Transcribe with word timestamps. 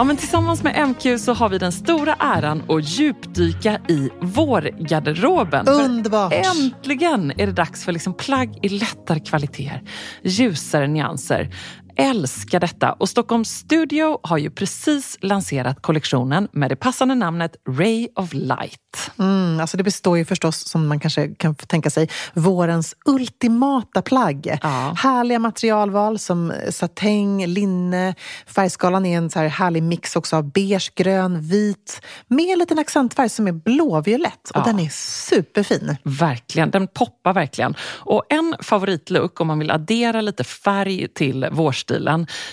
Ja, 0.00 0.04
men 0.04 0.16
tillsammans 0.16 0.62
med 0.62 0.88
MQ 0.88 1.20
så 1.20 1.32
har 1.32 1.48
vi 1.48 1.58
den 1.58 1.72
stora 1.72 2.14
äran 2.14 2.62
att 2.68 2.88
djupdyka 2.88 3.80
i 3.88 4.10
vårgarderoben. 4.20 5.66
För 5.66 5.72
Underbart! 5.72 6.32
Äntligen 6.32 7.32
är 7.36 7.46
det 7.46 7.52
dags 7.52 7.84
för 7.84 7.92
liksom 7.92 8.14
plagg 8.14 8.58
i 8.62 8.68
lättare 8.68 9.20
kvaliteter, 9.20 9.82
ljusare 10.22 10.86
nyanser. 10.86 11.50
Älskar 12.00 12.60
detta 12.60 12.92
och 12.92 13.08
Stockholms 13.08 13.50
Studio 13.50 14.18
har 14.22 14.38
ju 14.38 14.50
precis 14.50 15.18
lanserat 15.20 15.82
kollektionen 15.82 16.48
med 16.52 16.70
det 16.70 16.76
passande 16.76 17.14
namnet 17.14 17.56
Ray 17.68 18.08
of 18.16 18.32
Light. 18.32 19.10
Mm, 19.18 19.60
alltså 19.60 19.76
det 19.76 19.82
består 19.82 20.18
ju 20.18 20.24
förstås, 20.24 20.68
som 20.68 20.86
man 20.88 21.00
kanske 21.00 21.28
kan 21.34 21.54
tänka 21.54 21.90
sig, 21.90 22.08
vårens 22.34 22.94
ultimata 23.04 24.02
plagg. 24.02 24.58
Ja. 24.62 24.94
Härliga 24.98 25.38
materialval 25.38 26.18
som 26.18 26.52
satäng, 26.70 27.46
linne. 27.46 28.14
Färgskalan 28.46 29.06
är 29.06 29.18
en 29.18 29.30
så 29.30 29.38
här 29.38 29.48
härlig 29.48 29.82
mix 29.82 30.16
också 30.16 30.36
av 30.36 30.52
beige, 30.52 30.92
grön, 30.94 31.40
vit 31.40 32.00
med 32.28 32.52
en 32.52 32.58
liten 32.58 32.78
accentfärg 32.78 33.28
som 33.28 33.48
är 33.48 33.52
blåviolett. 33.52 34.50
Och 34.50 34.60
Ja. 34.60 34.64
den 34.64 34.80
är 34.80 34.88
superfin. 34.88 35.96
Verkligen, 36.02 36.70
den 36.70 36.88
poppar 36.88 37.32
verkligen. 37.34 37.74
Och 37.82 38.22
en 38.28 38.54
favoritlook 38.62 39.40
om 39.40 39.46
man 39.46 39.58
vill 39.58 39.70
addera 39.70 40.20
lite 40.20 40.44
färg 40.44 41.08
till 41.08 41.48
vårstilen 41.52 41.89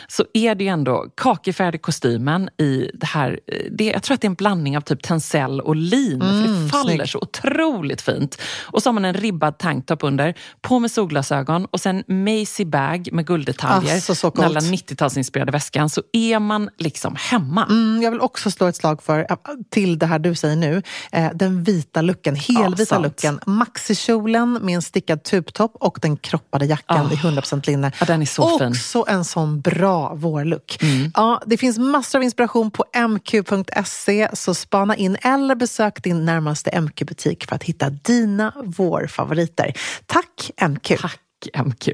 så 0.07 0.25
är 0.33 0.55
det 0.55 0.63
ju 0.63 0.69
ändå 0.69 1.05
kakifärgade 1.17 1.77
kostymen 1.77 2.49
i 2.57 2.91
det 2.93 3.05
här, 3.05 3.39
det, 3.71 3.85
jag 3.85 4.03
tror 4.03 4.15
att 4.15 4.21
det 4.21 4.25
är 4.25 4.29
en 4.29 4.35
blandning 4.35 4.77
av 4.77 4.81
typ 4.81 5.03
tencel 5.03 5.61
och 5.61 5.75
lin 5.75 6.19
för 6.19 6.63
det 6.63 6.69
faller 6.69 6.95
snygg. 6.95 7.09
så 7.09 7.19
otroligt 7.19 8.01
fint. 8.01 8.41
Och 8.63 8.83
så 8.83 8.89
har 8.89 8.93
man 8.93 9.05
en 9.05 9.13
ribbad 9.13 9.57
tanktop 9.57 10.03
under, 10.03 10.33
på 10.61 10.79
med 10.79 10.91
solglasögon 10.91 11.65
och 11.65 11.79
sen 11.81 12.03
Macy 12.07 12.65
bag 12.65 13.09
med 13.11 13.27
gulddetaljer. 13.27 13.93
Alltså, 13.95 14.15
så 14.15 14.29
den 14.29 14.43
alla 14.45 14.59
coolt. 14.59 14.71
90-talsinspirerade 14.71 15.51
väskan 15.51 15.89
så 15.89 16.01
är 16.13 16.39
man 16.39 16.69
liksom 16.77 17.15
hemma. 17.19 17.65
Mm, 17.65 18.01
jag 18.03 18.11
vill 18.11 18.21
också 18.21 18.51
slå 18.51 18.67
ett 18.67 18.75
slag 18.75 19.03
för, 19.03 19.19
äh, 19.29 19.37
till 19.69 19.99
det 19.99 20.05
här 20.05 20.19
du 20.19 20.35
säger 20.35 20.55
nu, 20.55 20.81
eh, 21.11 21.29
den 21.33 21.63
vita 21.63 22.01
looken, 22.01 22.35
helvita 22.35 22.85
sant. 22.85 23.03
looken. 23.03 23.39
Maxikjolen 23.45 24.53
med 24.53 24.75
en 24.75 24.81
stickad 24.81 25.23
tubtopp 25.23 25.75
och 25.75 25.99
den 26.01 26.17
kroppade 26.17 26.65
jackan 26.65 27.07
Ah. 27.07 27.13
i 27.13 27.15
100% 27.15 27.67
linne. 27.67 27.91
Ja, 27.99 28.05
den 28.05 28.21
är 28.21 28.25
så 28.25 28.59
fin. 28.59 28.75
En 29.17 29.25
sån 29.25 29.61
bra 29.61 30.13
vårlook. 30.13 30.77
Mm. 30.81 31.11
Ja, 31.15 31.41
det 31.45 31.57
finns 31.57 31.77
massor 31.77 32.19
av 32.19 32.23
inspiration 32.23 32.71
på 32.71 32.85
mq.se, 32.93 34.29
så 34.33 34.53
spana 34.53 34.95
in 34.95 35.17
eller 35.21 35.55
besök 35.55 36.03
din 36.03 36.25
närmaste 36.25 36.81
MQ-butik 36.81 37.45
för 37.49 37.55
att 37.55 37.63
hitta 37.63 37.89
dina 37.89 38.53
vårfavoriter. 38.63 39.73
Tack 40.05 40.51
MQ! 40.69 41.01
Tack 41.01 41.19
MQ. 41.65 41.87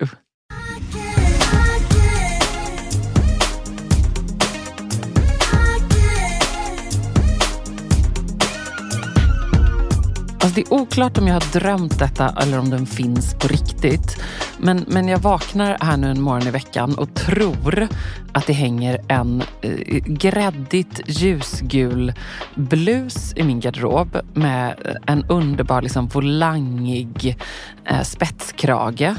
Alltså 10.44 10.56
det 10.56 10.62
är 10.62 10.74
oklart 10.74 11.18
om 11.18 11.28
jag 11.28 11.34
har 11.34 11.60
drömt 11.60 12.00
detta 12.00 12.36
eller 12.42 12.60
om 12.60 12.70
den 12.70 12.86
finns 12.86 13.34
på 13.34 13.48
riktigt. 13.48 14.24
Men, 14.58 14.86
men 14.88 15.08
jag 15.08 15.20
vaknar 15.20 15.78
här 15.82 15.98
nu 15.98 16.10
en 16.10 16.22
morgon 16.22 16.48
i 16.48 16.52
veckan 16.52 16.96
och 16.96 17.14
tror 17.14 17.88
att 18.34 18.48
det 18.48 18.54
hänger 18.54 19.02
en 19.08 19.44
eh, 19.62 19.98
gräddigt 20.06 21.02
ljusgul 21.06 22.14
blus 22.56 23.34
i 23.36 23.44
min 23.44 23.60
garderob 23.60 24.18
med 24.34 24.98
en 25.06 25.26
underbar 25.30 25.82
liksom, 25.82 26.08
volangig 26.08 27.38
eh, 27.86 28.02
spetskrage. 28.02 29.16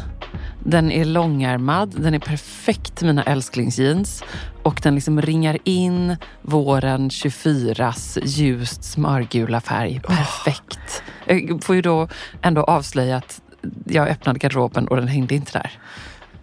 Den 0.65 0.93
är 0.93 1.05
långärmad, 1.05 1.95
den 2.03 2.15
är 2.15 2.19
perfekt 2.19 2.97
till 2.97 3.07
mina 3.07 3.23
älsklingsjeans 3.23 4.25
och 4.63 4.81
den 4.83 4.95
liksom 4.95 5.23
ringar 5.23 5.59
in 5.65 6.17
våren 6.43 7.09
24s 7.09 8.19
ljust 8.25 8.85
smörgula 8.85 9.61
färg. 9.61 10.01
Perfekt. 10.07 11.03
Jag 11.27 11.65
får 11.65 11.77
ju 11.77 11.83
då 11.83 12.09
ändå 12.43 12.63
avslöja 12.63 13.17
att 13.17 13.43
jag 13.85 14.09
öppnade 14.09 14.39
garderoben 14.39 14.89
och 14.89 14.97
den 14.97 15.09
hängde 15.09 15.35
inte 15.35 15.53
där. 15.53 15.71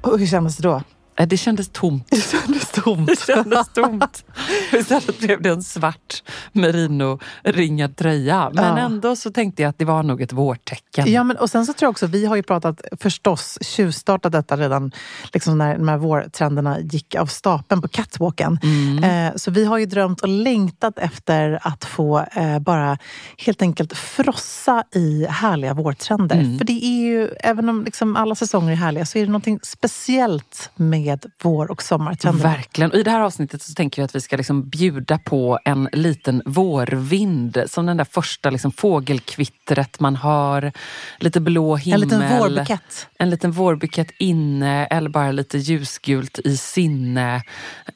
Och 0.02 0.20
hur 0.20 0.28
kändes 0.28 0.58
det 0.58 0.64
då? 0.64 0.82
Eh, 1.22 1.28
Det 1.28 1.38
kändes 1.38 1.70
tomt. 1.70 2.08
Det 2.09 2.22
kändes 2.32 2.72
tomt. 2.72 3.08
Det 3.08 3.20
kändes 3.34 3.68
tomt. 3.74 4.26
Istället 4.74 5.20
blev 5.20 5.42
det 5.42 5.50
en 5.50 5.64
svart 5.64 6.24
merino-ringad 6.52 7.96
tröja. 7.96 8.52
Men 8.54 8.64
Ja. 8.64 8.78
ändå 8.78 9.16
så 9.16 9.32
tänkte 9.32 9.62
jag 9.62 9.70
att 9.70 9.78
det 9.78 9.86
var 9.86 10.04
nog 10.04 10.22
ett 10.22 10.34
vårtecken. 10.34 11.12
Ja, 11.12 11.24
men, 11.24 11.38
och 11.38 11.50
sen 11.50 11.66
så 11.66 11.74
tror 11.74 11.86
jag 11.88 11.92
också, 11.92 12.08
vi 12.08 12.26
har 12.26 12.36
ju 12.36 12.44
pratat, 12.44 12.82
förstås 13.00 13.58
tjuvstartat 13.62 14.32
detta 14.32 14.58
redan 14.58 14.92
liksom 15.34 15.58
när 15.58 15.78
de 15.78 15.88
här 15.88 15.98
vårtrenderna 15.98 16.80
gick 16.80 17.16
av 17.16 17.26
stapeln 17.26 17.82
på 17.82 17.88
catwalken. 17.88 18.59
Eh, 19.03 19.36
så 19.36 19.52
vi 19.52 19.66
har 19.66 19.78
ju 19.78 19.86
drömt 19.86 20.22
och 20.22 20.28
längtat 20.30 21.00
efter 21.00 21.59
att 21.62 21.86
få 21.86 22.20
eh, 22.36 22.59
bara 22.59 22.98
helt 23.38 23.62
enkelt 23.62 23.98
frossa 23.98 24.84
i 24.96 25.26
härliga 25.30 25.74
vårtrender. 25.74 26.58
För 26.58 26.66
det 26.66 26.86
är 26.86 27.02
ju, 27.02 27.28
även 27.40 27.70
om 27.70 27.84
liksom 27.84 28.16
alla 28.16 28.36
säsonger 28.36 28.72
är 28.72 28.76
härliga, 28.76 29.06
så 29.06 29.18
är 29.18 29.22
det 29.22 29.28
någonting 29.32 29.59
speciellt 29.64 30.70
med 30.76 31.10
vår 31.41 31.72
och 31.72 31.81
sommartrender. 31.81 32.44
Verkligen. 32.44 32.91
Och 32.91 32.97
I 32.97 33.03
det 33.03 33.11
här 33.11 33.19
avsnittet 33.19 33.61
så 33.61 33.73
tänker 33.73 34.01
vi 34.01 34.05
att 34.05 34.16
vi 34.16 34.22
ska 34.22 34.38
liksom 34.38 34.69
bjuda 34.69 35.17
på 35.17 35.59
en 35.66 35.89
liten 35.91 36.41
vårvind. 36.45 37.63
Som 37.67 37.85
den 37.85 37.97
där 37.97 38.05
första 38.05 38.49
liksom 38.49 38.72
fågelkvittret 38.72 39.99
man 39.99 40.16
hör. 40.16 40.72
Lite 41.19 41.39
blå 41.39 41.75
himmel. 41.75 42.03
En 42.03 42.09
liten 42.09 42.39
vårbukett. 42.39 43.07
En 43.19 43.29
liten 43.29 43.51
vårbukett 43.51 44.11
inne 44.19 44.85
eller 44.85 45.09
bara 45.09 45.31
lite 45.31 45.57
ljusgult 45.57 46.39
i 46.39 46.57
sinne. 46.57 47.43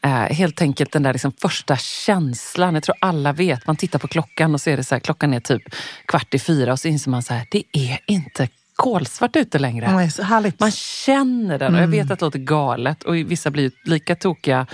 Eh, 0.01 0.09
helt 0.11 0.61
enkelt 0.61 0.91
den 0.91 1.03
där 1.03 1.13
liksom 1.13 1.31
första 1.31 1.77
känslan. 1.77 2.73
Jag 2.73 2.83
tror 2.83 2.95
alla 3.01 3.33
vet. 3.33 3.67
Man 3.67 3.75
tittar 3.75 3.99
på 3.99 4.07
klockan 4.07 4.53
och 4.53 4.61
så 4.61 4.69
är 4.69 4.77
det 4.77 4.83
så 4.83 4.95
här, 4.95 4.99
klockan 4.99 5.33
är 5.33 5.39
typ 5.39 5.63
kvart 6.05 6.33
i 6.33 6.39
fyra 6.39 6.71
och 6.71 6.79
så 6.79 6.87
inser 6.87 7.11
man 7.11 7.23
så 7.23 7.33
här, 7.33 7.47
det 7.51 7.63
är 7.71 7.99
inte 8.07 8.47
kolsvart 8.75 9.36
ute 9.36 9.59
längre. 9.59 9.86
Mm, 9.86 10.09
så 10.12 10.24
härligt. 10.24 10.59
Man 10.59 10.72
känner 10.72 11.59
den 11.59 11.75
och 11.75 11.81
jag 11.81 11.88
vet 11.88 12.12
att 12.12 12.19
det 12.19 12.25
låter 12.25 12.40
galet 12.40 13.03
och 13.03 13.16
vissa 13.16 13.52
blir 13.52 13.72
lika 13.86 14.16
tokiga 14.16 14.68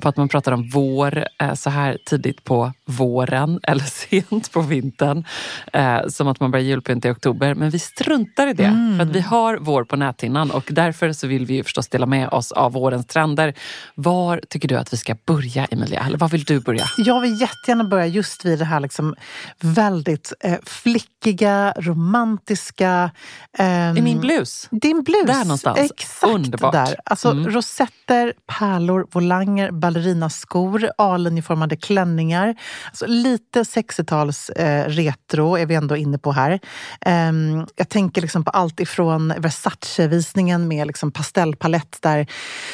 på 0.00 0.08
att 0.08 0.16
man 0.16 0.28
pratar 0.28 0.52
om 0.52 0.68
vår 0.68 1.24
eh, 1.42 1.54
så 1.54 1.70
här 1.70 1.98
tidigt 2.06 2.44
på 2.44 2.72
våren 2.86 3.60
eller 3.68 3.84
sent 3.84 4.52
på 4.52 4.60
vintern. 4.60 5.24
eh, 5.72 5.98
Som 6.08 6.28
att 6.28 6.40
man 6.40 6.50
börjar 6.50 6.64
julpynta 6.64 7.08
i 7.08 7.10
oktober. 7.12 7.54
Men 7.54 7.70
vi 7.70 7.78
struntar 7.78 8.46
i 8.46 8.52
det 8.52 8.96
för 8.98 9.02
att 9.02 9.16
vi 9.16 9.20
har 9.20 9.58
vår 9.60 9.84
på 9.84 9.96
näthinnan 9.96 10.50
och 10.50 10.64
därför 10.70 11.12
så 11.12 11.26
vill 11.26 11.46
vi 11.46 11.54
ju 11.54 11.64
förstås 11.64 11.88
dela 11.88 12.06
med 12.06 12.28
oss 12.28 12.52
av 12.52 12.72
vårens 12.72 13.06
trender. 13.06 13.54
Var 13.94 14.40
tycker 14.48 14.68
du 14.68 14.76
att 14.76 14.92
vi 14.92 14.96
ska 14.96 15.16
börja 15.26 15.64
Emilia? 15.64 16.00
Eller 16.06 16.18
var 16.18 16.28
vill 16.28 16.44
du 16.44 16.60
börja? 16.60 16.84
Jag 16.96 17.20
vill 17.20 17.40
jättegärna 17.40 17.84
börja 17.84 18.06
just 18.06 18.44
vid 18.44 18.58
det 18.58 18.64
här 18.64 18.80
liksom 18.80 19.14
väldigt 19.60 20.32
eh, 20.40 20.56
flickiga, 20.66 21.74
romantiska. 21.76 23.10
Ehm, 23.58 23.96
I 23.96 24.02
min 24.02 24.20
blus. 24.20 24.68
Din 24.70 25.02
blus. 25.02 25.26
Där 25.26 25.44
någonstans. 25.44 25.78
Exakt 25.78 26.34
Underbart. 26.34 26.72
där. 26.72 26.96
Alltså 27.04 27.30
Mm. 27.30 27.50
rosetter, 27.50 28.32
pärlor, 28.58 29.06
volanger, 29.12 29.70
ballerinaskor, 29.70 30.90
A-linjeformade 30.98 31.76
klänningar. 31.76 32.54
Alltså 32.86 33.06
lite 33.06 33.64
60-tals 33.64 34.50
eh, 34.50 34.88
retro 34.88 35.56
är 35.56 35.66
vi 35.66 35.74
ändå 35.74 35.96
inne 35.96 36.18
på 36.18 36.32
här. 36.32 36.60
Ehm, 37.00 37.66
jag 37.76 37.88
tänker 37.88 38.22
liksom 38.22 38.44
på 38.44 38.50
allt 38.50 38.80
ifrån 38.80 39.32
Versace-visningen 39.38 40.68
med 40.68 40.86
liksom 40.86 41.10
pastellpalett 41.12 41.98
där 42.00 42.26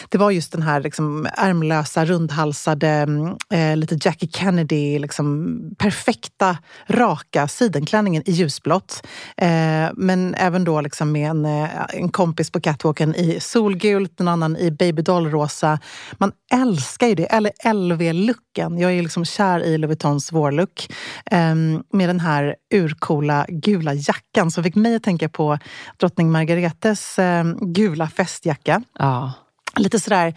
det 0.09 0.19
var 0.19 0.31
just 0.31 0.53
den 0.53 0.63
här 0.63 0.81
liksom 0.81 1.29
ärmlösa, 1.37 2.05
rundhalsade, 2.05 2.89
mm, 2.89 3.37
eh, 3.53 3.77
lite 3.77 3.99
Jackie 4.01 4.29
Kennedy, 4.33 4.99
liksom 4.99 5.57
perfekta, 5.79 6.57
raka 6.89 7.49
sidenklänningen 7.49 8.23
i 8.27 8.33
ljusblått. 8.33 9.07
Eh, 9.37 9.49
men 9.97 10.35
även 10.35 10.56
då 10.65 10.81
liksom 10.81 11.13
med 11.13 11.31
en, 11.31 11.45
eh, 11.45 11.69
en 11.89 12.09
kompis 12.09 12.51
på 12.51 12.61
catwalken 12.61 13.15
i 13.15 13.41
solgult, 13.41 14.21
en 14.21 14.29
annan 14.29 14.57
i 14.57 14.71
babydollrosa. 14.71 15.79
Man 16.19 16.33
älskar 16.53 17.07
ju 17.07 17.15
det. 17.15 17.25
Eller 17.25 17.53
LV-looken. 17.65 18.79
Jag 18.79 18.93
är 18.93 19.03
liksom 19.03 19.25
kär 19.25 19.61
i 19.61 19.79
Louis 19.79 19.89
Vuittons 19.89 20.33
vårlook. 20.33 20.89
Um, 21.31 21.83
med 21.93 22.09
den 22.09 22.21
här 22.21 22.57
urcoola 22.75 23.47
gula 23.49 23.95
jackan 23.95 24.51
som 24.51 24.65
fick 24.65 24.75
mig 24.75 24.97
att 24.97 25.03
tänka 25.03 25.29
på 25.29 25.59
drottning 25.97 26.31
Margaretes 26.31 27.19
um, 27.19 27.73
gula 27.73 28.09
festjacka. 28.09 28.83
Ja 28.99 29.33
lite 29.77 30.01
sådär 30.01 30.35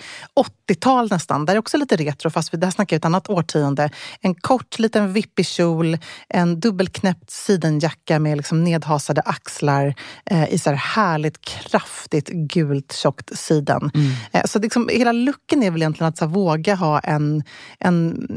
80-tal 0.69 1.09
nästan. 1.11 1.45
Där 1.45 1.53
är 1.53 1.59
också 1.59 1.77
lite 1.77 1.95
retro, 1.95 2.29
fast 2.29 2.53
vi 2.53 2.57
där 2.57 2.71
snackar 2.71 2.97
ett 2.97 3.05
annat 3.05 3.29
årtionde. 3.29 3.89
En 4.21 4.35
kort 4.35 4.79
liten 4.79 5.13
vippig 5.13 5.45
kjol, 5.45 5.97
en 6.29 6.59
dubbelknäppt 6.59 7.29
sidenjacka 7.29 8.19
med 8.19 8.37
liksom 8.37 8.63
nedhasade 8.63 9.21
axlar 9.21 9.95
eh, 10.25 10.53
i 10.53 10.57
så 10.57 10.69
här 10.69 10.77
härligt 10.77 11.41
kraftigt 11.41 12.29
gult 12.29 12.93
tjockt 12.93 13.37
siden. 13.37 13.91
Mm. 13.93 14.11
Eh, 14.31 14.45
så 14.45 14.59
liksom, 14.59 14.89
hela 14.91 15.11
looken 15.11 15.63
är 15.63 15.71
väl 15.71 15.81
egentligen 15.81 16.09
att 16.09 16.17
så 16.17 16.25
våga 16.25 16.75
ha 16.75 16.99
en, 16.99 17.43
en, 17.79 18.27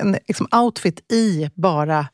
en 0.00 0.16
liksom 0.28 0.46
outfit 0.52 1.12
i 1.12 1.50
bara 1.54 2.06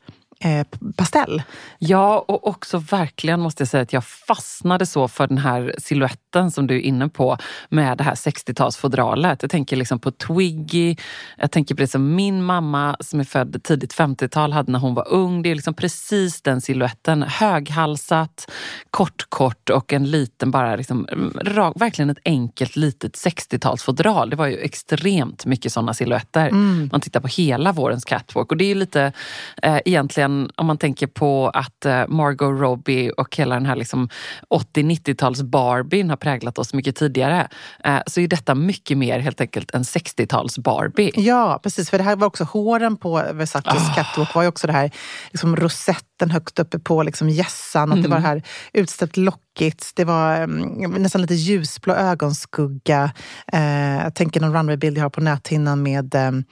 eh, 0.43 0.67
pastell. 0.95 1.43
Ja, 1.79 2.25
och 2.27 2.47
också 2.47 2.77
verkligen 2.77 3.39
måste 3.39 3.61
jag 3.61 3.67
säga 3.67 3.83
att 3.83 3.93
jag 3.93 4.05
fastnade 4.05 4.85
så 4.85 5.07
för 5.07 5.27
den 5.27 5.37
här 5.37 5.75
siluetten 5.77 6.51
som 6.51 6.67
du 6.67 6.75
är 6.75 6.79
inne 6.79 7.09
på 7.09 7.37
med 7.69 7.97
det 7.97 8.03
här 8.03 8.15
60-talsfodralet. 8.15 9.37
Jag 9.41 9.51
tänker 9.51 9.75
liksom 9.75 9.99
på 9.99 10.11
Twiggy, 10.11 10.95
jag 11.37 11.51
tänker 11.51 11.75
på 11.75 11.81
det 11.81 11.87
som 11.87 12.15
min 12.15 12.43
mamma 12.43 12.97
som 12.99 13.19
är 13.19 13.23
född 13.23 13.63
tidigt 13.63 13.95
50-tal 13.95 14.53
hade 14.53 14.71
när 14.71 14.79
hon 14.79 14.93
var 14.93 15.07
ung. 15.07 15.41
Det 15.41 15.51
är 15.51 15.55
liksom 15.55 15.73
precis 15.73 16.41
den 16.41 16.61
siluetten. 16.61 17.23
Höghalsat, 17.23 18.51
kort, 18.89 19.25
kort 19.29 19.69
och 19.69 19.93
en 19.93 20.11
liten 20.11 20.51
bara 20.51 20.75
liksom, 20.75 21.07
rak, 21.41 21.73
verkligen 21.81 22.09
ett 22.09 22.21
enkelt 22.25 22.75
litet 22.75 23.15
60-talsfodral. 23.15 24.29
Det 24.29 24.35
var 24.35 24.47
ju 24.47 24.57
extremt 24.57 25.45
mycket 25.45 25.73
sådana 25.73 25.93
siluetter. 25.93 26.47
Mm. 26.47 26.89
Man 26.91 27.01
tittar 27.01 27.19
på 27.19 27.27
hela 27.27 27.71
vårens 27.71 28.05
catwalk 28.05 28.51
och 28.51 28.57
det 28.57 28.71
är 28.71 28.75
lite 28.75 29.13
eh, 29.61 29.79
egentligen 29.85 30.28
verkligen, 30.29 30.51
om 30.55 30.65
man 30.65 30.77
tänker 30.77 31.07
på 31.07 31.49
att 31.49 31.85
eh, 31.85 32.07
Margot 32.07 32.59
Robbie 32.59 33.11
och 33.11 33.35
hela 33.35 33.55
den 33.55 33.65
här 33.65 33.75
liksom 33.75 34.09
80-90-tals 34.49 35.41
Barbien 35.41 36.09
har 36.09 36.17
präglat 36.17 36.57
oss 36.57 36.73
mycket 36.73 36.95
tidigare, 36.95 37.47
eh, 37.83 37.99
så 38.07 38.21
är 38.21 38.27
detta 38.27 38.55
mycket 38.55 38.97
mer 38.97 39.19
helt 39.19 39.41
enkelt 39.41 39.71
en 39.73 39.83
60-tals 39.83 40.57
Barbie. 40.59 41.11
Ja, 41.15 41.59
precis. 41.63 41.89
För 41.89 41.97
det 41.97 42.03
här 42.03 42.15
var 42.15 42.27
också 42.27 42.43
håren 42.43 42.97
på 42.97 43.23
Versaces 43.33 43.73
oh. 43.73 43.95
catwalk 43.95 44.35
var 44.35 44.41
ju 44.41 44.47
också 44.47 44.67
det 44.67 44.73
här 44.73 44.91
liksom 45.31 45.55
rosetten 45.55 46.31
högt 46.31 46.59
uppe 46.59 46.79
på 46.79 47.03
liksom 47.03 47.29
gässan. 47.29 47.83
Mm. 47.83 47.97
Att 47.97 48.03
det 48.03 48.09
var 48.09 48.17
det 48.17 48.27
här 48.27 48.43
utställt 48.73 49.17
lockigt. 49.17 49.91
Det 49.95 50.05
var 50.05 50.43
um, 50.43 50.95
nästan 50.97 51.21
lite 51.21 51.33
ljusblå 51.33 51.93
ögonskugga. 51.93 53.11
Uh, 53.53 54.03
jag 54.03 54.15
tänker 54.15 54.41
någon 54.41 54.53
runwaybild 54.53 54.97
jag 54.97 55.03
har 55.03 55.09
på 55.09 55.21
näthinnan 55.21 55.83
med 55.83 56.15
um, 56.15 56.43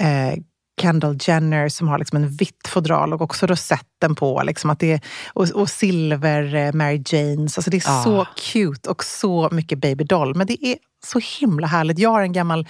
uh, 0.00 0.42
Kendall 0.80 1.18
Jenner 1.20 1.68
som 1.68 1.88
har 1.88 1.98
liksom 1.98 2.16
en 2.16 2.28
vitt 2.28 2.68
fodral 2.68 3.12
och 3.12 3.20
också 3.20 3.46
rosetten 3.46 4.14
på. 4.14 4.42
Liksom 4.44 4.70
att 4.70 4.80
det 4.80 4.92
är, 4.92 5.00
och, 5.32 5.50
och 5.50 5.70
silver 5.70 6.54
eh, 6.54 6.72
Mary 6.72 7.02
Janes. 7.06 7.58
Alltså 7.58 7.70
det 7.70 7.76
är 7.76 8.00
ah. 8.00 8.04
så 8.04 8.26
cute 8.52 8.90
och 8.90 9.04
så 9.04 9.48
mycket 9.52 9.78
babydoll. 9.78 10.34
Men 10.34 10.46
det 10.46 10.66
är 10.66 10.76
så 11.04 11.20
himla 11.40 11.66
härligt. 11.66 11.98
Jag 11.98 12.10
har 12.10 12.22
en 12.22 12.32
gammal 12.32 12.66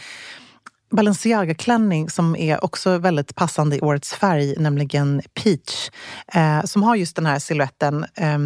Balenciaga-klänning 0.91 2.11
som 2.11 2.37
är 2.37 2.65
också 2.65 2.99
väldigt 2.99 3.35
passande 3.35 3.77
i 3.77 3.81
årets 3.81 4.15
färg, 4.15 4.55
nämligen 4.59 5.23
peach. 5.35 5.91
Eh, 6.33 6.65
som 6.65 6.83
har 6.83 6.97
just 6.97 7.17
den 7.17 7.27
här 7.27 7.39
siluetten, 7.39 8.07
eh, 8.15 8.39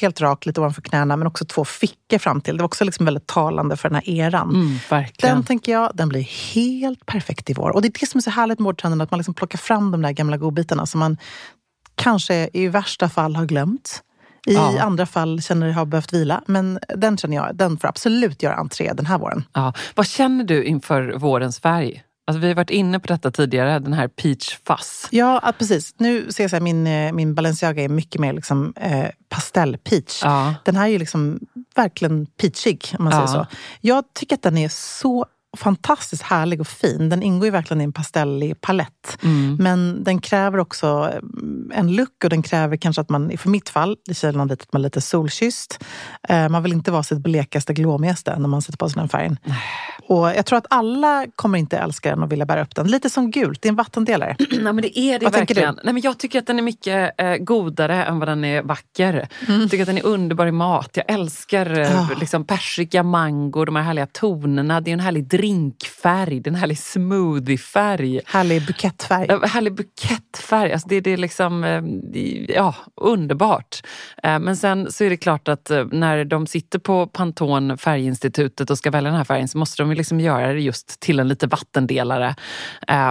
helt 0.00 0.20
rak 0.20 0.46
lite 0.46 0.60
ovanför 0.60 0.82
knäna 0.82 1.16
men 1.16 1.26
också 1.26 1.44
två 1.44 1.64
fickor 1.64 2.18
fram 2.18 2.40
till. 2.40 2.56
Det 2.56 2.62
var 2.62 2.66
också 2.66 2.84
liksom 2.84 3.04
väldigt 3.04 3.26
talande 3.26 3.76
för 3.76 3.88
den 3.88 3.94
här 3.94 4.08
eran. 4.08 4.50
Mm, 4.50 4.78
den 5.20 5.44
tänker 5.44 5.72
jag, 5.72 5.90
den 5.94 6.08
blir 6.08 6.54
helt 6.54 7.06
perfekt 7.06 7.50
i 7.50 7.54
vår. 7.54 7.70
Och 7.70 7.82
det 7.82 7.88
är 7.88 8.00
det 8.00 8.06
som 8.06 8.18
är 8.18 8.22
så 8.22 8.30
härligt 8.30 8.58
med 8.58 8.64
vårtrenden, 8.64 9.00
att 9.00 9.10
man 9.10 9.18
liksom 9.18 9.34
plockar 9.34 9.58
fram 9.58 9.90
de 9.90 10.02
där 10.02 10.12
gamla 10.12 10.36
godbitarna 10.36 10.86
som 10.86 11.00
man 11.00 11.16
kanske 11.94 12.50
i 12.52 12.68
värsta 12.68 13.08
fall 13.08 13.36
har 13.36 13.46
glömt. 13.46 14.02
I 14.46 14.54
ja. 14.54 14.82
andra 14.82 15.06
fall 15.06 15.42
känner 15.42 15.66
jag 15.66 15.74
har 15.74 15.86
behövt 15.86 16.12
vila. 16.12 16.42
Men 16.46 16.78
den 16.96 17.18
känner 17.18 17.36
jag, 17.36 17.56
den 17.56 17.78
får 17.78 17.88
absolut 17.88 18.42
göra 18.42 18.54
entré 18.54 18.92
den 18.92 19.06
här 19.06 19.18
våren. 19.18 19.44
Ja. 19.52 19.72
Vad 19.94 20.06
känner 20.06 20.44
du 20.44 20.64
inför 20.64 21.12
vårens 21.12 21.60
färg? 21.60 22.04
Alltså, 22.26 22.40
vi 22.40 22.48
har 22.48 22.54
varit 22.54 22.70
inne 22.70 23.00
på 23.00 23.06
detta 23.06 23.30
tidigare, 23.30 23.78
den 23.78 23.92
här 23.92 24.08
peach 24.08 24.58
fuzz. 24.66 25.08
Ja, 25.10 25.52
precis. 25.58 25.94
Nu 25.98 26.32
ser 26.32 26.44
jag 26.44 26.54
att 26.54 26.62
min, 26.62 26.86
eh, 26.86 27.12
min 27.12 27.34
Balenciaga 27.34 27.82
är 27.82 27.88
mycket 27.88 28.20
mer 28.20 28.32
liksom, 28.32 28.72
eh, 28.76 29.06
pastell-peach. 29.28 30.20
Ja. 30.24 30.54
Den 30.64 30.76
här 30.76 30.84
är 30.84 30.88
ju 30.90 30.98
liksom 30.98 31.40
verkligen 31.76 32.26
peachig, 32.26 32.94
om 32.98 33.04
man 33.04 33.12
ja. 33.12 33.26
säger 33.26 33.44
så. 33.44 33.46
Jag 33.80 34.04
tycker 34.14 34.36
att 34.36 34.42
den 34.42 34.58
är 34.58 34.68
så 34.68 35.26
fantastiskt 35.58 36.22
härlig 36.22 36.60
och 36.60 36.66
fin. 36.66 37.08
Den 37.08 37.22
ingår 37.22 37.46
ju 37.46 37.50
verkligen 37.50 37.80
i 37.80 37.84
en 37.84 37.92
pastellig 37.92 38.60
palett. 38.60 39.18
Mm. 39.22 39.56
Men 39.60 40.04
den 40.04 40.20
kräver 40.20 40.58
också 40.58 41.10
eh, 41.12 41.78
en 41.78 41.92
look 41.96 42.24
och 42.24 42.30
den 42.30 42.42
kräver 42.42 42.76
kanske 42.76 43.00
att 43.00 43.08
man, 43.08 43.38
för 43.38 43.48
mitt 43.48 43.68
fall, 43.68 43.96
det 44.06 44.14
känner 44.14 44.44
lite 44.44 44.62
att 44.62 44.72
man 44.72 44.82
är 44.82 44.84
lite 44.84 45.00
solkysst. 45.00 45.84
Eh, 46.28 46.48
man 46.48 46.62
vill 46.62 46.72
inte 46.72 46.90
vara 46.90 47.02
sitt 47.02 47.18
blekaste, 47.18 47.74
glåmigaste 47.74 48.38
när 48.38 48.48
man 48.48 48.62
sätter 48.62 48.78
på 48.78 48.88
sig 48.88 49.00
den 49.00 49.08
färgen. 49.08 49.38
Och 50.08 50.28
jag 50.28 50.46
tror 50.46 50.58
att 50.58 50.66
alla 50.70 51.26
kommer 51.36 51.58
inte 51.58 51.78
älska 51.78 52.10
den 52.10 52.22
och 52.22 52.32
vilja 52.32 52.46
bära 52.46 52.62
upp 52.62 52.74
den. 52.74 52.86
Lite 52.86 53.10
som 53.10 53.30
gult, 53.30 53.62
det 53.62 53.68
är 53.68 53.70
en 53.70 53.76
vattendelare. 53.76 54.36
Nej 54.50 54.72
men 54.72 54.76
det 54.76 54.98
är 54.98 55.18
det 55.18 55.24
vad 55.24 55.32
verkligen. 55.32 55.78
Nej, 55.84 55.94
men 55.94 56.02
jag 56.02 56.18
tycker 56.18 56.38
att 56.38 56.46
den 56.46 56.58
är 56.58 56.62
mycket 56.62 57.20
eh, 57.20 57.36
godare 57.36 58.04
än 58.04 58.18
vad 58.18 58.28
den 58.28 58.44
är 58.44 58.62
vacker. 58.62 59.28
Mm. 59.48 59.60
Jag 59.60 59.70
tycker 59.70 59.82
att 59.82 59.86
den 59.86 59.98
är 59.98 60.06
underbar 60.06 60.46
i 60.46 60.52
mat. 60.52 60.90
Jag 60.94 61.04
älskar 61.08 61.82
oh. 61.82 62.18
liksom 62.20 62.44
persika, 62.44 63.02
mango, 63.02 63.64
de 63.64 63.76
här 63.76 63.82
härliga 63.82 64.06
tonerna. 64.06 64.80
Det 64.80 64.90
är 64.90 64.92
en 64.92 65.00
härlig 65.00 65.24
drinkfärg, 65.48 66.40
det 66.40 66.48
är 66.48 66.52
en 66.52 66.58
härlig 66.58 66.78
smoothiefärg. 66.78 68.20
Härlig 68.26 68.66
bukettfärg. 68.66 69.28
Härlig 69.48 69.74
bukettfärg. 69.74 70.72
Alltså 70.72 70.88
det, 70.88 71.00
det 71.00 71.10
är 71.10 71.16
liksom, 71.16 71.64
äh, 71.64 71.82
ja, 72.54 72.74
underbart. 73.00 73.82
Äh, 74.22 74.38
men 74.38 74.56
sen 74.56 74.92
så 74.92 75.04
är 75.04 75.10
det 75.10 75.16
klart 75.16 75.48
att 75.48 75.70
när 75.92 76.24
de 76.24 76.46
sitter 76.46 76.78
på 76.78 77.06
Pantone 77.06 77.76
färginstitutet 77.76 78.70
och 78.70 78.78
ska 78.78 78.90
välja 78.90 79.10
den 79.10 79.16
här 79.16 79.24
färgen 79.24 79.48
så 79.48 79.58
måste 79.58 79.82
de 79.82 79.92
liksom 79.92 80.20
göra 80.20 80.52
det 80.52 80.60
just 80.60 81.00
till 81.00 81.20
en 81.20 81.28
lite 81.28 81.46
vattendelare. 81.46 82.34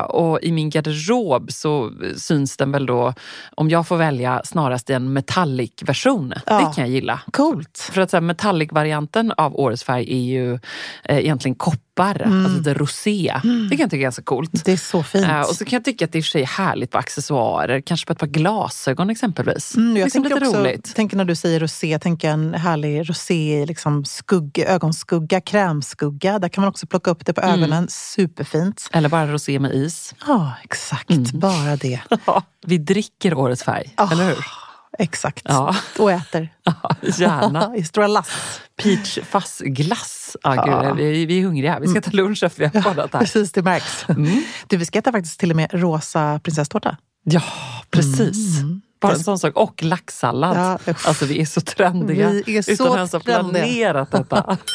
Och 0.08 0.40
i 0.42 0.52
min 0.52 0.70
garderob 0.70 1.52
så 1.52 1.92
syns 2.16 2.58
den 2.58 2.72
väl 2.72 2.86
då, 2.86 3.14
om 3.56 3.70
jag 3.70 3.88
får 3.88 3.98
välja, 3.98 4.42
snarast 4.46 4.90
i 4.90 4.94
en 4.94 5.14
metallic-version. 5.14 6.34
Ja. 6.46 6.58
Det 6.58 6.76
kan 6.76 6.84
jag 6.84 6.90
gilla. 6.90 7.20
Coolt. 7.32 7.90
För 7.92 8.02
att 8.02 8.24
metallic-varianten 8.24 9.32
av 9.38 9.56
årets 9.56 9.84
färg 9.84 10.14
är 10.14 10.22
ju 10.22 10.60
egentligen 11.04 11.56
koppar 11.56 11.87
koppar, 11.98 12.22
mm. 12.22 12.46
alltså 12.46 12.58
lite 12.58 12.74
rosé. 12.74 13.34
Mm. 13.44 13.70
Det 13.70 13.76
kan 13.76 13.84
jag 13.84 13.92
tycka 13.92 14.00
är 14.00 14.04
ganska 14.04 14.22
coolt. 14.22 14.66
Det 14.66 14.72
är 14.72 14.78
så 14.78 15.04
fint. 15.04 15.28
Uh, 15.28 15.40
och 15.40 15.56
så 15.56 15.66
kan 15.66 15.78
jag 15.78 15.86
tycka 15.86 16.06
att 16.06 16.12
det 16.12 16.18
är 16.18 16.22
för 16.22 16.30
sig 16.30 16.44
härligt 16.44 16.92
på 16.92 16.98
accessoarer, 16.98 17.82
kanske 17.82 18.08
på 18.08 18.14
ett 18.14 18.20
par 18.20 18.28
glasögon 18.28 19.10
exempelvis. 19.10 19.76
Mm, 19.76 19.98
jag 19.98 20.06
liksom 20.06 20.24
tänker 20.24 20.48
också, 20.48 20.60
roligt. 20.60 20.96
tänker 20.96 21.18
när 21.18 21.26
du 21.26 21.36
säger 21.36 21.60
rosé, 21.60 22.00
tänker 22.00 22.30
en 22.30 22.54
härlig 22.54 23.10
rosé 23.10 23.66
liksom 23.68 24.06
skugg, 24.06 24.60
ögonskugga, 24.60 25.42
krämskugga. 25.42 26.40
Där 26.40 26.50
kan 26.50 26.62
man 26.62 26.70
också 26.70 26.88
plocka 26.88 27.12
upp 27.12 27.26
det 27.26 27.34
på 27.34 27.42
mm. 27.42 27.54
ögonen. 27.54 27.88
Superfint. 27.90 28.90
Eller 28.92 29.10
bara 29.10 29.28
rosé 29.28 29.60
med 29.60 29.76
is. 29.76 30.16
Ja, 30.28 30.36
oh, 30.36 30.52
exakt. 30.64 31.10
Mm. 31.10 31.26
Bara 31.34 31.76
det. 31.76 32.00
Vi 32.66 32.78
dricker 32.78 33.34
årets 33.34 33.64
färg, 33.64 33.94
oh. 33.98 34.12
eller 34.12 34.26
hur? 34.26 34.67
Exakt. 34.98 35.46
Ja. 35.50 35.76
Och 36.00 36.12
äter. 36.12 36.50
Ja, 36.64 36.96
gärna. 37.18 37.76
I 37.78 37.84
stora 37.84 38.08
lass. 38.08 38.62
Peach 38.84 39.18
glass. 39.62 40.38
Ah, 40.44 40.56
ja. 40.56 40.82
Gud, 40.82 40.98
vi, 40.98 41.26
vi 41.26 41.40
är 41.40 41.44
hungriga. 41.44 41.80
Vi 41.80 41.88
ska 41.88 42.02
ta 42.02 42.12
lunch 42.12 42.44
efter 42.44 42.60
vi 42.60 42.80
har 42.80 42.90
poddat 42.90 43.14
här. 43.14 43.20
Precis, 43.20 43.52
det 43.52 43.62
märks. 43.62 44.10
Mm. 44.10 44.44
Du, 44.68 44.78
vi 44.78 44.86
ska 44.86 45.00
äta 45.00 45.12
faktiskt 45.12 45.40
till 45.40 45.50
och 45.50 45.56
med 45.56 45.70
rosa 45.74 46.40
prinsesstårta. 46.44 46.98
Ja, 47.24 47.44
precis. 47.92 48.60
Mm. 48.60 48.82
Bara 49.00 49.14
en 49.14 49.20
sån 49.20 49.40
sak. 49.40 49.56
Och 49.56 49.84
laxsallad. 49.84 50.58
Ja, 50.58 50.94
alltså 51.06 51.26
vi 51.26 51.42
är 51.42 51.46
så 51.46 51.62
trendiga. 51.62 52.30
Vi 52.30 52.58
är 52.58 52.62
så 52.62 52.72
utan 52.72 52.96
ens 52.96 53.14
ha 53.14 53.20
planerat 53.20 54.12
detta. 54.12 54.58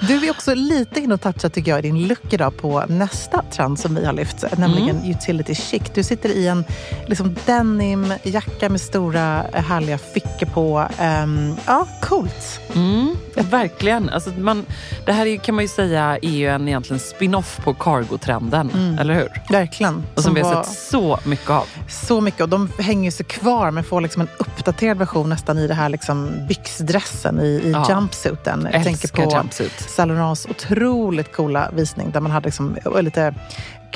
Du 0.00 0.26
är 0.26 0.30
också 0.30 0.54
lite 0.54 1.00
inne 1.00 1.14
och 1.14 1.20
touchar 1.20 1.48
tycker 1.48 1.70
jag 1.70 1.78
i 1.78 1.82
din 1.82 2.08
look 2.08 2.32
idag 2.32 2.56
på 2.56 2.84
nästa 2.88 3.42
trend 3.42 3.78
som 3.78 3.94
vi 3.94 4.04
har 4.04 4.12
lyft, 4.12 4.44
nämligen 4.58 4.96
mm. 4.96 5.10
utility 5.10 5.54
chic. 5.54 5.82
Du 5.94 6.02
sitter 6.02 6.28
i 6.28 6.46
en 6.46 6.64
liksom 7.06 7.36
denimjacka 7.46 8.68
med 8.68 8.80
stora 8.80 9.42
härliga 9.52 9.98
fickor 9.98 10.46
på. 10.46 10.88
Um, 11.02 11.56
ja, 11.66 11.86
coolt. 12.08 12.60
Mm, 12.74 13.16
verkligen. 13.34 14.08
Alltså 14.08 14.30
man, 14.30 14.66
det 15.06 15.12
här 15.12 15.26
är, 15.26 15.36
kan 15.36 15.54
man 15.54 15.64
ju 15.64 15.68
säga 15.68 16.18
är 16.22 16.30
ju 16.30 16.48
en 16.48 16.68
egentligen 16.68 17.00
spin-off 17.00 17.60
på 17.64 17.74
cargo-trenden, 17.74 18.70
mm. 18.74 18.98
eller 18.98 19.14
hur? 19.14 19.28
Verkligen. 19.50 19.96
Och 19.96 20.02
som, 20.14 20.22
som 20.22 20.34
vi 20.34 20.40
har 20.40 20.64
sett 20.64 20.72
så 20.72 21.18
mycket 21.24 21.50
av. 21.50 21.66
Så 21.88 22.20
mycket 22.20 22.40
och 22.40 22.48
de 22.48 22.70
hänger 22.78 23.10
sig 23.10 23.26
kvar 23.26 23.70
men 23.70 23.84
får 23.84 24.00
liksom 24.00 24.22
en 24.22 24.28
uppdaterad 24.38 24.98
version 24.98 25.28
nästan 25.28 25.58
i 25.58 25.66
det 25.66 25.74
här 25.74 25.88
liksom 25.88 26.46
byxdressen 26.48 27.40
i, 27.40 27.46
i 27.46 27.70
ja. 27.70 27.86
jumpsuiten. 27.88 28.68
Jag 28.72 28.84
tänker 28.84 29.08
på 29.08 29.36
jumpsuit. 29.36 29.98
Laurents 29.98 30.46
otroligt 30.46 31.32
coola 31.32 31.70
visning 31.72 32.10
där 32.10 32.20
man 32.20 32.30
hade 32.30 32.46
liksom, 32.46 32.76
lite 33.00 33.34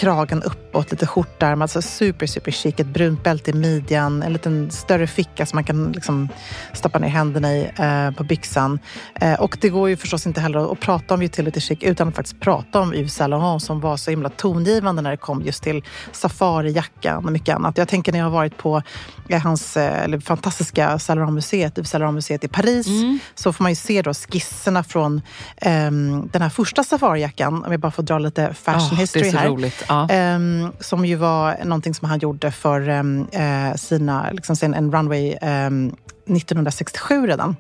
kragen 0.00 0.42
uppåt, 0.42 0.90
lite 0.90 1.06
skjortärm, 1.06 1.62
alltså 1.62 1.82
super, 1.82 2.26
super 2.26 2.50
chic. 2.50 2.74
Ett 2.78 2.86
brunt 2.86 3.22
bälte 3.22 3.50
i 3.50 3.54
midjan, 3.54 4.22
en 4.22 4.32
liten 4.32 4.70
större 4.70 5.06
ficka 5.06 5.46
som 5.46 5.56
man 5.56 5.64
kan 5.64 5.92
liksom 5.92 6.28
stoppa 6.72 6.98
ner 6.98 7.08
händerna 7.08 7.52
i 7.52 7.70
eh, 7.78 8.10
på 8.10 8.24
byxan. 8.24 8.78
Eh, 9.14 9.40
och 9.40 9.58
det 9.60 9.68
går 9.68 9.88
ju 9.88 9.96
förstås 9.96 10.26
inte 10.26 10.40
heller 10.40 10.72
att 10.72 10.80
prata 10.80 11.14
om 11.14 11.22
utility 11.22 11.60
chic 11.60 11.78
utan 11.82 12.08
att 12.08 12.14
faktiskt 12.14 12.40
prata 12.40 12.80
om 12.80 12.94
Yves 12.94 13.14
Saint 13.14 13.30
Laurent 13.30 13.62
som 13.62 13.80
var 13.80 13.96
så 13.96 14.10
himla 14.10 14.28
tongivande 14.28 15.02
när 15.02 15.10
det 15.10 15.16
kom 15.16 15.42
just 15.42 15.62
till 15.62 15.84
safarijackan 16.12 17.24
och 17.26 17.32
mycket 17.32 17.56
annat. 17.56 17.78
Jag 17.78 17.88
tänker 17.88 18.12
när 18.12 18.18
jag 18.18 18.26
har 18.26 18.32
varit 18.32 18.56
på 18.56 18.82
eh, 19.28 19.40
hans 19.42 19.76
eh, 19.76 20.04
eller, 20.04 20.20
fantastiska 20.20 20.98
Saint 20.98 21.16
Laurent-museet, 21.18 21.78
Yves 21.78 21.90
Saint 21.90 22.00
Laurent-museet 22.00 22.44
i 22.44 22.48
Paris, 22.48 22.86
mm. 22.86 23.18
så 23.34 23.52
får 23.52 23.64
man 23.64 23.72
ju 23.72 23.76
se 23.76 24.02
då 24.02 24.14
skisserna 24.14 24.84
från 24.84 25.22
um, 25.66 26.28
den 26.32 26.42
här 26.42 26.48
första 26.48 26.84
safarijackan, 26.84 27.64
om 27.64 27.72
jag 27.72 27.80
bara 27.80 27.92
får 27.92 28.02
dra 28.02 28.18
lite 28.18 28.54
fashion 28.54 28.92
oh, 28.92 28.94
history 28.94 29.30
här. 29.30 29.48
Roligt. 29.48 29.89
Ja. 29.90 30.08
Um, 30.36 30.72
som 30.80 31.04
ju 31.04 31.16
var 31.16 31.64
någonting 31.64 31.94
som 31.94 32.08
han 32.08 32.18
gjorde 32.18 32.50
för 32.50 32.88
um, 32.88 33.20
uh, 33.20 33.74
sina, 33.74 34.30
liksom 34.30 34.56
sin, 34.56 34.74
en 34.74 34.92
runway 34.92 35.36
ehm, 35.40 35.94
1967 36.26 37.26
redan. 37.26 37.56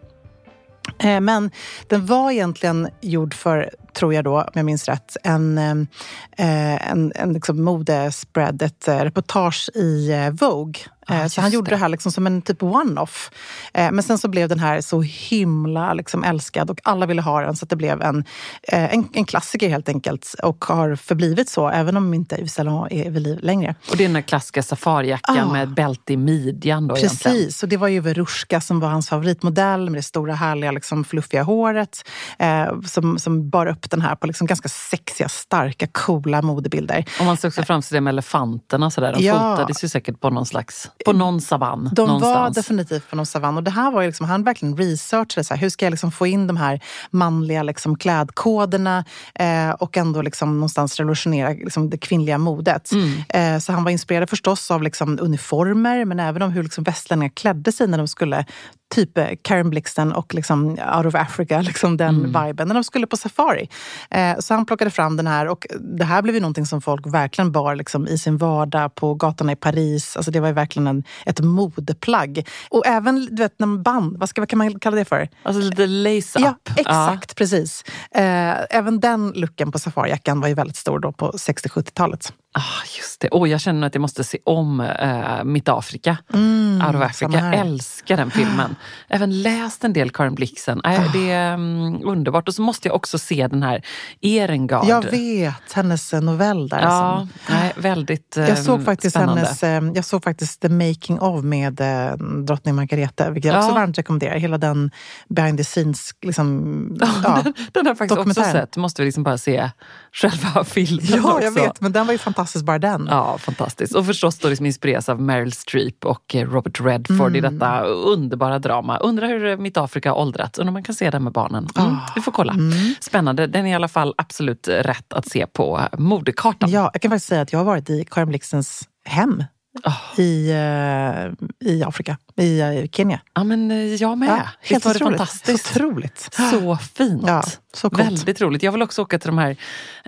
Eh, 0.98 1.20
men 1.20 1.50
den 1.88 2.06
var 2.06 2.30
egentligen 2.30 2.88
gjord 3.00 3.34
för, 3.34 3.70
tror 3.92 4.14
jag 4.14 4.24
då, 4.24 4.40
om 4.40 4.52
jag 4.54 4.64
minns 4.64 4.88
rätt, 4.88 5.16
en, 5.22 5.58
eh, 5.58 6.90
en, 6.90 7.12
en 7.14 7.32
liksom 7.32 7.64
modespread, 7.64 8.62
ett 8.62 8.88
reportage 8.88 9.70
i 9.74 10.10
Vogue 10.40 10.74
Ah, 11.10 11.28
så 11.28 11.40
han 11.40 11.50
gjorde 11.50 11.70
det. 11.70 11.76
det 11.76 11.80
här 11.80 11.88
liksom 11.88 12.12
som 12.12 12.26
en 12.26 12.42
typ 12.42 12.62
one-off. 12.62 13.30
Eh, 13.74 13.92
men 13.92 14.02
sen 14.02 14.18
så 14.18 14.28
blev 14.28 14.48
den 14.48 14.58
här 14.58 14.80
så 14.80 15.02
himla 15.02 15.94
liksom 15.94 16.24
älskad 16.24 16.70
och 16.70 16.80
alla 16.84 17.06
ville 17.06 17.22
ha 17.22 17.40
den 17.40 17.56
så 17.56 17.64
att 17.64 17.70
det 17.70 17.76
blev 17.76 18.02
en, 18.02 18.24
eh, 18.62 18.94
en, 18.94 19.08
en 19.12 19.24
klassiker 19.24 19.68
helt 19.68 19.88
enkelt. 19.88 20.34
Och 20.42 20.64
har 20.64 20.96
förblivit 20.96 21.48
så, 21.48 21.68
även 21.68 21.96
om 21.96 22.14
inte 22.14 22.36
Yves 22.36 22.54
Saint 22.54 22.92
är 22.92 23.10
vid 23.10 23.22
liv 23.22 23.38
längre. 23.42 23.74
Och 23.90 23.96
det 23.96 24.04
är 24.04 24.08
den 24.08 24.14
där 24.14 24.20
klassiska 24.20 24.62
safarijackan 24.62 25.48
ah, 25.48 25.52
med 25.52 25.74
bälte 25.74 26.12
i 26.12 26.16
midjan 26.16 26.88
då 26.88 26.94
Precis, 26.94 27.26
egentligen. 27.26 27.52
och 27.62 27.68
det 27.68 27.76
var 27.76 27.88
ju 27.88 28.00
Verushka 28.00 28.60
som 28.60 28.80
var 28.80 28.88
hans 28.88 29.08
favoritmodell 29.08 29.90
med 29.90 29.98
det 29.98 30.02
stora 30.02 30.34
härliga 30.34 30.70
liksom, 30.70 31.04
fluffiga 31.04 31.42
håret. 31.42 32.04
Eh, 32.38 32.80
som, 32.86 33.18
som 33.18 33.50
bar 33.50 33.66
upp 33.66 33.90
den 33.90 34.00
här 34.00 34.14
på 34.16 34.26
liksom 34.26 34.46
ganska 34.46 34.68
sexiga, 34.68 35.28
starka, 35.28 35.86
coola 35.86 36.42
modebilder. 36.42 37.04
Och 37.20 37.24
man 37.24 37.36
ser 37.36 37.48
också 37.48 37.62
framför 37.62 37.88
sig 37.88 37.96
det 37.96 38.00
med 38.00 38.10
elefanterna 38.10 38.90
sådär. 38.90 39.12
De 39.12 39.24
ja. 39.24 39.56
fotades 39.56 39.84
ju 39.84 39.88
säkert 39.88 40.20
på 40.20 40.30
någon 40.30 40.46
slags 40.46 40.90
på 41.04 41.12
någon 41.12 41.40
savann. 41.40 41.90
De 41.92 42.06
någonstans. 42.06 42.34
var 42.34 42.50
definitivt 42.50 43.10
på 43.10 43.16
någon 43.16 43.26
savann. 43.26 43.56
Och 43.56 43.62
det 43.62 43.70
här 43.70 43.90
var 43.90 44.00
ju 44.00 44.06
liksom, 44.06 44.26
han 44.26 44.44
verkligen 44.44 44.76
researchade 44.76 45.44
så 45.44 45.54
här, 45.54 45.60
hur 45.60 45.68
ska 45.68 45.86
jag 45.86 45.90
liksom 45.90 46.12
få 46.12 46.26
in 46.26 46.46
de 46.46 46.56
här 46.56 46.80
manliga 47.10 47.62
liksom 47.62 47.98
klädkoderna 47.98 49.04
eh, 49.34 49.70
och 49.70 49.96
ändå 49.96 50.22
liksom 50.22 50.54
någonstans 50.54 50.96
revolutionera 50.96 51.48
liksom 51.48 51.90
det 51.90 51.98
kvinnliga 51.98 52.38
modet. 52.38 52.92
Mm. 52.92 53.22
Eh, 53.28 53.60
så 53.60 53.72
han 53.72 53.84
var 53.84 53.90
inspirerad 53.90 54.30
förstås 54.30 54.70
av 54.70 54.82
liksom 54.82 55.18
uniformer 55.20 56.04
men 56.04 56.20
även 56.20 56.42
om 56.42 56.50
hur 56.50 56.62
liksom 56.62 56.84
västlänningar 56.84 57.32
klädde 57.34 57.72
sig 57.72 57.86
när 57.86 57.98
de 57.98 58.08
skulle 58.08 58.44
typ 58.90 59.18
eh, 59.18 59.28
Karen 59.42 59.70
Blixten 59.70 60.12
och 60.12 60.34
liksom 60.34 60.68
Out 60.68 61.06
of 61.06 61.14
Africa, 61.14 61.60
liksom 61.62 61.96
den 61.96 62.24
mm. 62.24 62.46
viben, 62.46 62.68
när 62.68 62.74
de 62.74 62.84
skulle 62.84 63.06
på 63.06 63.16
safari. 63.16 63.68
Eh, 64.10 64.38
så 64.38 64.54
han 64.54 64.66
plockade 64.66 64.90
fram 64.90 65.16
den 65.16 65.26
här 65.26 65.48
och 65.48 65.66
det 65.80 66.04
här 66.04 66.22
blev 66.22 66.34
ju 66.34 66.40
någonting 66.40 66.66
som 66.66 66.80
folk 66.80 67.06
verkligen 67.06 67.52
bar 67.52 67.74
liksom, 67.74 68.06
i 68.06 68.18
sin 68.18 68.36
vardag 68.36 68.94
på 68.94 69.14
gatorna 69.14 69.52
i 69.52 69.56
Paris. 69.56 70.16
Alltså 70.16 70.30
det 70.30 70.40
var 70.40 70.48
ju 70.48 70.54
verkligen 70.54 70.86
en, 70.86 71.04
ett 71.26 71.40
modeplagg. 71.40 72.48
Och 72.70 72.86
även 72.86 73.28
du 73.30 73.42
vet, 73.42 73.58
när 73.58 73.78
band, 73.78 74.18
vad, 74.18 74.28
ska, 74.28 74.40
vad 74.40 74.48
kan 74.48 74.58
man 74.58 74.80
kalla 74.80 74.96
det 74.96 75.04
för? 75.04 75.28
Alltså 75.42 75.62
lite 75.62 75.86
lace-up. 75.86 76.42
Ja, 76.44 76.54
exakt, 76.76 77.30
ja. 77.30 77.34
precis. 77.36 77.84
Eh, 78.14 78.54
även 78.70 79.00
den 79.00 79.32
looken 79.34 79.72
på 79.72 79.78
safarijackan 79.78 80.40
var 80.40 80.48
ju 80.48 80.54
väldigt 80.54 80.76
stor 80.76 80.98
då 80.98 81.12
på 81.12 81.30
60-70-talet. 81.30 82.32
Ah, 82.52 82.82
just 82.98 83.20
det. 83.20 83.28
Oh, 83.30 83.48
jag 83.48 83.60
känner 83.60 83.86
att 83.86 83.94
jag 83.94 84.00
måste 84.02 84.24
se 84.24 84.38
om 84.44 84.80
äh, 84.80 85.44
Mitt 85.44 85.68
Afrika. 85.68 86.16
Mm, 86.32 86.82
Out 86.86 86.94
of 86.96 87.02
Africa. 87.02 87.32
Jag 87.32 87.54
älskar 87.54 88.16
den 88.16 88.30
filmen. 88.30 88.76
Även 89.08 89.42
läst 89.42 89.84
en 89.84 89.92
del 89.92 90.10
Karin 90.10 90.34
Blixen. 90.34 90.80
Äh, 90.84 91.00
oh. 91.00 91.12
Det 91.12 91.30
är 91.30 91.54
um, 91.54 92.00
underbart. 92.04 92.48
Och 92.48 92.54
så 92.54 92.62
måste 92.62 92.88
jag 92.88 92.94
också 92.94 93.18
se 93.18 93.46
den 93.46 93.62
här 93.62 93.82
Erengard. 94.20 94.84
Jag 94.86 95.10
vet, 95.10 95.72
hennes 95.72 96.12
eh, 96.12 96.20
novell 96.20 96.68
där. 96.68 96.80
Ja, 96.80 97.28
nej, 97.50 97.72
väldigt 97.76 98.36
um, 98.36 98.44
jag 98.44 98.58
såg 98.58 98.84
faktiskt 98.84 99.16
spännande. 99.16 99.56
Hennes, 99.62 99.96
jag 99.96 100.04
såg 100.04 100.24
faktiskt 100.24 100.60
The 100.60 100.68
Making 100.68 101.20
of 101.20 101.44
med 101.44 101.80
uh, 101.80 102.26
drottning 102.26 102.74
Margareta, 102.74 103.30
vilket 103.30 103.52
jag 103.52 103.64
också 103.64 103.74
varmt 103.74 103.98
rekommenderar. 103.98 104.36
Hela 104.36 104.58
den 104.58 104.90
behind 105.28 105.58
the 105.58 105.64
scenes 105.64 106.10
liksom, 106.22 106.98
ja, 107.00 107.40
den, 107.44 107.54
den 107.72 107.86
har 107.86 107.90
jag 107.90 107.98
faktiskt 107.98 108.20
också 108.20 108.42
sett. 108.42 108.76
Måste 108.76 109.02
vi 109.02 109.06
liksom 109.06 109.22
bara 109.22 109.38
se 109.38 109.70
själva 110.12 110.64
filmen 110.64 111.06
Ja, 111.08 111.32
också. 111.32 111.44
jag 111.44 111.52
vet. 111.52 111.80
Men 111.80 111.92
den 111.92 112.06
var 112.06 112.12
ju 112.12 112.18
fantastisk 112.18 112.39
fantastisk 112.40 112.64
bara 112.64 112.78
den. 112.78 113.06
Ja, 113.10 113.38
fantastiskt. 113.38 113.94
Och 113.94 114.06
förstås 114.06 114.38
då 114.38 114.48
liksom 114.48 114.66
inspireras 114.66 115.08
av 115.08 115.20
Meryl 115.20 115.52
Streep 115.52 116.04
och 116.04 116.34
eh, 116.34 116.48
Robert 116.48 116.80
Redford 116.80 117.36
mm. 117.36 117.36
i 117.36 117.40
detta 117.40 117.82
underbara 117.84 118.58
drama. 118.58 118.98
Undrar 118.98 119.28
hur 119.28 119.56
Mitt 119.56 119.76
Afrika 119.76 120.10
har 120.10 120.18
åldrats. 120.18 120.58
Undrar 120.58 120.70
om 120.70 120.72
man 120.72 120.82
kan 120.82 120.94
se 120.94 121.10
det 121.10 121.20
med 121.20 121.32
barnen. 121.32 121.68
Mm, 121.78 121.92
oh. 121.92 121.98
Vi 122.14 122.20
får 122.20 122.32
kolla. 122.32 122.52
Mm. 122.52 122.72
Spännande. 123.00 123.46
Den 123.46 123.66
är 123.66 123.70
i 123.70 123.74
alla 123.74 123.88
fall 123.88 124.14
absolut 124.18 124.68
rätt 124.68 125.12
att 125.12 125.28
se 125.28 125.46
på 125.46 125.80
modekartan. 125.98 126.70
Ja, 126.70 126.90
jag 126.92 127.02
kan 127.02 127.10
faktiskt 127.10 127.28
säga 127.28 127.40
att 127.40 127.52
jag 127.52 127.58
har 127.58 127.64
varit 127.64 127.90
i 127.90 128.04
Karin 128.10 128.28
Blixens 128.28 128.88
hem 129.04 129.44
Oh. 129.84 130.20
i, 130.20 130.52
uh, 130.52 131.32
i 131.70 131.82
Afrika, 131.82 132.16
i 132.36 132.62
uh, 132.62 132.88
Kenya. 132.92 133.20
Ja, 133.34 133.44
men 133.44 133.70
uh, 133.70 133.94
jag 133.94 134.18
med. 134.18 134.28
Ja, 134.28 134.48
helt 134.60 134.84
var 134.84 134.92
det 134.92 134.98
fantastiskt? 134.98 135.66
Så 135.66 135.74
otroligt. 135.74 136.28
Så 136.50 136.76
fint. 136.76 137.24
Ja, 137.26 137.42
så 137.74 137.88
Väldigt 137.88 138.40
roligt. 138.40 138.62
Jag 138.62 138.72
vill 138.72 138.82
också 138.82 139.02
åka 139.02 139.18
till 139.18 139.30
de 139.30 139.38
här 139.38 139.56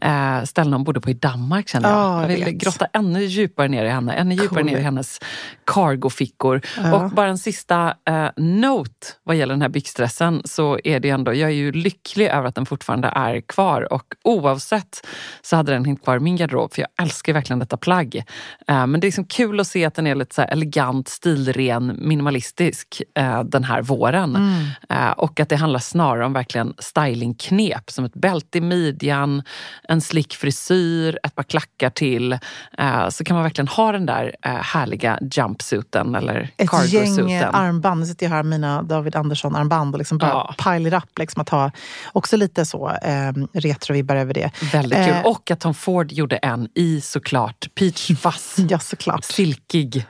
uh, 0.05 0.45
ställena 0.45 0.77
hon 0.77 0.85
bodde 0.85 1.01
på 1.01 1.11
i 1.11 1.15
Danmark. 1.15 1.69
Känner 1.69 1.91
jag. 1.91 1.99
Oh, 1.99 2.23
jag 2.23 2.29
vill 2.29 2.45
vet. 2.45 2.55
grotta 2.55 2.87
ännu 2.93 3.25
djupare 3.25 3.69
ner 3.69 3.85
i 3.85 3.89
henne, 3.89 4.13
ännu 4.13 4.35
djupare 4.35 4.63
cool. 4.63 4.65
ner 4.73 4.79
i 4.79 4.83
hennes 4.83 5.21
cargofickor. 5.67 6.61
Ja. 6.77 6.95
Och 6.95 7.11
bara 7.11 7.29
en 7.29 7.39
sista 7.39 7.95
note 8.37 9.07
vad 9.23 9.37
gäller 9.37 9.55
den 9.55 9.63
här 9.63 9.69
byxdressen 9.69 10.43
så 10.45 10.79
är 10.85 11.01
det 11.01 11.11
ändå, 11.11 11.35
jag 11.35 11.51
är 11.51 11.55
ju 11.55 11.73
lycklig 11.73 12.27
över 12.27 12.49
att 12.49 12.55
den 12.55 12.67
fortfarande 12.67 13.09
är 13.09 13.41
kvar 13.41 13.93
och 13.93 14.15
oavsett 14.25 15.07
så 15.43 15.57
hade 15.57 15.73
den 15.73 15.85
hängt 15.85 16.05
kvar 16.05 16.17
i 16.17 16.21
min 16.21 16.37
garderob 16.37 16.75
för 16.75 16.83
jag 16.83 16.89
älskar 17.03 17.33
verkligen 17.33 17.59
detta 17.59 17.77
plagg. 17.77 18.25
men 18.67 18.93
det 18.93 19.05
är 19.05 19.09
liksom 19.09 19.25
kul 19.25 19.52
att 19.61 19.67
se 19.67 19.85
att 19.85 19.95
den 19.95 20.07
är 20.07 20.15
lite 20.15 20.35
så 20.35 20.43
elegant, 20.43 21.09
stilren, 21.09 21.97
minimalistisk 21.99 23.03
eh, 23.15 23.45
den 23.45 23.65
här 23.65 23.83
våren. 23.83 24.37
Mm. 24.37 24.67
Eh, 24.89 25.11
och 25.11 25.41
att 25.41 25.49
det 25.49 25.57
handlar 25.57 25.81
snarare 25.81 26.27
om 26.27 26.33
verkligen 26.33 26.75
stylingknep 26.79 27.91
som 27.91 28.05
ett 28.05 28.15
bälte 28.15 28.59
i 28.59 28.61
midjan, 28.61 29.43
en 29.89 30.01
slick 30.01 30.35
frisyr, 30.35 31.19
ett 31.23 31.35
par 31.35 31.43
klackar 31.43 31.91
till. 31.91 32.33
Eh, 32.79 33.09
så 33.09 33.25
kan 33.25 33.35
man 33.35 33.43
verkligen 33.43 33.69
ha 33.69 33.93
den 33.93 34.07
där 34.07 34.37
eh, 34.43 34.53
härliga 34.53 35.19
jumpsuiten 35.21 36.15
eller 36.15 36.51
Ett 36.57 36.93
gäng 36.93 37.33
armband. 37.43 38.01
Nu 38.01 38.07
sitter 38.07 38.27
jag 38.27 38.31
här 38.31 38.43
med 38.43 38.61
mina 38.61 38.83
David 38.83 39.17
Andersson-armband 39.17 39.95
och 39.95 39.99
liksom 39.99 40.19
bara 40.19 40.31
ja. 40.31 40.55
pile 40.65 40.89
it 40.89 40.95
up. 40.95 41.19
Liksom 41.19 41.43
att 41.43 41.49
ha 41.49 41.71
också 42.13 42.37
lite 42.37 42.65
så 42.65 42.91
eh, 42.91 43.33
retrovibbar 43.53 44.17
över 44.17 44.35
det. 44.35 44.51
Väldigt 44.73 44.99
kul. 44.99 45.09
Eh, 45.09 45.27
och 45.27 45.51
att 45.51 45.61
Tom 45.61 45.75
Ford 45.75 46.13
gjorde 46.13 46.37
en 46.37 46.69
i 46.75 47.01
såklart 47.01 47.69
peach 47.75 48.11
fuzz. 48.19 48.57
Ja, 48.69 48.79
såklart 48.79 49.25
silkig. 49.43 50.07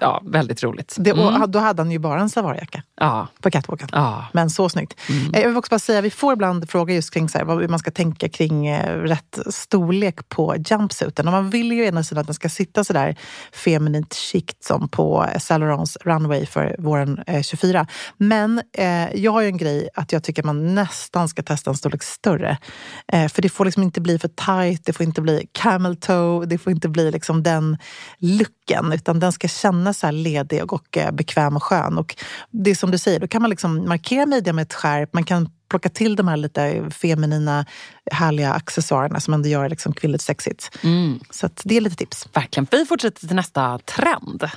Ja, 0.00 0.22
väldigt 0.24 0.62
roligt. 0.62 0.96
Det, 0.98 1.12
och 1.12 1.50
då 1.50 1.58
hade 1.58 1.82
han 1.82 1.90
ju 1.90 1.98
bara 1.98 2.20
en 2.20 2.30
savarjacka 2.30 2.82
ja. 3.00 3.28
på 3.40 3.50
catwalken. 3.50 3.88
Ja. 3.92 4.26
Men 4.32 4.50
så 4.50 4.68
snyggt. 4.68 5.00
Mm. 5.08 5.30
Jag 5.32 5.48
vill 5.48 5.56
också 5.56 5.70
bara 5.70 5.78
säga, 5.78 6.00
vi 6.00 6.10
får 6.10 6.32
ibland 6.32 6.70
frågor 6.70 6.94
just 6.94 7.14
kring 7.14 7.28
så 7.28 7.38
här, 7.38 7.44
vad 7.44 7.70
man 7.70 7.78
ska 7.78 7.90
tänka 7.90 8.28
kring 8.28 8.66
eh, 8.66 8.96
rätt 8.96 9.38
storlek 9.50 10.28
på 10.28 10.56
jumpsuiten. 10.66 11.26
Och 11.26 11.32
man 11.32 11.50
vill 11.50 11.72
ju 11.72 11.84
ena 11.84 12.04
sidan 12.04 12.20
att 12.20 12.26
den 12.26 12.34
ska 12.34 12.48
sitta 12.48 12.84
sådär 12.84 13.16
feminint 13.52 14.14
chict 14.14 14.64
som 14.64 14.88
på 14.88 15.26
Saint 15.38 15.60
Laurents 15.60 15.96
runway 16.04 16.46
för 16.46 16.76
våren 16.78 17.22
eh, 17.26 17.42
24. 17.42 17.86
Men 18.16 18.62
eh, 18.72 19.14
jag 19.14 19.32
har 19.32 19.40
ju 19.40 19.46
en 19.46 19.56
grej 19.56 19.88
att 19.94 20.12
jag 20.12 20.22
tycker 20.22 20.42
man 20.42 20.74
nästan 20.74 21.28
ska 21.28 21.42
testa 21.42 21.70
en 21.70 21.76
storlek 21.76 22.02
större. 22.02 22.58
Eh, 23.12 23.28
för 23.28 23.42
det 23.42 23.48
får 23.48 23.64
liksom 23.64 23.82
inte 23.82 24.00
bli 24.00 24.18
för 24.18 24.28
tight, 24.28 24.84
det 24.84 24.92
får 24.92 25.06
inte 25.06 25.20
bli 25.20 25.48
camel 25.52 25.96
toe, 25.96 26.46
det 26.46 26.58
får 26.58 26.72
inte 26.72 26.88
bli 26.88 27.10
liksom 27.10 27.42
den 27.42 27.78
look 28.18 28.63
blicken 28.64 28.92
utan 28.92 29.20
den 29.20 29.32
ska 29.32 29.48
kännas 29.48 29.98
så 29.98 30.10
ledig 30.10 30.72
och 30.72 30.96
eh, 30.96 31.10
bekväm 31.12 31.56
och 31.56 31.62
skön. 31.62 31.98
Och 31.98 32.16
det 32.50 32.70
är 32.70 32.74
som 32.74 32.90
du 32.90 32.98
säger, 32.98 33.20
då 33.20 33.28
kan 33.28 33.42
man 33.42 33.50
liksom 33.50 33.88
markera 33.88 34.26
midjan 34.26 34.56
med 34.56 34.62
ett 34.62 34.74
skärp. 34.74 35.12
Man 35.12 35.24
kan 35.24 35.50
plocka 35.68 35.88
till 35.88 36.16
de 36.16 36.28
här 36.28 36.36
lite 36.36 36.90
feminina, 36.90 37.66
härliga 38.12 38.52
accessoarerna 38.52 39.20
som 39.20 39.34
ändå 39.34 39.48
gör 39.48 39.68
liksom 39.68 39.92
kvinnligt 39.92 40.22
sexigt. 40.22 40.78
Mm. 40.82 41.20
Så 41.30 41.48
det 41.64 41.76
är 41.76 41.80
lite 41.80 41.96
tips. 41.96 42.28
Verkligen. 42.32 42.66
Vi 42.70 42.86
fortsätter 42.86 43.26
till 43.26 43.36
nästa 43.36 43.78
trend. 43.78 44.50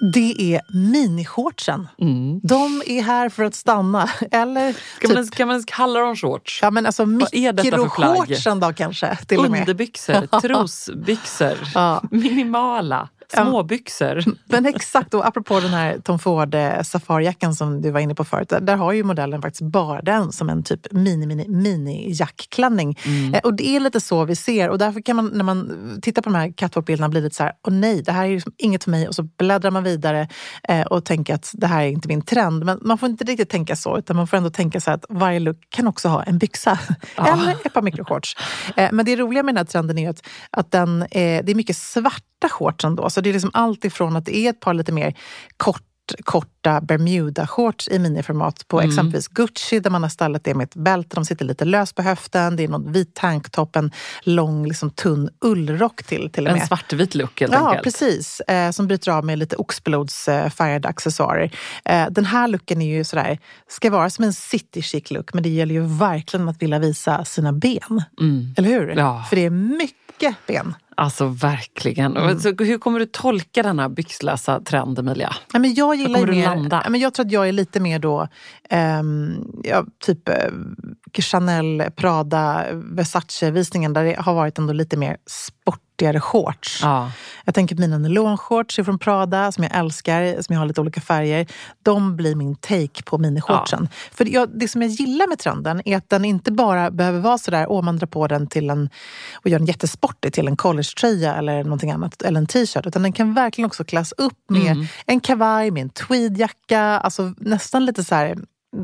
Det 0.00 0.54
är 0.54 0.60
minishortsen. 0.68 1.88
Mm. 2.00 2.40
De 2.42 2.82
är 2.86 3.02
här 3.02 3.28
för 3.28 3.44
att 3.44 3.54
stanna. 3.54 4.10
Eller 4.30 4.72
kan, 4.72 5.10
typ, 5.10 5.14
man, 5.14 5.28
kan 5.28 5.48
man 5.48 5.62
kalla 5.62 6.00
dem 6.00 6.16
shorts? 6.16 6.58
Ja, 6.62 6.70
men 6.70 6.86
alltså 6.86 7.06
mikroshortsen 7.06 8.60
då 8.60 8.72
kanske. 8.72 9.16
Till 9.16 9.38
Underbyxor, 9.38 10.40
trosbyxor, 10.40 11.58
ja. 11.74 12.02
minimala. 12.10 13.08
Småbyxor. 13.28 14.24
Men 14.44 14.66
exakt, 14.66 15.14
och 15.14 15.26
apropå 15.26 15.60
den 15.60 15.70
här 15.70 15.98
Tom 15.98 16.18
Ford 16.18 16.54
eh, 16.54 16.82
safarijackan 16.82 17.54
som 17.54 17.82
du 17.82 17.90
var 17.90 18.00
inne 18.00 18.14
på 18.14 18.24
förut. 18.24 18.52
Där 18.60 18.76
har 18.76 18.92
ju 18.92 19.04
modellen 19.04 19.42
faktiskt 19.42 19.62
bara 19.62 20.02
den 20.02 20.32
som 20.32 20.50
en 20.50 20.62
typ 20.62 20.92
mini, 20.92 21.26
mini, 21.26 21.48
mini 21.48 22.12
jackklänning. 22.12 22.98
Mm. 23.04 23.34
Eh, 23.34 23.40
och 23.40 23.54
det 23.54 23.68
är 23.68 23.80
lite 23.80 24.00
så 24.00 24.24
vi 24.24 24.36
ser 24.36 24.68
och 24.68 24.78
därför 24.78 25.00
kan 25.00 25.16
man 25.16 25.30
när 25.34 25.44
man 25.44 25.98
tittar 26.02 26.22
på 26.22 26.30
de 26.30 26.34
här 26.36 26.52
catwalk-bilderna 26.56 27.08
bli 27.08 27.20
lite 27.20 27.36
så 27.36 27.42
här, 27.42 27.52
åh 27.66 27.74
nej, 27.74 28.02
det 28.02 28.12
här 28.12 28.24
är 28.26 28.30
liksom 28.30 28.52
inget 28.58 28.84
för 28.84 28.90
mig. 28.90 29.08
Och 29.08 29.14
så 29.14 29.22
bläddrar 29.22 29.70
man 29.70 29.84
vidare 29.84 30.28
eh, 30.68 30.82
och 30.82 31.04
tänker 31.04 31.34
att 31.34 31.50
det 31.54 31.66
här 31.66 31.82
är 31.82 31.88
inte 31.88 32.08
min 32.08 32.22
trend. 32.22 32.64
Men 32.64 32.78
man 32.82 32.98
får 32.98 33.08
inte 33.08 33.24
riktigt 33.24 33.50
tänka 33.50 33.76
så, 33.76 33.98
utan 33.98 34.16
man 34.16 34.26
får 34.26 34.36
ändå 34.36 34.50
tänka 34.50 34.80
så 34.80 34.90
att 34.90 35.04
varje 35.08 35.40
look 35.40 35.56
kan 35.68 35.86
också 35.86 36.08
ha 36.08 36.22
en 36.22 36.38
byxa. 36.38 36.78
Ja. 37.16 37.32
Eller 37.32 37.52
ett 37.52 37.72
par 37.72 37.82
mikroshorts. 37.82 38.36
Eh, 38.76 38.88
men 38.92 39.04
det 39.04 39.16
roliga 39.16 39.42
med 39.42 39.54
den 39.54 39.58
här 39.58 39.64
trenden 39.64 39.98
är 39.98 40.10
att, 40.10 40.26
att 40.50 40.70
den, 40.70 41.06
det 41.10 41.50
är 41.50 41.54
mycket 41.54 41.76
svarta 41.76 42.48
shorts 42.48 42.84
ändå. 42.84 43.10
Så 43.10 43.20
det 43.24 43.30
är 43.30 43.32
liksom 43.32 43.50
allt 43.54 43.84
ifrån 43.84 44.16
att 44.16 44.24
det 44.24 44.36
är 44.36 44.50
ett 44.50 44.60
par 44.60 44.74
lite 44.74 44.92
mer 44.92 45.14
kort 45.56 45.82
korta 46.24 46.80
Bermuda-shorts 46.80 47.88
i 47.90 47.98
miniformat 47.98 48.68
på 48.68 48.80
mm. 48.80 48.90
exempelvis 48.90 49.28
Gucci 49.28 49.80
där 49.80 49.90
man 49.90 50.02
har 50.02 50.10
ställt 50.10 50.44
det 50.44 50.54
med 50.54 50.64
ett 50.64 50.74
bälte, 50.74 51.16
de 51.16 51.24
sitter 51.24 51.44
lite 51.44 51.64
löst 51.64 51.94
på 51.94 52.02
höften, 52.02 52.56
det 52.56 52.64
är 52.64 52.68
någon 52.68 52.92
vit 52.92 53.14
tanktopp, 53.14 53.76
en 53.76 53.90
lång 54.22 54.66
liksom, 54.66 54.90
tunn 54.90 55.28
ullrock 55.40 56.02
till, 56.02 56.30
till 56.30 56.46
och 56.46 56.52
med. 56.52 56.60
En 56.60 56.66
svartvit 56.66 57.14
look 57.14 57.40
helt 57.40 57.52
ja, 57.52 57.68
enkelt. 57.68 57.84
Precis. 57.84 58.40
Eh, 58.40 58.70
som 58.70 58.86
bryter 58.86 59.12
av 59.12 59.24
med 59.24 59.38
lite 59.38 59.56
oxblodsfärgade 59.56 60.88
eh, 60.88 60.90
accessoarer. 60.90 61.50
Eh, 61.84 62.06
den 62.10 62.24
här 62.24 62.48
looken 62.48 62.82
är 62.82 62.96
ju 62.96 63.04
sådär, 63.04 63.38
ska 63.68 63.90
vara 63.90 64.10
som 64.10 64.24
en 64.24 64.32
city 64.32 64.82
chic 64.82 65.10
look 65.10 65.34
men 65.34 65.42
det 65.42 65.48
gäller 65.48 65.74
ju 65.74 65.80
verkligen 65.80 66.48
att 66.48 66.62
vilja 66.62 66.78
visa 66.78 67.24
sina 67.24 67.52
ben. 67.52 68.02
Mm. 68.20 68.54
Eller 68.56 68.68
hur? 68.68 68.94
Ja. 68.96 69.24
För 69.28 69.36
det 69.36 69.44
är 69.44 69.50
mycket 69.50 70.36
ben. 70.46 70.74
Alltså 70.94 71.26
verkligen. 71.26 72.16
Mm. 72.16 72.40
Så 72.40 72.48
hur 72.48 72.78
kommer 72.78 72.98
du 72.98 73.06
tolka 73.06 73.62
den 73.62 73.78
här 73.78 73.88
byxlösa 73.88 74.60
trend, 74.60 74.98
Emilia? 74.98 75.34
Ja, 75.52 75.58
men 75.58 75.74
jag 75.74 75.94
gillar 75.94 76.20
kommer 76.20 76.32
mer, 76.32 76.34
du 76.34 76.42
landa? 76.42 76.80
Ja, 76.84 76.90
men 76.90 77.00
jag 77.00 77.14
tror 77.14 77.26
att 77.26 77.32
jag 77.32 77.48
är 77.48 77.52
lite 77.52 77.80
mer 77.80 77.98
då, 77.98 78.28
um, 79.00 79.60
ja, 79.64 79.84
typ 80.06 80.28
uh, 80.28 80.34
Chanel, 81.22 81.84
Prada, 81.96 82.64
Versace-visningen 82.72 83.92
där 83.92 84.04
det 84.04 84.16
har 84.18 84.34
varit 84.34 84.58
ändå 84.58 84.72
lite 84.72 84.96
mer 84.96 85.16
sport 85.26 85.80
sportigare 85.94 86.20
shorts. 86.20 86.80
Ja. 86.82 87.10
Jag 87.44 87.54
tänker 87.54 87.76
på 87.76 87.80
mina 87.80 87.98
nylonshorts 87.98 88.76
från 88.76 88.98
Prada 88.98 89.52
som 89.52 89.64
jag 89.64 89.76
älskar, 89.76 90.42
som 90.42 90.52
jag 90.52 90.60
har 90.60 90.66
lite 90.66 90.80
olika 90.80 91.00
färger. 91.00 91.46
De 91.82 92.16
blir 92.16 92.34
min 92.34 92.56
take 92.56 93.02
på 93.04 93.18
minishortsen. 93.18 93.88
Ja. 93.90 93.96
För 94.12 94.28
jag, 94.34 94.48
det 94.58 94.68
som 94.68 94.82
jag 94.82 94.90
gillar 94.90 95.28
med 95.28 95.38
trenden 95.38 95.82
är 95.84 95.96
att 95.96 96.10
den 96.10 96.24
inte 96.24 96.52
bara 96.52 96.90
behöver 96.90 97.20
vara 97.20 97.38
sådär, 97.38 97.66
åh 97.68 97.82
man 97.82 97.96
drar 97.96 98.06
på 98.06 98.26
den 98.26 98.46
till 98.46 98.70
en 98.70 98.90
och 99.34 99.50
gör 99.50 99.58
den 99.58 99.66
jättesportig 99.66 100.32
till 100.32 100.48
en 100.48 100.56
collegetröja 100.56 101.34
eller 101.34 101.64
någonting 101.64 101.90
annat, 101.90 102.22
eller 102.22 102.40
en 102.40 102.46
t-shirt. 102.46 102.86
Utan 102.86 103.02
den 103.02 103.12
kan 103.12 103.34
verkligen 103.34 103.66
också 103.66 103.84
kläs 103.84 104.12
upp 104.12 104.50
med 104.50 104.72
mm. 104.72 104.86
en 105.06 105.20
kavaj, 105.20 105.70
med 105.70 105.82
en 105.82 105.90
tweedjacka, 105.90 106.80
alltså 106.80 107.34
nästan 107.36 107.84
lite 107.84 108.04
så 108.04 108.14
här 108.14 108.36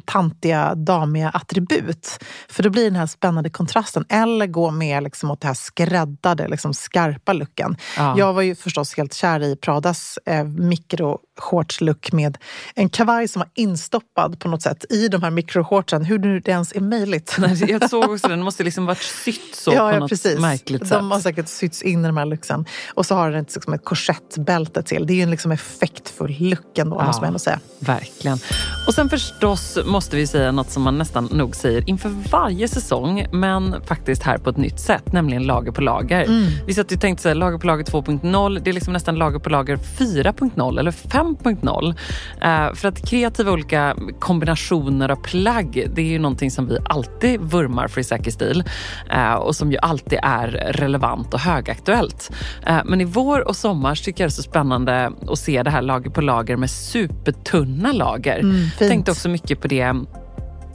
tantiga, 0.05 0.75
damiga 0.75 1.29
attribut. 1.29 2.19
För 2.49 2.63
då 2.63 2.71
blir 2.71 2.85
den 2.85 2.97
här 2.97 3.07
spännande 3.07 3.51
kontrasten. 3.51 4.05
Eller 4.09 4.47
gå 4.47 4.71
mer 4.71 5.01
liksom 5.01 5.31
åt 5.31 5.41
det 5.41 5.47
här 5.47 5.55
skräddade, 5.55 6.49
liksom 6.49 6.75
skarpa 6.75 7.33
looken. 7.33 7.77
Ja. 7.97 8.15
Jag 8.19 8.33
var 8.33 8.43
ju 8.43 8.55
förstås 8.55 8.97
helt 8.97 9.15
kär 9.15 9.43
i 9.43 9.57
Pradas 9.57 10.19
eh, 10.27 10.45
mikro 10.45 11.19
shortslook 11.41 12.13
med 12.13 12.39
en 12.75 12.89
kavaj 12.89 13.29
som 13.29 13.41
var 13.41 13.49
instoppad 13.55 14.41
på 14.41 14.49
något 14.49 14.63
sätt 14.63 14.85
i 14.91 15.09
de 15.09 15.23
här 15.23 15.31
mikroshortsen. 15.31 16.05
Hur 16.05 16.19
nu 16.19 16.41
det 16.41 16.51
ens 16.51 16.73
är 16.73 16.81
möjligt. 16.81 17.37
jag 17.69 17.91
såg 17.91 18.11
också 18.11 18.29
den, 18.29 18.43
måste 18.43 18.65
liksom 18.65 18.87
varit 18.87 19.03
sytt 19.03 19.55
så 19.55 19.73
ja, 19.73 19.89
på 19.89 19.95
ja, 19.95 19.99
något 19.99 20.11
precis. 20.11 20.41
märkligt 20.41 20.81
sätt. 20.81 20.99
De 20.99 21.11
har 21.11 21.21
säkert 21.21 21.49
sytts 21.49 21.83
in 21.83 22.05
i 22.05 22.07
de 22.07 22.17
här 22.17 22.27
looksen. 22.27 22.65
Och 22.95 23.07
så 23.07 23.15
har 23.15 23.31
den 23.31 23.47
liksom 23.55 23.73
ett 23.73 23.85
korsettbälte 23.85 24.83
till. 24.83 25.07
Det 25.07 25.13
är 25.13 25.15
ju 25.17 25.23
en 25.23 25.31
liksom 25.31 25.53
effektfull 25.53 26.37
look 26.39 26.79
ändå, 26.79 26.97
ja, 27.01 27.07
måste 27.07 27.21
man 27.21 27.27
ändå 27.27 27.39
säga. 27.39 27.61
Verkligen. 27.79 28.39
Och 28.87 28.95
sen 28.95 29.09
förstås 29.09 29.79
måste 29.85 30.17
vi 30.17 30.27
säga 30.27 30.53
något 30.53 30.71
som 30.71 30.83
man 30.83 30.99
nästan 30.99 31.25
nog 31.25 31.57
säger 31.57 31.89
inför 31.89 32.09
varje 32.31 32.69
säsong, 32.69 33.27
men 33.33 33.83
faktiskt 33.85 34.23
här 34.23 34.39
på 34.39 34.51
ett 34.51 34.57
nytt 34.57 34.81
sätt, 34.81 35.13
nämligen 35.13 35.43
lager 35.43 35.73
på 35.73 35.81
lager. 35.81 36.25
Mm. 36.25 36.47
Vi 36.67 36.75
satt 36.75 36.93
och 36.93 37.01
tänkte 37.01 37.23
så 37.23 37.35
lager 37.35 37.59
på 37.59 37.67
lager 37.67 37.85
2.0, 37.85 38.61
det 38.61 38.71
är 38.71 38.75
liksom 38.75 38.93
nästan 38.93 39.15
lager 39.15 39.39
på 39.39 39.51
lager 39.51 39.77
4.0 39.77 40.79
eller 40.79 40.91
5 40.91 41.30
5.0. 41.37 41.95
Eh, 42.43 42.75
för 42.75 42.89
att 42.89 43.09
kreativa 43.09 43.53
olika 43.53 43.97
kombinationer 44.19 45.09
av 45.09 45.17
plagg, 45.17 45.87
det 45.95 46.03
är 46.03 46.07
ju 46.07 46.19
någonting 46.19 46.51
som 46.51 46.67
vi 46.67 46.79
alltid 46.85 47.41
vurmar 47.41 47.89
för 47.89 48.01
i 48.01 48.05
Säker 48.05 48.31
stil 48.31 48.65
eh, 49.11 49.35
och 49.35 49.57
som 49.57 49.73
ju 49.73 49.79
alltid 49.79 50.19
är 50.23 50.49
relevant 50.49 51.35
och 51.35 51.41
högaktuellt. 51.41 52.31
Eh, 52.67 52.81
men 52.85 53.01
i 53.01 53.05
vår 53.05 53.49
och 53.49 53.57
sommar 53.57 53.95
tycker 53.95 54.25
jag 54.25 54.31
det 54.31 54.33
är 54.33 54.35
så 54.35 54.43
spännande 54.43 55.13
att 55.29 55.39
se 55.39 55.63
det 55.63 55.71
här 55.71 55.83
lager 55.83 56.11
på 56.11 56.21
lager 56.21 56.57
med 56.57 56.71
supertunna 56.71 57.93
lager. 57.93 58.39
Mm, 58.39 58.67
Tänkte 58.79 59.11
också 59.11 59.29
mycket 59.29 59.61
på 59.61 59.69
det 59.69 59.95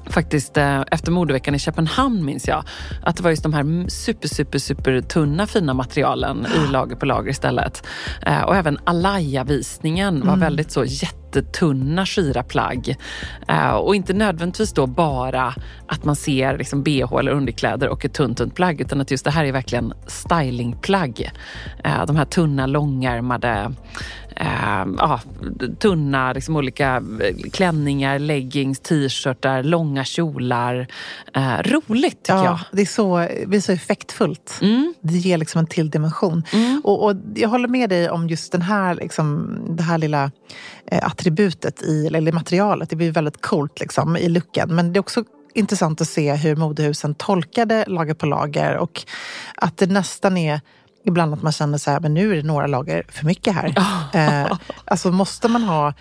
faktiskt 0.09 0.57
eh, 0.57 0.81
efter 0.91 1.11
modeveckan 1.11 1.55
i 1.55 1.59
Köpenhamn 1.59 2.25
minns 2.25 2.47
jag 2.47 2.63
att 3.03 3.15
det 3.17 3.23
var 3.23 3.29
just 3.29 3.43
de 3.43 3.53
här 3.53 3.89
super, 3.89 4.27
super, 4.27 4.59
super 4.59 5.01
tunna 5.01 5.47
fina 5.47 5.73
materialen 5.73 6.47
i 6.55 6.71
lager 6.71 6.95
på 6.95 7.05
lager 7.05 7.31
istället. 7.31 7.87
Eh, 8.21 8.41
och 8.41 8.55
även 8.55 8.79
Alaya-visningen 8.83 10.19
var 10.19 10.33
mm. 10.33 10.39
väldigt 10.39 10.71
så 10.71 10.83
jättetunna 10.85 12.05
skira 12.05 12.43
plagg. 12.43 12.95
Eh, 13.47 13.69
och 13.69 13.95
inte 13.95 14.13
nödvändigtvis 14.13 14.73
då 14.73 14.87
bara 14.87 15.55
att 15.87 16.03
man 16.03 16.15
ser 16.15 16.57
liksom 16.57 16.83
bh 16.83 17.13
eller 17.19 17.31
underkläder 17.31 17.89
och 17.89 18.05
ett 18.05 18.13
tunt, 18.13 18.37
tunt 18.37 18.55
plagg 18.55 18.81
utan 18.81 19.01
att 19.01 19.11
just 19.11 19.25
det 19.25 19.31
här 19.31 19.45
är 19.45 19.51
verkligen 19.51 19.93
stylingplagg. 20.07 21.31
De 22.07 22.15
här 22.15 22.25
tunna, 22.25 22.65
långärmade 22.65 23.71
eh, 24.35 24.85
ja, 24.97 25.19
tunna 25.79 26.33
liksom 26.33 26.55
olika 26.55 27.03
eh, 27.21 27.51
klänningar, 27.51 28.19
leggings, 28.19 28.79
t-shirtar, 28.79 29.63
långa 29.63 30.03
kjolar. 30.03 30.87
Eh, 31.33 31.57
roligt 31.63 32.23
tycker 32.23 32.35
ja, 32.35 32.45
jag. 32.45 32.59
Det 32.71 32.81
är 32.81 32.85
så, 32.85 33.17
det 33.47 33.57
är 33.57 33.61
så 33.61 33.71
effektfullt. 33.71 34.59
Mm. 34.61 34.93
Det 35.01 35.17
ger 35.17 35.37
liksom 35.37 35.59
en 35.59 35.67
till 35.67 35.89
dimension. 35.89 36.43
Mm. 36.53 36.81
Och, 36.83 37.05
och, 37.05 37.15
jag 37.35 37.49
håller 37.49 37.67
med 37.67 37.89
dig 37.89 38.09
om 38.09 38.27
just 38.27 38.51
den 38.51 38.61
här, 38.61 38.95
liksom, 38.95 39.57
det 39.69 39.83
här 39.83 39.97
lilla 39.97 40.31
eh, 40.91 41.05
attributet, 41.05 41.81
i, 41.81 42.07
eller 42.07 42.31
materialet. 42.31 42.89
Det 42.89 42.95
blir 42.95 43.11
väldigt 43.11 43.41
coolt 43.41 43.79
liksom, 43.79 44.17
i 44.17 44.29
looken. 44.29 44.75
Men 44.75 44.93
det 44.93 44.97
är 44.97 45.01
också 45.01 45.23
intressant 45.53 46.01
att 46.01 46.07
se 46.07 46.35
hur 46.35 46.55
modehusen 46.55 47.15
tolkade 47.15 47.85
lager 47.87 48.13
på 48.13 48.25
lager 48.25 48.77
och 48.77 49.01
att 49.55 49.77
det 49.77 49.85
nästan 49.85 50.37
är 50.37 50.61
ibland 51.05 51.33
att 51.33 51.43
man 51.43 51.51
känner 51.51 51.77
så 51.77 51.91
här, 51.91 51.99
men 51.99 52.13
nu 52.13 52.31
är 52.31 52.35
det 52.35 52.43
några 52.43 52.67
lager 52.67 53.03
för 53.09 53.25
mycket 53.25 53.55
här. 53.55 53.73
eh, 54.45 54.57
alltså 54.85 55.11
måste 55.11 55.47
man 55.47 55.63
ha 55.63 55.93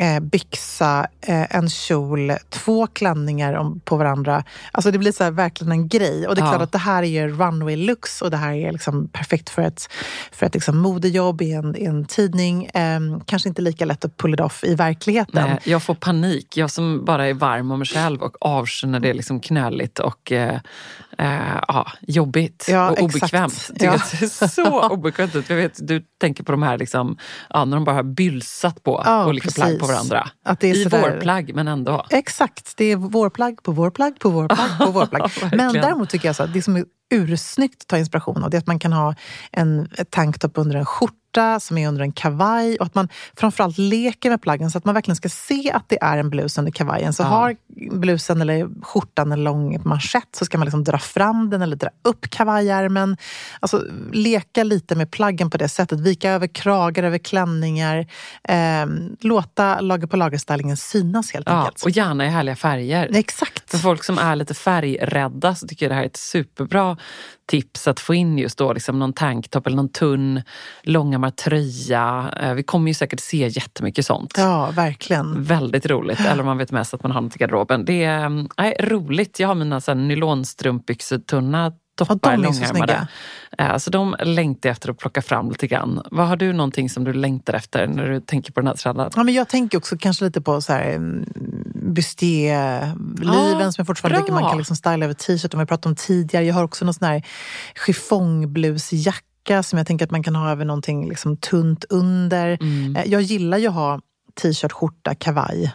eh, 0.00 0.20
byxa, 0.20 1.06
eh, 1.20 1.56
en 1.56 1.70
kjol, 1.70 2.32
två 2.48 2.86
klänningar 2.86 3.80
på 3.84 3.96
varandra. 3.96 4.44
Alltså 4.72 4.90
det 4.90 4.98
blir 4.98 5.12
så 5.12 5.30
verkligen 5.30 5.72
en 5.72 5.88
grej. 5.88 6.26
Och 6.26 6.34
det 6.34 6.40
är 6.40 6.44
ja. 6.44 6.50
klart 6.50 6.62
att 6.62 6.72
det 6.72 6.78
här 6.78 7.02
är 7.02 7.06
ju 7.06 7.28
runway 7.28 7.76
looks 7.76 8.22
och 8.22 8.30
det 8.30 8.36
här 8.36 8.52
är 8.52 8.72
liksom 8.72 9.08
perfekt 9.08 9.50
för 9.50 9.62
ett, 9.62 9.88
för 10.32 10.46
ett 10.46 10.54
liksom 10.54 10.78
modejobb 10.78 11.42
i 11.42 11.52
en, 11.52 11.76
i 11.76 11.84
en 11.84 12.04
tidning. 12.04 12.64
Eh, 12.64 13.00
kanske 13.26 13.48
inte 13.48 13.62
lika 13.62 13.84
lätt 13.84 14.04
att 14.04 14.16
pull 14.16 14.34
it 14.34 14.40
off 14.40 14.64
i 14.64 14.74
verkligheten. 14.74 15.48
Nej, 15.48 15.58
jag 15.64 15.82
får 15.82 15.94
panik. 15.94 16.56
Jag 16.56 16.70
som 16.70 17.04
bara 17.04 17.28
är 17.28 17.34
varm 17.34 17.70
om 17.70 17.78
mig 17.78 17.88
själv 17.88 18.22
och 18.22 18.36
avskyr 18.40 18.88
när 18.88 19.00
det 19.00 19.10
är 19.10 19.14
liksom 19.14 19.40
knöligt 19.40 19.98
och 19.98 20.32
eh, 20.32 20.60
eh, 21.20 21.60
ja, 21.68 21.86
jobbigt 22.00 22.66
ja, 22.68 22.90
och 22.90 23.02
obekvämt. 23.02 23.70
Ja. 23.74 23.74
Det 23.78 23.86
är 24.22 24.48
så 24.48 24.88
obekvämt 24.88 25.34
ut. 25.34 25.50
Jag 25.50 25.56
vet, 25.56 25.78
du 25.88 26.04
tänker 26.20 26.44
på 26.44 26.52
de 26.52 26.62
här 26.62 26.78
liksom, 26.78 27.16
ja, 27.48 27.64
när 27.64 27.76
de 27.76 27.84
bara 27.84 27.96
har 27.96 28.02
bylsat 28.02 28.82
på 28.82 29.02
ja, 29.04 29.28
olika 29.28 29.44
precis. 29.44 29.62
plagg 29.62 29.78
på 29.78 29.86
varandra. 29.86 30.30
Att 30.44 30.60
det 30.60 30.70
är 30.70 30.76
I 30.76 30.84
vårplagg, 30.84 31.54
men 31.54 31.68
ändå. 31.68 32.06
Exakt, 32.10 32.76
det 32.76 32.84
är 32.84 32.96
vårplagg 32.96 33.62
på 33.62 33.72
vårplagg 33.72 34.18
på 34.18 34.30
vårplagg 34.30 34.78
på 34.78 34.90
vårplagg. 34.90 35.30
men 35.52 35.72
däremot 35.72 36.10
tycker 36.10 36.28
jag 36.28 36.36
så 36.36 36.42
att 36.42 36.52
det 36.52 36.62
som 36.62 36.76
är 36.76 36.84
ursnyggt 37.10 37.82
att 37.82 37.88
ta 37.88 37.98
inspiration 37.98 38.44
av 38.44 38.50
det 38.50 38.56
är 38.56 38.58
att 38.58 38.66
man 38.66 38.78
kan 38.78 38.92
ha 38.92 39.14
en 39.52 39.88
tanktop 40.10 40.52
under 40.54 40.76
en 40.76 40.84
skjorta 40.84 41.60
som 41.60 41.78
är 41.78 41.88
under 41.88 42.02
en 42.02 42.12
kavaj 42.12 42.76
och 42.76 42.86
att 42.86 42.94
man 42.94 43.08
framförallt 43.36 43.78
leker 43.78 44.30
med 44.30 44.42
plaggen 44.42 44.70
så 44.70 44.78
att 44.78 44.84
man 44.84 44.94
verkligen 44.94 45.16
ska 45.16 45.28
se 45.28 45.72
att 45.72 45.88
det 45.88 45.98
är 46.02 46.18
en 46.18 46.30
blus 46.30 46.58
under 46.58 46.72
kavajen. 46.72 47.12
Så 47.12 47.22
ja. 47.22 47.26
har 47.26 47.56
blusen 47.90 48.40
eller 48.40 48.68
skjortan 48.82 49.32
en 49.32 49.44
lång 49.44 49.78
manschett 49.84 50.36
så 50.36 50.44
ska 50.44 50.58
man 50.58 50.64
liksom 50.64 50.84
dra 50.84 50.98
fram 50.98 51.50
den 51.50 51.62
eller 51.62 51.76
dra 51.76 51.88
upp 52.02 52.30
kavajärmen. 52.30 53.16
Alltså 53.60 53.84
leka 54.12 54.64
lite 54.64 54.94
med 54.94 55.10
plaggen 55.10 55.50
på 55.50 55.58
det 55.58 55.68
sättet. 55.68 56.00
Vika 56.00 56.30
över 56.30 56.46
kragar, 56.46 57.02
över 57.02 57.18
klänningar. 57.18 58.06
Eh, 58.48 58.86
låta 59.20 59.80
lager 59.80 60.06
på 60.06 60.16
lagerstylingen 60.16 60.76
synas 60.76 61.32
helt 61.32 61.48
ja, 61.48 61.58
enkelt. 61.58 61.82
Och 61.82 61.90
gärna 61.90 62.26
i 62.26 62.28
härliga 62.28 62.56
färger. 62.56 63.10
Exakt. 63.14 63.70
För 63.70 63.78
folk 63.78 64.04
som 64.04 64.18
är 64.18 64.36
lite 64.36 64.54
färgrädda 64.54 65.54
så 65.54 65.66
tycker 65.66 65.86
jag 65.86 65.90
det 65.90 65.94
här 65.94 66.02
är 66.02 66.06
ett 66.06 66.16
superbra 66.16 66.96
tips 67.50 67.88
att 67.88 68.00
få 68.00 68.14
in 68.14 68.38
just 68.38 68.58
då 68.58 68.72
liksom 68.72 68.98
någon 68.98 69.12
tanktop 69.12 69.66
eller 69.66 69.76
någon 69.76 69.88
tunn 69.88 70.42
långärmad 70.82 71.36
tröja. 71.36 72.34
Eh, 72.42 72.54
vi 72.54 72.62
kommer 72.62 72.88
ju 72.88 72.94
säkert 72.94 73.20
se 73.20 73.48
jättemycket 73.48 74.06
sånt. 74.06 74.34
Ja, 74.36 74.70
verkligen. 74.70 75.44
Väldigt 75.44 75.86
roligt. 75.86 76.20
Eller 76.20 76.40
om 76.40 76.46
man 76.46 76.58
vet 76.58 76.70
mest 76.70 76.94
att 76.94 77.02
man 77.02 77.12
har 77.12 77.20
något 77.20 77.36
i 77.36 77.38
garderoben. 77.38 77.84
Det 77.84 78.04
är 78.04 78.48
nej, 78.58 78.76
roligt. 78.80 79.40
Jag 79.40 79.48
har 79.48 79.54
mina 79.54 79.80
nylonstrumpbyxor, 79.94 81.18
tunna 81.18 81.72
Toppar, 82.04 82.30
ja, 82.30 82.36
de 82.36 82.46
är 82.46 82.52
så 82.52 82.64
snygga. 82.64 83.08
Eh, 83.58 83.76
så 83.76 83.90
de 83.90 84.16
längtar 84.22 84.68
jag 84.68 84.72
efter 84.72 84.90
att 84.90 84.98
plocka 84.98 85.22
fram 85.22 85.48
lite 85.48 85.66
grann. 85.66 86.02
Vad 86.10 86.28
Har 86.28 86.36
du 86.36 86.52
någonting 86.52 86.90
som 86.90 87.04
du 87.04 87.12
längtar 87.12 87.54
efter 87.54 87.86
när 87.86 88.10
du 88.10 88.20
tänker 88.20 88.52
på 88.52 88.60
den 88.60 88.66
här 88.66 88.74
trenden? 88.74 89.10
Ja, 89.16 89.22
men 89.22 89.34
jag 89.34 89.48
tänker 89.48 89.78
också 89.78 89.96
kanske 89.98 90.24
lite 90.24 90.40
på 90.40 90.60
så 90.60 90.72
här, 90.72 90.92
mm, 90.92 91.24
bustier-liven 91.74 93.68
ah, 93.68 93.72
som 93.72 93.74
jag 93.76 93.86
fortfarande 93.86 94.20
tycker 94.20 94.32
man 94.32 94.48
kan 94.48 94.58
liksom 94.58 94.76
styla 94.76 95.04
över 95.04 95.14
t-shirt. 95.14 95.54
Om 95.54 95.60
vi 95.60 95.66
pratade 95.66 95.88
om 95.88 95.96
tidigare. 95.96 96.44
Jag 96.44 96.54
har 96.54 96.64
också 96.64 96.84
någon 96.84 96.94
sån 96.94 97.08
här 97.08 97.22
chiffongblusjacka 97.86 99.62
som 99.62 99.76
jag 99.78 99.86
tänker 99.86 100.04
att 100.04 100.10
man 100.10 100.22
kan 100.22 100.36
ha 100.36 100.50
över 100.50 100.64
någonting 100.64 101.08
liksom 101.08 101.36
tunt 101.36 101.84
under. 101.88 102.58
Mm. 102.60 102.96
Eh, 102.96 103.04
jag 103.06 103.22
gillar 103.22 103.58
ju 103.58 103.66
att 103.66 103.74
ha 103.74 104.00
t-shirt, 104.42 104.72
skjorta, 104.72 105.14
kavaj 105.14 105.72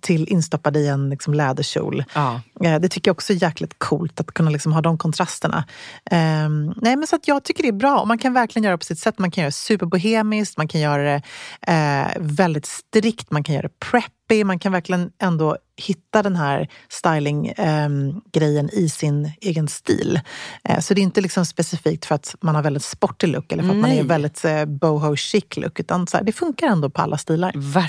till 0.00 0.28
instoppad 0.28 0.76
i 0.76 0.86
en 0.86 1.10
liksom, 1.10 1.34
läderkjol. 1.34 2.04
Ja. 2.14 2.40
Eh, 2.64 2.80
det 2.80 2.88
tycker 2.88 3.08
jag 3.08 3.14
också 3.14 3.32
är 3.32 3.42
jäkligt 3.42 3.78
coolt 3.78 4.20
att 4.20 4.34
kunna 4.34 4.50
liksom, 4.50 4.72
ha 4.72 4.80
de 4.80 4.98
kontrasterna. 4.98 5.64
Eh, 6.10 6.48
nej, 6.76 6.96
men 6.96 7.06
så 7.06 7.16
att 7.16 7.28
jag 7.28 7.44
tycker 7.44 7.62
det 7.62 7.68
är 7.68 7.72
bra 7.72 8.00
och 8.00 8.08
man 8.08 8.18
kan 8.18 8.32
verkligen 8.32 8.64
göra 8.64 8.74
det 8.74 8.78
på 8.78 8.84
sitt 8.84 8.98
sätt. 8.98 9.18
Man 9.18 9.30
kan 9.30 9.42
göra 9.42 9.48
det 9.48 9.52
superbohemiskt, 9.52 10.56
man 10.56 10.68
kan 10.68 10.80
göra 10.80 11.02
det 11.02 11.22
eh, 11.72 12.12
väldigt 12.20 12.66
strikt, 12.66 13.30
man 13.30 13.44
kan 13.44 13.54
göra 13.54 13.68
det 13.68 13.80
preppy. 13.90 14.44
Man 14.44 14.58
kan 14.58 14.72
verkligen 14.72 15.10
ändå 15.22 15.56
hitta 15.76 16.22
den 16.22 16.36
här 16.36 16.68
styling-grejen 16.88 18.70
i 18.72 18.88
sin 18.88 19.32
egen 19.40 19.68
stil. 19.68 20.20
Eh, 20.64 20.80
så 20.80 20.94
det 20.94 21.00
är 21.00 21.02
inte 21.02 21.20
liksom 21.20 21.46
specifikt 21.46 22.04
för 22.04 22.14
att 22.14 22.34
man 22.40 22.54
har 22.54 22.62
väldigt 22.62 22.84
sportig 22.84 23.28
look 23.28 23.52
eller 23.52 23.62
för 23.62 23.70
att 23.70 23.76
Nej. 23.76 23.82
man 23.82 23.90
är 23.90 24.02
väldigt 24.08 24.44
eh, 24.44 24.64
boho 24.64 25.16
chic 25.16 25.56
look, 25.56 25.80
utan 25.80 26.06
här, 26.12 26.22
det 26.22 26.32
funkar 26.32 26.66
ändå 26.66 26.90
på 26.90 27.02
alla 27.02 27.18
stilar. 27.18 27.52
Ver 27.54 27.88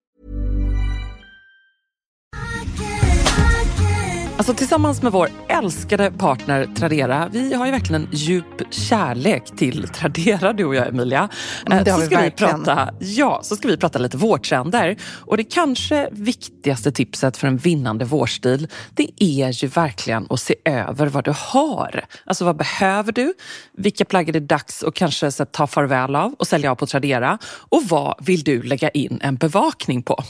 Alltså 4.41 4.53
tillsammans 4.53 5.01
med 5.01 5.11
vår 5.11 5.29
älskade 5.49 6.11
partner 6.11 6.65
Tradera, 6.75 7.29
vi 7.31 7.53
har 7.53 7.65
ju 7.65 7.71
verkligen 7.71 8.01
en 8.01 8.09
djup 8.11 8.73
kärlek 8.73 9.57
till 9.57 9.87
Tradera 9.87 10.53
du 10.53 10.65
och 10.65 10.75
jag 10.75 10.87
Emilia. 10.87 11.29
Mm, 11.65 11.83
det 11.83 11.91
har 11.91 11.99
så 11.99 12.05
ska 12.05 12.17
vi, 12.17 12.25
vi 12.25 12.31
prata, 12.31 12.89
ja, 12.99 13.39
så 13.43 13.55
ska 13.55 13.67
vi 13.67 13.77
prata 13.77 13.99
lite 13.99 14.17
vårtrender. 14.17 14.97
Och 15.03 15.37
det 15.37 15.43
kanske 15.43 16.09
viktigaste 16.11 16.91
tipset 16.91 17.37
för 17.37 17.47
en 17.47 17.57
vinnande 17.57 18.05
vårstil, 18.05 18.67
det 18.95 19.23
är 19.23 19.63
ju 19.63 19.67
verkligen 19.67 20.27
att 20.29 20.39
se 20.39 20.55
över 20.65 21.07
vad 21.07 21.23
du 21.23 21.33
har. 21.37 22.05
Alltså 22.25 22.45
vad 22.45 22.55
behöver 22.55 23.11
du? 23.11 23.33
Vilka 23.77 24.05
plagg 24.05 24.29
är 24.29 24.33
det 24.33 24.39
dags 24.39 24.83
att 24.83 24.93
kanske 24.93 25.31
så, 25.31 25.45
ta 25.45 25.67
farväl 25.67 26.15
av 26.15 26.33
och 26.33 26.47
sälja 26.47 26.71
av 26.71 26.75
på 26.75 26.85
Tradera? 26.85 27.37
Och 27.69 27.83
vad 27.89 28.15
vill 28.25 28.43
du 28.43 28.61
lägga 28.61 28.89
in 28.89 29.19
en 29.21 29.35
bevakning 29.35 30.03
på? 30.03 30.23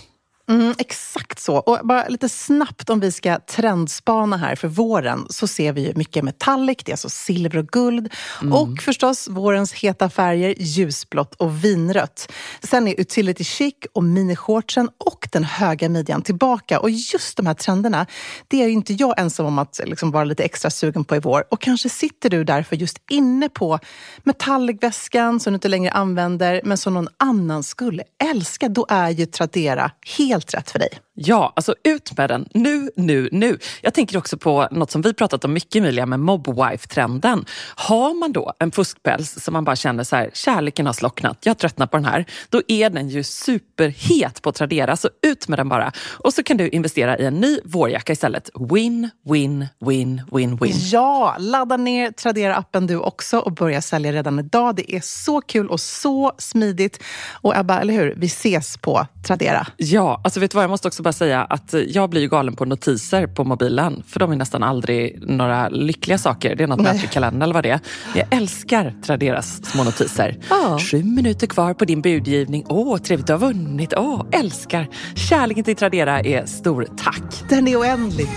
Mm, 0.51 0.73
exakt 0.77 1.39
så. 1.39 1.55
Och 1.55 1.79
bara 1.83 2.07
lite 2.07 2.29
snabbt 2.29 2.89
om 2.89 2.99
vi 2.99 3.11
ska 3.11 3.39
trendspana 3.39 4.37
här 4.37 4.55
för 4.55 4.67
våren 4.67 5.25
så 5.29 5.47
ser 5.47 5.73
vi 5.73 5.87
ju 5.87 5.93
mycket 5.95 6.23
metallic, 6.23 6.77
det 6.85 6.89
är 6.89 6.93
alltså 6.93 7.09
silver 7.09 7.57
och 7.57 7.67
guld. 7.67 8.13
Mm. 8.41 8.53
Och 8.53 8.81
förstås 8.81 9.27
vårens 9.27 9.73
heta 9.73 10.09
färger 10.09 10.55
ljusblått 10.57 11.35
och 11.35 11.63
vinrött. 11.65 12.31
Sen 12.63 12.87
är 12.87 12.99
utility 12.99 13.43
chic 13.43 13.73
och 13.93 14.03
minishortsen 14.03 14.89
och 14.97 15.27
den 15.31 15.43
höga 15.43 15.89
midjan 15.89 16.21
tillbaka. 16.21 16.79
Och 16.79 16.89
just 16.89 17.37
de 17.37 17.45
här 17.47 17.53
trenderna, 17.53 18.05
det 18.47 18.63
är 18.63 18.67
ju 18.67 18.73
inte 18.73 18.93
jag 18.93 19.19
ensam 19.19 19.45
om 19.45 19.59
att 19.59 19.79
liksom 19.85 20.11
vara 20.11 20.23
lite 20.23 20.43
extra 20.43 20.71
sugen 20.71 21.03
på 21.03 21.15
i 21.15 21.19
vår. 21.19 21.43
Och 21.49 21.61
kanske 21.61 21.89
sitter 21.89 22.29
du 22.29 22.43
därför 22.43 22.75
just 22.75 22.97
inne 23.09 23.49
på 23.49 23.79
metallic-väskan 24.23 25.39
som 25.39 25.53
du 25.53 25.55
inte 25.55 25.67
längre 25.67 25.91
använder 25.91 26.61
men 26.63 26.77
som 26.77 26.93
någon 26.93 27.09
annan 27.17 27.63
skulle 27.63 28.03
älska. 28.23 28.69
Då 28.69 28.85
är 28.89 29.09
ju 29.09 29.25
Tradera 29.25 29.91
helt 30.17 30.40
helt 30.41 30.53
rätt 30.53 30.71
för 30.71 30.79
dig. 30.79 30.89
Ja, 31.13 31.53
alltså 31.55 31.75
ut 31.83 32.17
med 32.17 32.29
den 32.29 32.47
nu, 32.53 32.89
nu, 32.95 33.29
nu. 33.31 33.57
Jag 33.81 33.93
tänker 33.93 34.17
också 34.17 34.37
på 34.37 34.67
något 34.71 34.91
som 34.91 35.01
vi 35.01 35.13
pratat 35.13 35.45
om 35.45 35.53
mycket 35.53 35.75
Emilia 35.75 36.05
med 36.05 36.19
mobwife-trenden. 36.19 37.45
Har 37.75 38.19
man 38.19 38.31
då 38.31 38.53
en 38.59 38.71
fuskpäls 38.71 39.43
som 39.43 39.53
man 39.53 39.63
bara 39.63 39.75
känner 39.75 40.03
så 40.03 40.15
här, 40.15 40.29
kärleken 40.33 40.85
har 40.85 40.93
slocknat, 40.93 41.37
jag 41.45 41.57
tröttnar 41.57 41.87
på 41.87 41.97
den 41.97 42.05
här. 42.05 42.25
Då 42.49 42.61
är 42.67 42.89
den 42.89 43.09
ju 43.09 43.23
superhet 43.23 44.41
på 44.41 44.51
Tradera, 44.51 44.97
så 44.97 45.09
ut 45.21 45.47
med 45.47 45.59
den 45.59 45.69
bara. 45.69 45.91
Och 46.09 46.33
så 46.33 46.43
kan 46.43 46.57
du 46.57 46.69
investera 46.69 47.17
i 47.17 47.25
en 47.25 47.33
ny 47.33 47.59
vårjacka 47.65 48.13
istället. 48.13 48.49
Win, 48.71 49.09
win, 49.29 49.67
win, 49.85 50.21
win, 50.31 50.57
win. 50.57 50.73
Ja, 50.91 51.35
ladda 51.39 51.77
ner 51.77 52.11
Tradera-appen 52.11 52.87
du 52.87 52.97
också 52.97 53.39
och 53.39 53.51
börja 53.51 53.81
sälja 53.81 54.11
redan 54.11 54.39
idag. 54.39 54.75
Det 54.75 54.95
är 54.95 55.01
så 55.03 55.41
kul 55.41 55.69
och 55.69 55.79
så 55.79 56.31
smidigt. 56.37 57.03
Och 57.31 57.57
Ebba, 57.57 57.79
eller 57.79 57.93
hur? 57.93 58.13
Vi 58.17 58.25
ses 58.25 58.77
på 58.77 59.07
Tradera. 59.27 59.67
Ja, 59.77 60.21
alltså 60.23 60.39
vet 60.39 60.51
du 60.51 60.55
vad, 60.55 60.63
jag 60.63 60.69
måste 60.69 60.87
också 60.87 61.00
bara 61.01 61.13
säga 61.13 61.43
att 61.43 61.73
jag 61.87 62.09
blir 62.09 62.21
ju 62.21 62.27
galen 62.27 62.55
på 62.55 62.65
notiser 62.65 63.27
på 63.27 63.43
mobilen. 63.43 64.03
För 64.07 64.19
de 64.19 64.31
är 64.31 64.35
nästan 64.35 64.63
aldrig 64.63 65.29
några 65.29 65.69
lyckliga 65.69 66.17
saker. 66.17 66.55
Det 66.55 66.63
är 66.63 66.67
något 66.67 67.03
i 67.03 67.07
kalendern 67.07 67.41
eller 67.41 67.53
vad 67.53 67.63
det 67.63 67.69
är. 67.69 67.79
Jag 68.15 68.27
älskar 68.31 68.93
Traderas 69.05 69.65
små 69.65 69.83
notiser. 69.83 70.37
Oh. 70.49 70.79
Sju 70.79 71.03
minuter 71.03 71.47
kvar 71.47 71.73
på 71.73 71.85
din 71.85 72.01
budgivning. 72.01 72.65
Åh, 72.69 72.95
oh, 72.95 72.97
trevligt 72.97 73.27
du 73.27 73.33
har 73.33 73.39
vunnit. 73.39 73.93
Åh, 73.97 74.21
oh, 74.21 74.25
älskar. 74.31 74.87
Kärleken 75.15 75.63
till 75.63 75.75
Tradera 75.75 76.19
är 76.19 76.45
stor. 76.45 76.87
Tack. 76.97 77.49
Den 77.49 77.67
är 77.67 77.79
oändlig. 77.79 78.27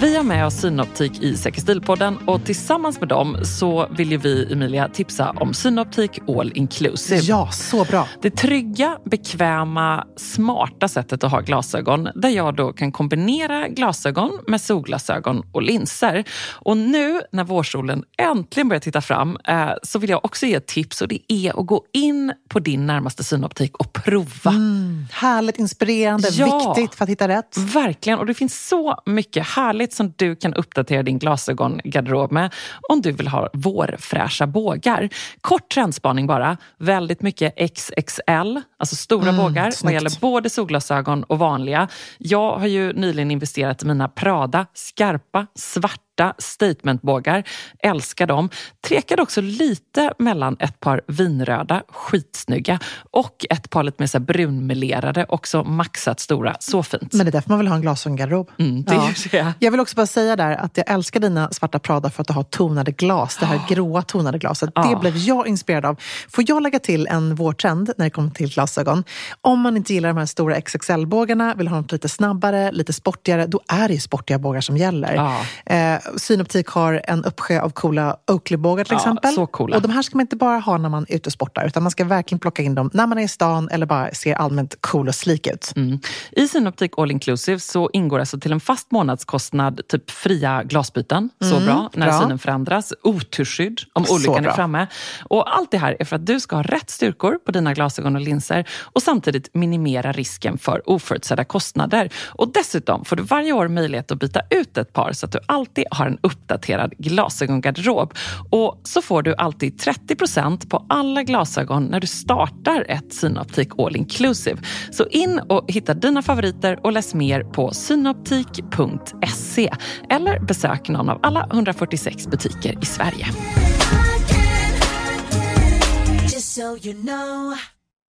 Vi 0.00 0.16
har 0.16 0.24
med 0.24 0.46
oss 0.46 0.54
Synoptik 0.54 1.22
i 1.22 1.36
Säkerstilpodden 1.36 2.16
och 2.26 2.44
tillsammans 2.44 3.00
med 3.00 3.08
dem 3.08 3.36
så 3.44 3.88
vill 3.90 4.10
ju 4.10 4.16
vi, 4.16 4.52
Emilia, 4.52 4.88
tipsa 4.88 5.30
om 5.30 5.54
Synoptik 5.54 6.18
All 6.28 6.52
Inclusive. 6.54 7.20
Ja, 7.20 7.50
så 7.50 7.84
bra. 7.84 8.08
Det 8.22 8.30
trygga, 8.30 8.98
bekväma, 9.04 10.04
smarta 10.16 10.88
sättet 10.88 11.24
att 11.24 11.30
ha 11.30 11.40
glasögon 11.40 12.08
där 12.14 12.28
jag 12.28 12.56
då 12.56 12.72
kan 12.72 12.92
kombinera 12.92 13.68
glasögon 13.68 14.38
med 14.46 14.60
solglasögon 14.60 15.42
och 15.52 15.62
linser. 15.62 16.24
Och 16.52 16.76
nu 16.76 17.20
när 17.32 17.44
vårsolen 17.44 18.04
äntligen 18.18 18.68
börjar 18.68 18.80
titta 18.80 19.00
fram 19.00 19.38
eh, 19.48 19.70
så 19.82 19.98
vill 19.98 20.10
jag 20.10 20.24
också 20.24 20.46
ge 20.46 20.54
ett 20.54 20.66
tips 20.66 21.02
och 21.02 21.08
det 21.08 21.32
är 21.32 21.60
att 21.60 21.66
gå 21.66 21.84
in 21.92 22.32
på 22.48 22.58
din 22.58 22.86
närmaste 22.86 23.24
synoptik 23.24 23.76
och 23.76 23.92
prova. 23.92 24.50
Mm, 24.50 25.06
härligt 25.12 25.58
inspirerande, 25.58 26.28
ja, 26.28 26.74
viktigt 26.74 26.94
för 26.94 27.04
att 27.04 27.10
hitta 27.10 27.28
rätt. 27.28 27.56
Verkligen, 27.58 28.18
och 28.18 28.26
det 28.26 28.34
finns 28.34 28.68
så 28.68 29.02
mycket 29.06 29.46
härligt 29.46 29.89
outfit 29.90 29.94
som 29.94 30.12
du 30.16 30.36
kan 30.36 30.54
uppdatera 30.54 31.02
din 31.02 31.18
glasögongarderob 31.18 32.32
med 32.32 32.50
om 32.88 33.02
du 33.02 33.12
vill 33.12 33.28
ha 33.28 33.48
vårfräscha 33.52 34.46
bågar. 34.46 35.08
Kort 35.40 35.68
trendspaning 35.74 36.26
bara. 36.26 36.56
Väldigt 36.78 37.22
mycket 37.22 37.54
XXL, 37.56 38.60
alltså 38.78 38.96
stora 38.96 39.28
mm, 39.28 39.36
bågar 39.36 39.70
snyggt. 39.70 39.84
vad 39.84 39.92
gäller 39.92 40.20
både 40.20 40.50
solglasögon 40.50 41.24
och 41.24 41.38
vanliga. 41.38 41.88
Jag 42.18 42.58
har 42.58 42.66
ju 42.66 42.92
nyligen 42.92 43.30
investerat 43.30 43.82
i 43.82 43.86
mina 43.86 44.08
Prada 44.08 44.66
skarpa, 44.74 45.46
svarta 45.54 46.09
svarta 46.20 46.34
statementbågar. 46.38 47.44
Älskar 47.78 48.26
dem. 48.26 48.50
Trekade 48.84 49.22
också 49.22 49.40
lite 49.40 50.12
mellan 50.18 50.56
ett 50.60 50.80
par 50.80 51.00
vinröda, 51.06 51.82
skitsnygga 51.88 52.78
och 53.10 53.46
ett 53.50 53.70
par 53.70 53.82
lite 53.82 54.02
mer 54.02 54.06
så 54.06 54.20
brunmelerade, 54.20 55.26
också 55.28 55.64
maxat 55.64 56.20
stora. 56.20 56.56
Så 56.60 56.82
fint. 56.82 57.12
Men 57.12 57.26
det 57.26 57.30
är 57.30 57.32
därför 57.32 57.50
man 57.50 57.58
vill 57.58 57.68
ha 57.68 57.76
en 57.76 57.82
glasögongarderob. 57.82 58.50
Mm, 58.58 58.82
det 58.82 58.94
ja. 59.32 59.52
Jag 59.58 59.70
vill 59.70 59.80
också 59.80 59.96
bara 59.96 60.06
säga 60.06 60.36
där 60.36 60.56
att 60.56 60.76
jag 60.76 60.90
älskar 60.90 61.20
dina 61.20 61.50
svarta 61.50 61.78
Prada 61.78 62.10
för 62.10 62.22
att 62.22 62.28
du 62.28 62.34
har 62.34 62.42
tonade 62.42 62.92
glas. 62.92 63.36
Det 63.36 63.46
här 63.46 63.56
oh. 63.56 63.68
gråa 63.68 64.02
tonade 64.02 64.38
glaset. 64.38 64.70
Oh. 64.74 64.90
Det 64.90 64.96
blev 64.96 65.16
jag 65.16 65.46
inspirerad 65.48 65.84
av. 65.84 65.96
Får 66.28 66.44
jag 66.48 66.62
lägga 66.62 66.78
till 66.78 67.06
en 67.06 67.34
vårtrend 67.34 67.92
när 67.96 68.06
det 68.06 68.10
kommer 68.10 68.30
till 68.30 68.54
glasögon? 68.54 69.04
Om 69.40 69.60
man 69.60 69.76
inte 69.76 69.94
gillar 69.94 70.08
de 70.08 70.18
här 70.18 70.26
stora 70.26 70.60
XXL-bågarna, 70.60 71.54
vill 71.54 71.68
ha 71.68 71.76
något 71.76 71.92
lite 71.92 72.08
snabbare, 72.08 72.72
lite 72.72 72.92
sportigare, 72.92 73.46
då 73.46 73.60
är 73.68 73.88
det 73.88 73.94
ju 73.94 74.00
sportiga 74.00 74.38
bågar 74.38 74.60
som 74.60 74.76
gäller. 74.76 75.16
Oh. 75.18 75.74
Eh, 75.74 75.98
Synoptik 76.16 76.68
har 76.68 77.02
en 77.04 77.24
uppsjö 77.24 77.60
av 77.60 77.70
coola 77.70 78.16
Oakley-bågar 78.26 78.84
till 78.84 78.92
ja, 78.92 78.98
exempel. 78.98 79.32
Så 79.34 79.46
coola. 79.46 79.76
Och 79.76 79.82
de 79.82 79.90
här 79.90 80.02
ska 80.02 80.16
man 80.16 80.20
inte 80.20 80.36
bara 80.36 80.58
ha 80.58 80.78
när 80.78 80.88
man 80.88 81.06
är 81.08 81.16
ute 81.16 81.28
och 81.28 81.32
sportar, 81.32 81.66
utan 81.66 81.82
man 81.82 81.90
ska 81.90 82.04
verkligen 82.04 82.38
plocka 82.38 82.62
in 82.62 82.74
dem 82.74 82.90
när 82.92 83.06
man 83.06 83.18
är 83.18 83.22
i 83.22 83.28
stan 83.28 83.68
eller 83.68 83.86
bara 83.86 84.14
ser 84.14 84.34
allmänt 84.34 84.76
cool 84.80 85.08
och 85.08 85.14
slik 85.14 85.46
ut. 85.46 85.72
Mm. 85.76 85.98
I 86.32 86.48
Synoptik 86.48 86.92
All 86.96 87.10
Inclusive 87.10 87.58
så 87.60 87.90
ingår 87.92 88.18
alltså 88.18 88.40
till 88.40 88.52
en 88.52 88.60
fast 88.60 88.90
månadskostnad 88.90 89.80
typ 89.88 90.10
fria 90.10 90.62
glasbyten. 90.62 91.30
Så 91.40 91.56
mm, 91.56 91.66
bra 91.66 91.90
när 91.94 92.06
bra. 92.06 92.20
synen 92.20 92.38
förändras. 92.38 92.92
Oturskydd 93.02 93.80
om 93.92 94.04
olyckan 94.10 94.46
är 94.46 94.50
framme. 94.50 94.86
Och 95.24 95.56
allt 95.56 95.70
det 95.70 95.78
här 95.78 95.96
är 96.00 96.04
för 96.04 96.16
att 96.16 96.26
du 96.26 96.40
ska 96.40 96.56
ha 96.56 96.62
rätt 96.62 96.90
styrkor 96.90 97.38
på 97.46 97.52
dina 97.52 97.74
glasögon 97.74 98.16
och 98.16 98.22
linser 98.22 98.68
och 98.82 99.02
samtidigt 99.02 99.54
minimera 99.54 100.12
risken 100.12 100.58
för 100.58 100.90
oförutsedda 100.90 101.44
kostnader. 101.44 102.10
Och 102.26 102.52
dessutom 102.52 103.04
får 103.04 103.16
du 103.16 103.22
varje 103.22 103.52
år 103.52 103.68
möjlighet 103.68 104.10
att 104.10 104.18
byta 104.18 104.40
ut 104.50 104.78
ett 104.78 104.92
par 104.92 105.12
så 105.12 105.26
att 105.26 105.32
du 105.32 105.38
alltid 105.46 105.84
har 105.90 105.99
har 106.00 106.06
en 106.06 106.18
uppdaterad 106.22 106.92
glasögongarderob. 106.98 108.14
Och 108.50 108.80
så 108.84 109.02
får 109.02 109.22
du 109.22 109.34
alltid 109.34 109.80
30% 109.80 110.68
på 110.68 110.86
alla 110.88 111.22
glasögon 111.22 111.84
när 111.84 112.00
du 112.00 112.06
startar 112.06 112.84
ett 112.88 113.12
Synoptik 113.12 113.68
All 113.78 113.96
Inclusive. 113.96 114.58
Så 114.92 115.06
in 115.06 115.38
och 115.38 115.64
hitta 115.72 115.94
dina 115.94 116.22
favoriter 116.22 116.80
och 116.82 116.92
läs 116.92 117.14
mer 117.14 117.42
på 117.42 117.70
synoptik.se 117.74 119.70
eller 120.10 120.40
besök 120.40 120.88
någon 120.88 121.08
av 121.08 121.20
alla 121.22 121.48
146 121.52 122.26
butiker 122.26 122.78
i 122.82 122.86
Sverige. 122.86 123.26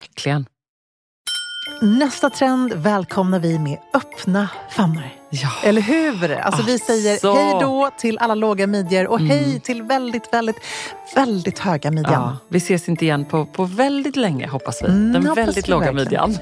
Verkligen. 0.02 0.46
Nästa 1.82 2.30
trend 2.30 2.74
välkomnar 2.74 3.40
vi 3.40 3.60
med 3.60 3.78
öppna 3.94 4.50
famnar. 4.70 5.14
Ja. 5.32 5.50
Eller 5.64 5.82
hur? 5.82 6.32
Alltså, 6.40 6.64
vi 6.64 6.80
säger 6.80 7.12
Alltså. 7.12 7.34
hej 7.34 7.58
då 7.62 7.90
till 7.98 8.18
alla 8.18 8.36
låga 8.36 8.68
midjor 8.68 9.08
och 9.08 9.20
Mm. 9.20 9.30
hej 9.32 9.60
till 9.60 9.82
väldigt, 9.84 10.34
väldigt, 10.34 10.56
väldigt 11.16 11.60
höga 11.60 11.92
midjan. 11.92 12.14
Ja, 12.14 12.38
vi 12.50 12.58
ses 12.58 12.90
inte 12.90 13.06
igen 13.06 13.26
på, 13.26 13.46
på 13.46 13.64
väldigt 13.66 14.16
länge 14.16 14.48
hoppas 14.48 14.82
vi. 14.84 14.88
Mm, 14.88 15.14
Den 15.14 15.22
hoppas 15.26 15.38
väldigt 15.38 15.68
vi 15.68 15.72
låga 15.72 15.92
verkligen. 15.92 16.30
midjan. 16.30 16.38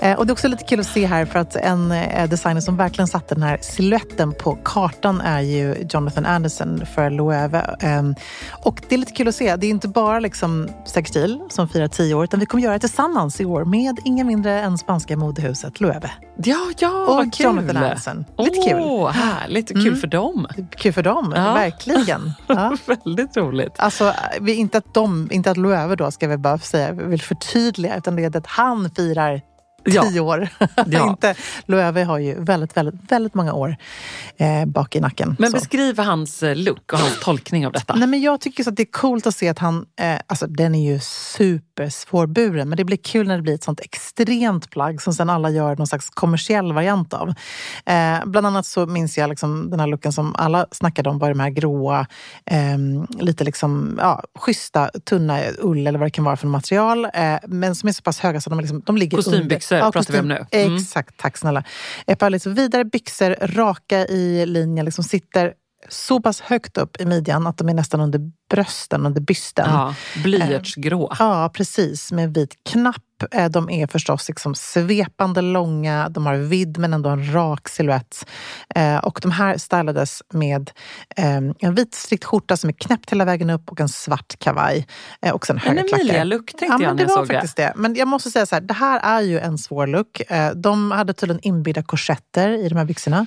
Eh, 0.00 0.18
och 0.18 0.26
det 0.26 0.30
är 0.30 0.32
också 0.32 0.48
lite 0.48 0.64
kul 0.64 0.80
att 0.80 0.86
se 0.86 1.06
här 1.06 1.24
för 1.24 1.38
att 1.38 1.56
en 1.56 1.92
eh, 1.92 2.28
designer 2.28 2.60
som 2.60 2.76
verkligen 2.76 3.08
satte 3.08 3.34
den 3.34 3.42
här 3.42 3.58
siluetten 3.62 4.32
på 4.32 4.58
kartan 4.64 5.20
är 5.20 5.40
ju 5.40 5.86
Jonathan 5.90 6.26
Anderson 6.26 6.82
för 6.94 7.10
Loewe. 7.10 7.76
Ehm, 7.80 8.14
och 8.64 8.80
det 8.88 8.94
är 8.94 8.98
lite 8.98 9.12
kul 9.12 9.28
att 9.28 9.34
se. 9.34 9.56
Det 9.56 9.66
är 9.66 9.70
inte 9.70 9.88
bara 9.88 10.20
liksom 10.20 10.68
Sextil 10.86 11.40
som 11.50 11.68
firar 11.68 11.88
tio 11.88 12.14
år 12.14 12.24
utan 12.24 12.40
vi 12.40 12.46
kommer 12.46 12.64
göra 12.64 12.72
det 12.74 12.78
tillsammans 12.80 13.40
i 13.40 13.44
år 13.44 13.64
med 13.64 13.98
ingen 14.04 14.26
mindre 14.26 14.60
än 14.60 14.78
spanska 14.78 15.16
modehuset 15.16 15.80
Loewe. 15.80 16.10
Ja, 16.44 16.56
ja, 16.78 16.88
Och 17.06 17.16
vad 17.16 17.34
kul. 17.34 17.44
Jonathan 17.46 17.76
Anderson. 17.76 18.24
Lite 18.38 18.68
kul. 18.70 18.80
Åh, 18.80 19.10
härligt. 19.10 19.68
Kul 19.68 19.86
Mm. 19.86 19.96
för 20.00 20.06
dem. 20.06 20.46
Kul 20.76 20.92
för 20.92 21.02
dem, 21.02 21.32
Ja. 21.36 21.52
verkligen. 21.54 22.32
Ja. 22.46 22.76
väldigt 22.86 23.36
roligt. 23.36 23.72
Alltså, 23.76 24.12
vi, 24.40 24.54
inte 24.54 24.78
att 24.78 24.94
de, 24.94 25.28
inte 25.32 25.50
att 25.50 25.56
Loewe 25.56 25.96
då 25.96 26.10
ska 26.10 26.28
vi 26.28 26.36
bara 26.36 26.58
säga, 26.58 26.92
vi 26.92 27.04
vill 27.04 27.20
förtydliga, 27.22 27.96
utan 27.96 28.16
det 28.16 28.24
är 28.24 28.36
att 28.36 28.46
han 28.46 28.90
firar 28.96 29.40
Ja. 29.84 30.02
tio 30.02 30.20
år. 30.20 30.48
Ja. 30.86 31.08
inte, 31.08 31.34
Loewe 31.66 32.04
har 32.04 32.18
ju 32.18 32.44
väldigt, 32.44 32.76
väldigt, 32.76 33.12
väldigt 33.12 33.34
många 33.34 33.52
år 33.52 33.76
eh, 34.36 34.64
bak 34.66 34.96
i 34.96 35.00
nacken. 35.00 35.36
Men 35.38 35.50
Så. 35.50 35.56
beskriv 35.56 35.98
hans 35.98 36.42
eh, 36.42 36.56
look 36.56 36.92
och 36.92 36.98
hans 36.98 37.20
tolkning 37.20 37.66
av 37.66 37.72
detta. 37.72 37.94
Nej, 37.94 38.08
men 38.08 38.20
jag 38.20 38.40
tycker 38.40 38.64
så 38.64 38.70
att 38.70 38.76
det 38.76 38.82
är 38.82 38.92
coolt 38.92 39.26
att 39.26 39.34
se 39.34 39.48
att 39.48 39.58
han, 39.58 39.86
eh, 40.00 40.18
alltså 40.26 40.46
den 40.46 40.74
är 40.74 40.92
ju 40.92 41.00
supersvårburen, 41.00 42.68
men 42.68 42.76
det 42.76 42.84
blir 42.84 42.96
kul 42.96 43.28
när 43.28 43.36
det 43.36 43.42
blir 43.42 43.54
ett 43.54 43.64
sånt 43.64 43.80
extremt 43.80 44.70
plagg 44.70 45.02
som 45.02 45.14
sen 45.14 45.30
alla 45.30 45.50
gör 45.50 45.76
någon 45.76 45.86
slags 45.86 46.10
kommersiell 46.10 46.72
variant 46.72 47.14
av. 47.14 47.28
Eh, 47.86 48.24
bland 48.24 48.46
annat 48.46 48.66
så 48.66 48.86
minns 48.86 49.18
jag 49.18 49.30
liksom 49.30 49.70
den 49.70 49.80
här 49.80 49.86
looken 49.86 50.12
som 50.12 50.34
alla 50.38 50.66
snackade 50.70 51.10
om 51.10 51.18
var 51.18 51.28
de 51.28 51.40
här 51.40 51.50
gråa, 51.50 52.06
eh, 52.46 52.78
lite 53.20 53.44
liksom, 53.44 53.98
ja, 54.00 54.22
schyssta, 54.38 54.90
tunna 55.04 55.40
ull 55.58 55.86
eller 55.86 55.98
vad 55.98 56.06
det 56.06 56.10
kan 56.10 56.24
vara 56.24 56.36
för 56.36 56.46
material, 56.46 57.04
eh, 57.04 57.36
men 57.48 57.74
som 57.74 57.88
är 57.88 57.92
så 57.92 58.02
pass 58.02 58.18
höga 58.18 58.40
så 58.40 58.50
de, 58.50 58.60
liksom, 58.60 58.82
de 58.86 58.96
ligger 58.96 59.16
Kostymbyxor 59.16 59.71
under. 59.76 59.92
pratar 59.92 60.12
vi 60.12 60.18
om 60.18 60.28
nu. 60.28 60.46
Mm. 60.50 60.76
Exakt, 60.76 61.16
tack 61.16 61.36
snälla. 61.36 61.64
Ett 62.06 62.18
par 62.18 62.30
liksom 62.30 62.54
vidare 62.54 62.84
byxor, 62.84 63.36
raka 63.40 64.06
i 64.06 64.46
linjen, 64.46 64.84
liksom 64.84 65.04
sitter 65.04 65.52
så 65.88 66.20
pass 66.20 66.40
högt 66.40 66.78
upp 66.78 67.00
i 67.00 67.06
midjan 67.06 67.46
att 67.46 67.58
de 67.58 67.68
är 67.68 67.74
nästan 67.74 68.00
under 68.00 68.20
brösten, 68.56 69.06
under 69.06 69.20
bysten. 69.20 69.70
Ja, 69.70 69.94
blyertsgrå. 70.22 71.12
Ja, 71.18 71.50
precis. 71.54 72.12
Med 72.12 72.34
vit 72.34 72.54
knapp. 72.70 72.96
Eh, 73.32 73.48
De 73.48 73.70
är 73.70 73.86
förstås 73.86 74.28
liksom 74.28 74.54
svepande 74.54 75.40
långa, 75.40 76.08
de 76.08 76.26
har 76.26 76.36
vidd 76.36 76.78
men 76.78 76.94
ändå 76.94 77.10
en 77.10 77.32
rak 77.34 77.68
silhuett. 77.68 78.26
Eh, 78.74 78.96
Och 78.96 79.18
de 79.22 79.30
här 79.30 79.58
stylades 79.58 80.22
med 80.32 80.70
eh, 81.16 81.36
en 81.58 81.74
vit 81.74 81.94
strikt 81.94 82.24
skjorta 82.24 82.56
som 82.56 82.68
är 82.70 82.74
knäppt 82.74 83.10
hela 83.12 83.24
vägen 83.24 83.50
upp 83.50 83.70
och 83.70 83.80
en 83.80 83.88
svart 83.88 84.38
kavaj. 84.38 84.86
Eh, 85.22 85.32
Och 85.32 85.46
sen 85.46 85.56
En 85.56 85.62
höga 85.62 85.82
klackar. 85.88 86.04
Emilia-look 86.04 86.46
tänkte 86.46 86.64
Ja, 86.66 86.72
jag 86.72 86.80
men 86.80 86.96
det 86.96 87.06
var 87.06 87.26
det. 87.26 87.34
faktiskt 87.34 87.56
det. 87.56 87.72
Men 87.76 87.94
jag 87.94 88.08
måste 88.08 88.30
säga 88.30 88.46
så 88.46 88.54
här, 88.54 88.60
det 88.62 88.74
här 88.74 89.00
är 89.00 89.20
ju 89.20 89.38
en 89.38 89.58
svår 89.58 89.86
look. 89.86 90.20
Eh, 90.30 90.50
De 90.54 90.90
hade 90.90 91.12
tydligen 91.12 91.40
inbyggda 91.42 91.82
korsetter 91.82 92.48
i 92.64 92.68
de 92.68 92.76
här 92.78 92.84
byxorna. 92.84 93.26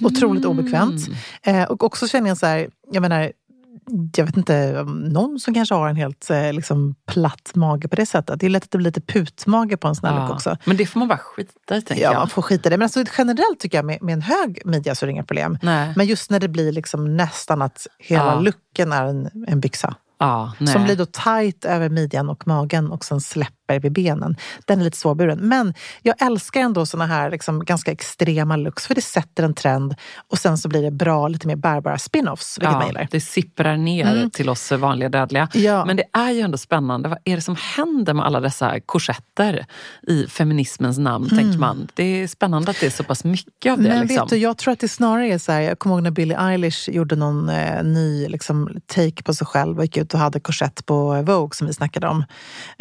Otroligt 0.00 0.44
Mm. 0.44 0.58
obekvämt. 0.58 1.00
Eh, 1.42 1.62
Och 1.62 1.84
också 1.84 2.08
känner 2.08 2.28
jag 2.28 2.38
så 2.38 2.46
här, 2.46 2.68
jag 2.92 3.00
menar, 3.00 3.32
jag 4.16 4.26
vet 4.26 4.36
inte, 4.36 4.84
någon 4.88 5.38
som 5.40 5.54
kanske 5.54 5.74
har 5.74 5.88
en 5.88 5.96
helt 5.96 6.30
eh, 6.30 6.52
liksom, 6.52 6.94
platt 7.06 7.50
mage 7.54 7.88
på 7.88 7.96
det 7.96 8.06
sättet. 8.06 8.40
Det 8.40 8.46
är 8.46 8.50
lätt 8.50 8.64
att 8.64 8.70
det 8.70 8.78
blir 8.78 8.84
lite 8.90 9.00
putmage 9.00 9.80
på 9.80 9.88
en 9.88 9.94
sån 9.94 10.08
här 10.10 10.20
look 10.20 10.30
också. 10.30 10.56
Men 10.64 10.76
det 10.76 10.86
får 10.86 10.98
man 10.98 11.08
bara 11.08 11.18
skita 11.18 11.76
i, 11.76 11.82
tänker 11.82 12.04
Ja, 12.04 12.12
jag. 12.12 12.18
man 12.18 12.28
får 12.28 12.42
skita 12.42 12.68
i 12.68 12.70
det. 12.70 12.76
Men 12.76 12.84
alltså, 12.84 13.04
generellt 13.18 13.58
tycker 13.60 13.78
jag 13.78 13.84
med, 13.84 14.02
med 14.02 14.12
en 14.12 14.22
hög 14.22 14.62
midja 14.64 14.94
så 14.94 15.04
är 15.04 15.06
det 15.06 15.12
inga 15.12 15.24
problem. 15.24 15.58
Nej. 15.62 15.92
Men 15.96 16.06
just 16.06 16.30
när 16.30 16.40
det 16.40 16.48
blir 16.48 16.72
liksom 16.72 17.16
nästan 17.16 17.62
att 17.62 17.86
hela 17.98 18.24
Ja. 18.24 18.40
looken 18.40 18.92
är 18.92 19.04
en, 19.06 19.30
en 19.48 19.60
byxa. 19.60 19.94
Ja. 20.18 20.52
Som 20.72 20.84
blir 20.84 20.96
då 20.96 21.06
tight 21.06 21.64
över 21.64 21.88
midjan 21.88 22.28
och 22.28 22.46
magen 22.46 22.90
och 22.92 23.04
sen 23.04 23.20
släpper 23.20 23.55
vid 23.68 23.92
benen. 23.92 24.36
Den 24.64 24.80
är 24.80 24.84
lite 24.84 24.96
svårburen. 24.98 25.38
Men 25.38 25.74
jag 26.02 26.22
älskar 26.22 26.60
ändå 26.60 26.86
såna 26.86 27.06
här 27.06 27.30
liksom 27.30 27.64
ganska 27.64 27.92
extrema 27.92 28.56
looks 28.56 28.86
för 28.86 28.94
det 28.94 29.00
sätter 29.02 29.42
en 29.44 29.54
trend 29.54 29.94
och 30.28 30.38
sen 30.38 30.58
så 30.58 30.68
blir 30.68 30.82
det 30.82 30.90
bra, 30.90 31.28
lite 31.28 31.46
mer 31.46 31.56
bärbara 31.56 31.96
spin-offs, 31.98 32.58
vilket 32.58 32.72
man 32.72 32.80
Ja, 32.82 32.86
gillar. 32.86 33.08
det 33.10 33.20
sipprar 33.20 33.76
ner 33.76 34.06
Mm. 34.16 34.30
till 34.30 34.48
oss 34.48 34.72
vanliga 34.72 35.08
dödliga. 35.08 35.48
Ja. 35.52 35.84
Men 35.84 35.96
det 35.96 36.04
är 36.12 36.30
ju 36.30 36.40
ändå 36.40 36.58
spännande. 36.58 37.08
Vad 37.08 37.18
är 37.24 37.36
det 37.36 37.42
som 37.42 37.56
händer 37.76 38.14
med 38.14 38.26
alla 38.26 38.40
dessa 38.40 38.80
korsetter 38.80 39.66
i 40.08 40.26
feminismens 40.26 40.98
namn, 40.98 41.28
tänker 41.28 41.58
man. 41.58 41.88
Det 41.94 42.02
är 42.22 42.26
spännande 42.28 42.70
att 42.70 42.80
det 42.80 42.86
är 42.86 42.90
så 42.90 43.04
pass 43.04 43.24
mycket 43.24 43.72
av 43.72 43.78
det. 43.78 43.84
Mm. 43.88 43.98
Men 43.98 44.06
liksom. 44.06 44.24
vet 44.24 44.30
du, 44.30 44.36
jag 44.36 44.56
tror 44.58 44.72
att 44.72 44.80
det 44.80 44.88
snarare 44.88 45.28
är 45.28 45.38
så 45.38 45.52
här, 45.52 45.60
jag 45.60 45.78
kommer 45.78 45.94
ihåg 45.96 46.02
när 46.02 46.10
Billie 46.10 46.34
Eilish 46.34 46.88
gjorde 46.88 47.16
någon 47.16 47.48
eh, 47.48 47.82
ny 47.84 48.28
liksom, 48.28 48.70
take 48.86 49.22
på 49.22 49.34
sig 49.34 49.46
själv 49.46 49.78
och 49.78 49.84
gick 49.84 49.96
ut 49.96 50.14
och 50.14 50.20
hade 50.20 50.40
korsett 50.40 50.86
på 50.86 51.22
Vogue 51.22 51.54
som 51.54 51.66
vi 51.66 51.72
snackade 51.72 52.08
om. 52.08 52.24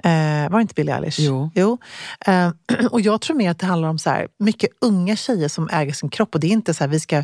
Eh, 0.04 0.12
var 0.50 0.50
det 0.52 0.62
Billie 0.76 0.92
Eilish? 0.92 1.20
Jo. 1.20 1.52
jo. 1.56 1.78
Eh, 2.26 2.50
och 2.92 3.02
jag 3.02 3.22
tror 3.22 3.38
mer 3.38 3.52
att 3.52 3.60
det 3.60 3.66
handlar 3.66 3.90
om 3.90 4.00
så 4.00 4.10
här, 4.10 4.28
mycket 4.40 4.70
unga 4.82 5.16
tjejer 5.16 5.48
som 5.48 5.70
äger 5.72 5.94
sin 5.94 6.10
kropp 6.10 6.36
och 6.36 6.40
det 6.42 6.48
är 6.48 6.52
inte 6.52 6.74
så 6.74 6.84
här 6.84 6.90
vi 6.92 7.00
ska 7.00 7.24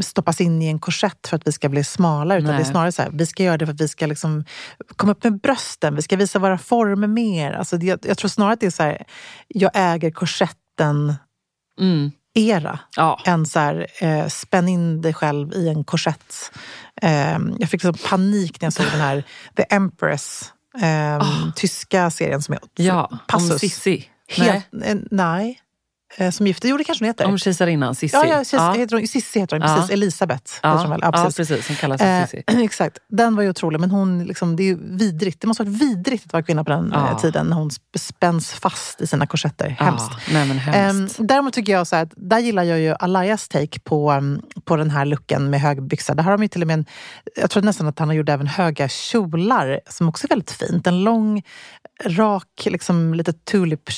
stoppas 0.00 0.40
in 0.40 0.62
i 0.62 0.66
en 0.66 0.78
korsett 0.78 1.26
för 1.26 1.36
att 1.36 1.46
vi 1.46 1.52
ska 1.52 1.68
bli 1.68 1.84
smalare 1.84 2.38
utan 2.38 2.50
Nej. 2.50 2.56
det 2.56 2.68
är 2.68 2.70
snarare 2.72 2.92
så 2.92 3.02
här, 3.02 3.10
vi 3.12 3.26
ska 3.26 3.42
göra 3.42 3.58
det 3.58 3.66
för 3.66 3.72
att 3.74 3.80
vi 3.80 3.88
ska 3.88 4.06
liksom 4.06 4.44
komma 4.96 5.12
upp 5.12 5.24
med 5.24 5.40
brösten, 5.40 5.96
vi 5.96 6.02
ska 6.02 6.16
visa 6.16 6.38
våra 6.38 6.58
former 6.58 7.06
mer. 7.06 7.52
Alltså, 7.52 7.76
jag, 7.76 7.98
jag 8.02 8.18
tror 8.18 8.28
snarare 8.28 8.52
att 8.52 8.60
det 8.60 8.66
är 8.66 8.70
så 8.70 8.82
här, 8.82 9.04
jag 9.48 9.70
äger 9.74 10.10
korsetten 10.10 11.14
Mm. 11.80 12.10
era 12.34 12.78
Ja. 12.96 13.20
än 13.24 13.46
så 13.46 13.58
här, 13.58 13.86
eh, 14.00 14.26
spänn 14.28 14.68
in 14.68 15.02
dig 15.02 15.14
själv 15.14 15.52
i 15.54 15.68
en 15.68 15.84
korsett. 15.84 16.50
Eh, 17.02 17.38
jag 17.58 17.70
fick 17.70 17.84
liksom 17.84 18.08
panik 18.10 18.60
när 18.60 18.66
jag 18.66 18.72
såg 18.72 18.86
den 18.86 19.00
här 19.00 19.24
The 19.56 19.62
Empress, 19.70 20.52
eh, 20.82 21.52
tyska 21.56 22.10
serien 22.10 22.42
som 22.42 22.54
är 22.54 22.60
ja, 22.74 23.08
om 23.10 23.18
Passus. 23.26 23.60
Sissi. 23.60 24.08
Helt, 24.28 24.66
nej. 24.70 25.04
nej. 25.10 25.60
Eh, 26.16 26.30
som 26.30 26.46
gifte, 26.46 26.68
jo 26.68 26.76
det 26.76 26.84
kanske 26.84 27.04
hon 27.04 27.08
heter. 27.08 27.26
Om 27.26 27.38
kejsarinnan 27.38 27.94
Sissi. 27.94 28.16
ja, 28.16 28.26
ja, 28.26 28.44
Cissi 28.44 28.78
heter 28.80 28.96
hon, 28.98 29.06
Cissi 29.08 29.40
heter 29.40 29.56
hon, 29.58 29.68
Ja. 29.68 29.74
precis. 29.76 29.90
Elisabeth 29.90 30.52
ja. 30.62 30.68
heter 30.72 30.80
hon 30.82 30.90
väl? 30.90 31.00
Ja, 31.02 31.10
ja, 31.14 31.24
precis. 31.24 31.48
precis. 31.48 31.66
Som 31.66 31.76
kallas 31.76 32.00
för 32.00 32.20
Eh, 32.20 32.26
Sissi. 32.26 32.44
exakt. 32.64 32.98
Den 33.08 33.36
var 33.36 33.42
ju 33.42 33.48
otrolig, 33.50 33.80
men 33.80 33.90
hon, 33.90 34.24
liksom, 34.24 34.56
det 34.56 34.62
är 34.62 34.64
ju 34.64 34.78
vidrigt. 34.96 35.40
Det 35.40 35.46
måste 35.46 35.62
ha 35.62 35.70
varit 35.70 35.80
vidrigt 35.82 36.26
att 36.26 36.32
vara 36.32 36.42
kvinna 36.42 36.64
på 36.64 36.70
den 36.70 36.90
Ja. 36.94 37.10
eh, 37.10 37.18
tiden 37.18 37.46
när 37.46 37.56
hon 37.56 37.68
sp- 37.70 37.98
spänns 37.98 38.52
fast 38.52 39.00
i 39.00 39.06
sina 39.06 39.26
korsetter. 39.26 39.68
Hemskt. 39.68 40.10
Ja, 40.10 40.32
nej, 40.32 40.48
men 40.48 40.58
hemskt. 40.58 41.20
Um, 41.20 41.26
däremot 41.26 41.52
tycker 41.54 41.72
jag 41.72 41.86
så 41.86 41.96
att 41.96 42.12
där 42.16 42.38
gillar 42.38 42.62
jag 42.62 42.80
ju 42.80 42.94
Alayas 42.98 43.48
take 43.48 43.80
på, 43.80 44.12
um, 44.12 44.42
på 44.64 44.76
den 44.76 44.90
här 44.90 45.04
looken 45.04 45.50
med 45.50 45.60
hög 45.60 45.82
byxa. 45.82 46.14
Där 46.14 46.22
har 46.22 46.32
de 46.32 46.42
ju 46.42 46.48
till 46.48 46.62
och 46.62 46.66
med 46.68 46.74
en, 46.74 46.84
jag 47.36 47.50
tror 47.50 47.62
nästan 47.62 47.86
att 47.88 47.98
han 47.98 48.08
har 48.08 48.14
gjort 48.14 48.28
även 48.28 48.46
höga 48.46 48.88
kjolar 48.88 49.80
som 49.90 50.08
också 50.08 50.26
är 50.26 50.28
väldigt 50.28 50.50
fint. 50.50 50.86
En 50.86 51.04
lång, 51.04 51.42
rak, 52.04 52.66
liksom 52.66 53.14
lite 53.14 53.32
tulip 53.32 53.90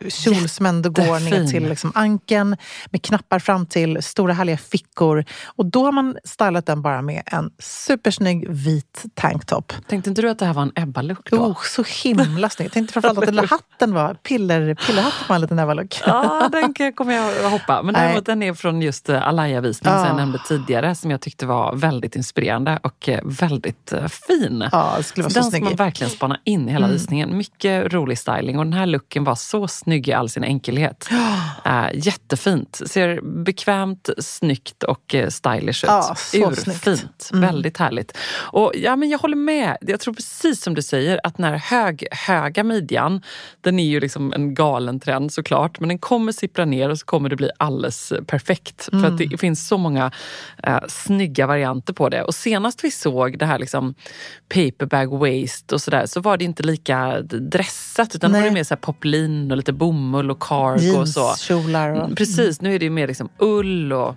shape 0.00 0.10
kjol 0.10 0.48
som 0.48 0.66
ändå 0.66 0.90
går 0.90 1.30
ner 1.30 1.46
till 1.46 1.68
liksom 1.68 1.92
ankeln 1.94 2.56
med 2.90 3.02
knappar 3.02 3.38
fram 3.38 3.66
till, 3.66 4.02
stora 4.02 4.32
härliga 4.32 4.56
fickor. 4.56 5.24
Och 5.56 5.66
då 5.66 5.84
har 5.84 5.92
man 5.92 6.16
stylat 6.24 6.66
den 6.66 6.82
bara 6.82 7.02
med 7.02 7.22
en 7.26 7.50
supersnygg 7.58 8.48
vit 8.48 9.04
tanktop. 9.14 9.72
Tänkte 9.88 10.10
inte 10.10 10.22
du 10.22 10.30
att 10.30 10.38
det 10.38 10.46
här 10.46 10.54
var 10.54 10.62
en 10.62 10.72
Ebba-look 10.74 11.30
då? 11.30 11.36
Oh, 11.36 11.56
så 11.64 11.84
himla 12.04 12.48
snygg. 12.50 12.66
Jag 12.66 12.72
tänkte 12.72 12.92
framförallt 12.92 13.18
att 13.18 13.24
den 13.26 13.34
lilla 13.36 13.46
hatten 13.48 13.94
var 13.94 14.14
piller, 14.14 14.74
pillerhatten 14.74 15.24
var 15.28 15.34
en 15.36 15.40
liten 15.42 15.58
Eva-look. 15.58 16.00
Ja, 16.06 16.48
den 16.52 16.92
kommer 16.94 17.14
jag 17.14 17.50
hoppa. 17.50 17.82
Men 17.82 17.94
däremot 17.94 18.26
den 18.26 18.42
är 18.42 18.54
från 18.54 18.82
just 18.82 19.08
eh, 19.08 19.28
Alaya-visningen 19.28 19.98
som 19.98 20.06
jag 20.06 20.14
Ah. 20.14 20.16
nämnde 20.16 20.38
tidigare 20.48 20.94
som 20.94 21.10
jag 21.10 21.20
tyckte 21.20 21.46
var 21.46 21.76
väldigt 21.76 22.16
inspirerande 22.16 22.78
och 22.82 23.08
eh, 23.08 23.20
väldigt 23.24 23.92
eh, 23.92 24.06
fin. 24.08 24.64
Ja, 24.72 24.94
det 24.96 25.02
skulle 25.02 25.22
vara 25.24 25.30
så 25.30 25.38
den 25.40 25.44
ska 25.44 25.50
snygg 25.50 25.62
man 25.62 25.72
i. 25.72 25.76
verkligen 25.76 26.10
spana 26.10 26.38
in 26.44 26.68
i 26.68 26.72
hela 26.72 26.84
Mm. 26.86 26.96
visningen. 26.96 27.36
Mycket 27.36 27.92
rolig 27.92 28.18
styling 28.18 28.58
och 28.58 28.64
den 28.64 28.72
här 28.72 28.86
looken 28.86 29.24
var 29.24 29.34
så 29.34 29.68
snygg 29.68 29.89
snygg 29.90 30.08
i 30.08 30.12
all 30.12 30.28
sin 30.28 30.44
enkelhet. 30.44 31.08
Uh, 31.66 31.88
jättefint. 31.94 32.80
Ser 32.86 33.20
bekvämt, 33.20 34.10
snyggt 34.18 34.82
och 34.82 35.14
uh, 35.14 35.28
stylish 35.28 35.84
ut. 35.84 35.90
Så 36.16 36.36
Urfint. 36.36 37.30
Mm. 37.32 37.40
Väldigt 37.40 37.76
härligt. 37.76 38.16
Och 38.52 38.72
ja, 38.74 38.96
men 38.96 39.08
Jag 39.08 39.18
håller 39.18 39.36
med. 39.36 39.76
Jag 39.80 40.00
tror 40.00 40.14
precis 40.14 40.62
som 40.62 40.74
du 40.74 40.82
säger 40.82 41.20
att 41.24 41.36
den 41.36 41.46
här 41.46 41.56
hög, 41.56 42.06
höga 42.10 42.64
midjan, 42.64 43.22
den 43.60 43.78
är 43.78 43.84
ju 43.84 44.00
liksom 44.00 44.32
en 44.32 44.54
galen 44.54 45.00
trend 45.00 45.32
såklart. 45.32 45.80
Men 45.80 45.88
den 45.88 45.98
kommer 45.98 46.32
sippra 46.32 46.64
ner 46.64 46.88
och 46.88 46.98
så 46.98 47.06
kommer 47.06 47.28
det 47.28 47.36
bli 47.36 47.50
alldeles 47.58 48.12
perfekt. 48.26 48.88
Mm. 48.92 49.02
För 49.02 49.10
att 49.12 49.30
det 49.30 49.40
finns 49.40 49.68
så 49.68 49.78
många 49.78 50.10
uh, 50.68 50.78
snygga 50.88 51.46
varianter 51.46 51.92
på 51.92 52.08
det. 52.08 52.22
Och 52.22 52.34
senast 52.34 52.84
vi 52.84 52.90
såg 52.90 53.38
det 53.38 53.46
här 53.46 53.58
liksom 53.58 53.94
paperbag 54.54 55.18
waist 55.18 55.72
och 55.72 55.80
sådär 55.80 56.06
så 56.06 56.20
var 56.20 56.36
det 56.36 56.44
inte 56.44 56.62
lika 56.62 57.22
dressat 57.22 58.14
utan 58.14 58.32
Nej. 58.32 58.40
det 58.40 58.48
var 58.48 58.54
mer 58.54 58.64
så 58.64 58.74
här 58.74 58.80
poplin 58.80 59.50
och 59.50 59.56
lite 59.56 59.72
bomull 59.80 60.30
och 60.30 60.42
cargo 60.42 61.00
och 61.00 61.08
så. 61.08 61.34
Kjolar 61.38 61.90
och... 61.90 62.16
Precis, 62.16 62.60
nu 62.60 62.74
är 62.74 62.78
det 62.78 62.90
mer 62.90 63.06
liksom 63.06 63.28
ull 63.38 63.92
och 63.92 64.16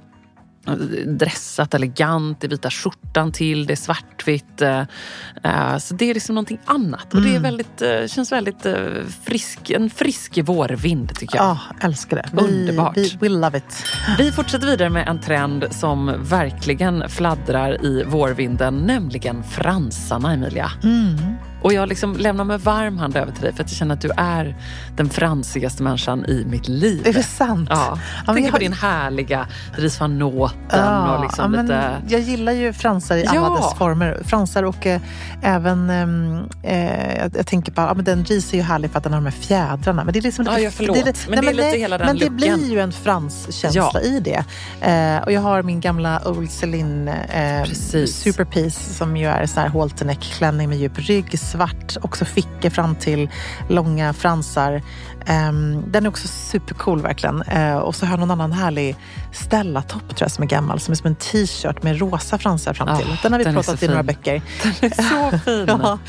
dressat 1.05 1.73
elegant, 1.73 2.43
i 2.43 2.47
vita 2.47 2.69
skjortan 2.69 3.31
till, 3.31 3.65
det 3.65 3.73
är 3.73 3.75
svartvitt. 3.75 4.61
Uh, 4.61 5.77
så 5.77 5.93
det 5.93 6.09
är 6.09 6.13
liksom 6.13 6.35
någonting 6.35 6.59
annat. 6.65 7.13
Och 7.13 7.21
det 7.21 7.27
är 7.27 7.29
mm. 7.29 7.41
väldigt, 7.41 7.81
uh, 7.81 8.07
känns 8.07 8.31
väldigt 8.31 8.65
uh, 8.65 8.75
frisk, 9.23 9.69
en 9.69 9.89
frisk 9.89 10.39
vårvind 10.43 11.15
tycker 11.15 11.37
jag. 11.37 11.45
Ja, 11.45 11.51
oh, 11.51 11.85
älskar 11.85 12.17
det. 12.17 12.41
Underbart. 12.41 12.97
Vi, 12.97 13.17
we 13.19 13.29
love 13.29 13.57
it. 13.57 13.85
Vi 14.17 14.31
fortsätter 14.31 14.67
vidare 14.67 14.89
med 14.89 15.07
en 15.07 15.19
trend 15.19 15.67
som 15.71 16.13
verkligen 16.19 17.09
fladdrar 17.09 17.85
i 17.85 18.03
vårvinden, 18.03 18.77
nämligen 18.77 19.43
fransarna, 19.43 20.33
Emilia. 20.33 20.71
Mm. 20.83 21.17
Och 21.63 21.73
jag 21.73 21.89
liksom 21.89 22.15
lämnar 22.17 22.43
med 22.43 22.61
varm 22.61 22.97
hand 22.97 23.17
över 23.17 23.31
till 23.31 23.41
dig 23.41 23.53
för 23.53 23.63
att 23.63 23.69
jag 23.69 23.77
känner 23.77 23.93
att 23.93 24.01
du 24.01 24.11
är 24.17 24.55
den 24.95 25.09
fransigaste 25.09 25.83
människan 25.83 26.25
i 26.25 26.45
mitt 26.45 26.67
liv. 26.67 27.07
Är 27.07 27.13
det 27.13 27.23
sant? 27.23 27.69
Ja. 27.71 27.99
ja 28.27 28.33
Tänk 28.33 28.45
har... 28.45 28.51
på 28.51 28.57
din 28.57 28.73
härliga 28.73 29.47
Dries 29.75 29.99
van 29.99 30.19
Noten 30.19 30.57
ja, 30.69 31.15
och 31.15 31.23
liksom 31.23 31.53
ja, 31.53 31.61
lite... 31.61 32.01
Jag 32.07 32.21
gillar 32.21 32.51
ju 32.51 32.73
fransar 32.73 33.15
i 33.15 33.25
alla 33.25 33.49
dess 33.49 33.73
former. 33.77 34.21
Fransar 34.25 34.63
och 34.63 34.85
eh, 34.85 35.01
även... 35.41 35.89
Ehm, 35.89 36.49
eh, 36.63 37.17
jag, 37.17 37.31
jag, 37.37 37.47
tänker 37.47 37.71
på... 37.71 37.81
Ja, 37.81 37.93
men 37.93 38.05
den 38.05 38.23
Dries 38.23 38.53
är 38.53 38.57
ju 38.57 38.63
härlig 38.63 38.91
för 38.91 38.97
att 38.97 39.03
den 39.03 39.13
har 39.13 39.19
de 39.19 39.25
här 39.25 39.31
fjädrarna. 39.31 40.03
Men 40.03 40.13
det 40.13 40.19
är 40.19 40.21
liksom 40.21 40.45
lite, 40.45 40.61
ja, 40.61 40.71
förlåt. 40.71 41.05
Det, 41.05 41.27
men 41.29 41.45
nej, 41.45 41.55
det 41.55 41.61
är 41.61 41.65
lite 41.65 41.77
hela 41.77 41.97
den 41.97 42.07
Men 42.07 42.15
looken. 42.15 42.37
det 42.37 42.57
blir 42.57 42.71
ju 42.71 42.79
en 42.79 42.91
franskänsla 42.91 44.01
i 44.01 44.19
det. 44.19 44.43
Eh, 44.81 45.23
och 45.23 45.31
jag 45.31 45.41
har 45.41 45.63
min 45.63 45.81
gamla 45.81 46.21
Old 46.25 46.51
Celine 46.51 47.07
eh, 47.07 47.63
Superpiece 48.05 48.97
som 48.97 49.17
ju 49.17 49.27
är 49.27 49.45
sån 49.45 49.63
här 49.63 49.69
halterneck-klänning 49.69 50.69
med 50.69 50.77
djup 50.77 50.99
rygg 50.99 51.39
svart, 51.53 51.97
också 52.01 52.25
fickor 52.25 52.69
fram 52.69 52.95
till 52.95 53.29
långa 53.69 54.13
fransar. 54.13 54.81
Um, 55.29 55.83
den 55.91 56.05
är 56.05 56.09
också 56.09 56.27
supercool 56.27 57.01
verkligen. 57.01 57.41
Uh, 57.41 57.77
och 57.77 57.95
så 57.95 58.05
har 58.05 58.13
jag 58.13 58.19
någon 58.19 58.31
annan 58.31 58.51
härlig 58.51 58.95
Stella-topp 59.31 60.07
tror 60.07 60.21
jag 60.21 60.31
som 60.31 60.43
är 60.43 60.47
gammal, 60.47 60.79
som 60.79 60.91
är 60.91 60.95
som 60.95 61.07
en 61.07 61.15
t-shirt 61.15 61.83
med 61.83 61.99
rosa 61.99 62.37
fransar 62.37 62.73
fram 62.73 62.97
till. 62.97 63.07
Oh, 63.07 63.17
den 63.21 63.31
har 63.31 63.39
vi 63.39 63.45
den 63.45 63.53
pratat 63.53 63.83
i 63.83 63.87
några 63.87 64.03
böcker. 64.03 64.41
Den 64.63 64.91
är 64.91 65.31
så 65.31 65.37
fin! 65.45 65.65
ja. 65.67 65.99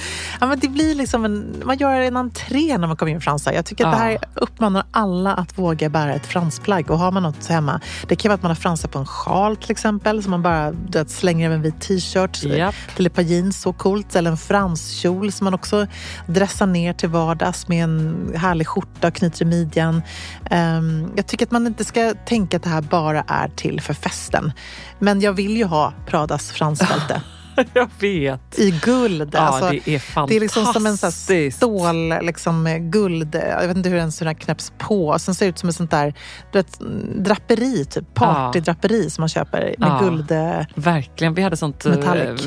ja. 0.40 0.46
men 0.46 0.58
det 0.58 0.68
blir 0.68 0.94
liksom 0.94 1.24
en, 1.24 1.62
man 1.64 1.76
gör 1.78 2.00
en 2.00 2.16
entré 2.16 2.78
när 2.78 2.86
man 2.86 2.96
kommer 2.96 3.12
in 3.12 3.18
i 3.18 3.20
fransar. 3.20 3.52
Jag 3.52 3.66
tycker 3.66 3.86
att 3.86 3.94
oh. 3.94 3.98
det 3.98 4.04
här 4.04 4.18
uppmanar 4.34 4.84
alla 4.90 5.34
att 5.34 5.58
våga 5.58 5.88
bära 5.88 6.14
ett 6.14 6.26
fransplagg. 6.26 6.90
Och 6.90 6.98
har 6.98 7.12
man 7.12 7.22
något 7.22 7.46
hemma, 7.46 7.80
det 8.08 8.16
kan 8.16 8.28
vara 8.28 8.34
att 8.34 8.42
man 8.42 8.50
har 8.50 8.56
fransar 8.56 8.88
på 8.88 8.98
en 8.98 9.06
sjal 9.06 9.56
till 9.56 9.70
exempel, 9.70 10.22
som 10.22 10.30
man 10.30 10.42
bara 10.42 10.70
vet, 10.70 11.10
slänger 11.10 11.46
över 11.46 11.56
en 11.56 11.62
vit 11.62 11.80
t-shirt 11.80 12.44
yep. 12.44 12.74
till 12.96 13.06
ett 13.06 13.14
par 13.14 13.22
jeans, 13.22 13.60
så 13.60 13.72
coolt. 13.72 14.16
Eller 14.16 14.30
en 14.30 14.36
franskjol 14.36 15.32
som 15.32 15.44
man 15.44 15.54
också 15.54 15.86
dressar 16.26 16.66
ner 16.66 16.92
till 16.92 17.08
vardags 17.08 17.68
med 17.68 17.84
en 17.84 18.32
härlig 18.36 18.66
skjorta 18.66 19.03
och 19.08 19.14
knyter 19.14 19.42
i 19.42 19.48
midjan. 19.48 20.02
Um, 20.50 21.12
jag 21.16 21.26
tycker 21.26 21.46
att 21.46 21.52
man 21.52 21.66
inte 21.66 21.84
ska 21.84 22.14
tänka 22.26 22.56
att 22.56 22.62
det 22.62 22.68
här 22.68 22.82
bara 22.82 23.24
är 23.28 23.48
till 23.48 23.80
för 23.80 23.94
festen. 23.94 24.52
Men 24.98 25.20
jag 25.20 25.32
vill 25.32 25.56
ju 25.56 25.64
ha 25.64 25.92
Pradas 26.06 26.50
fransbälte. 26.50 27.22
Jag 27.74 27.90
vet. 28.00 28.58
I 28.58 28.80
guld. 28.82 29.30
Ja, 29.32 29.40
alltså, 29.40 29.70
det 29.70 29.94
är 29.94 29.98
fantastiskt. 29.98 30.28
Det 30.28 30.36
är 30.36 30.40
liksom 30.40 30.64
som 30.72 30.86
en 30.86 30.96
så 30.98 31.10
stål, 31.56 32.14
liksom, 32.22 32.90
guld. 32.90 33.34
Jag 33.34 33.68
vet 33.68 33.76
inte 33.76 33.88
hur 33.88 33.96
den, 33.96 34.12
hur 34.20 34.24
den 34.24 34.34
knäpps 34.34 34.72
på. 34.78 35.18
Sen 35.18 35.34
ser 35.34 35.46
det 35.46 35.50
ut 35.50 35.58
som 35.58 35.68
ett 35.68 35.76
sånt 35.76 35.90
där 35.90 36.14
du 36.52 36.58
vet, 36.58 36.78
draperi, 37.24 37.84
typ 37.84 38.14
partydraperi 38.14 39.04
ja. 39.04 39.10
som 39.10 39.22
man 39.22 39.28
köper 39.28 39.74
med 39.78 39.88
ja, 39.88 39.98
guld. 39.98 40.32
Verkligen. 40.74 41.34
Vi 41.34 41.42
hade, 41.42 41.56
sånt, 41.56 41.86
eh, 41.86 41.92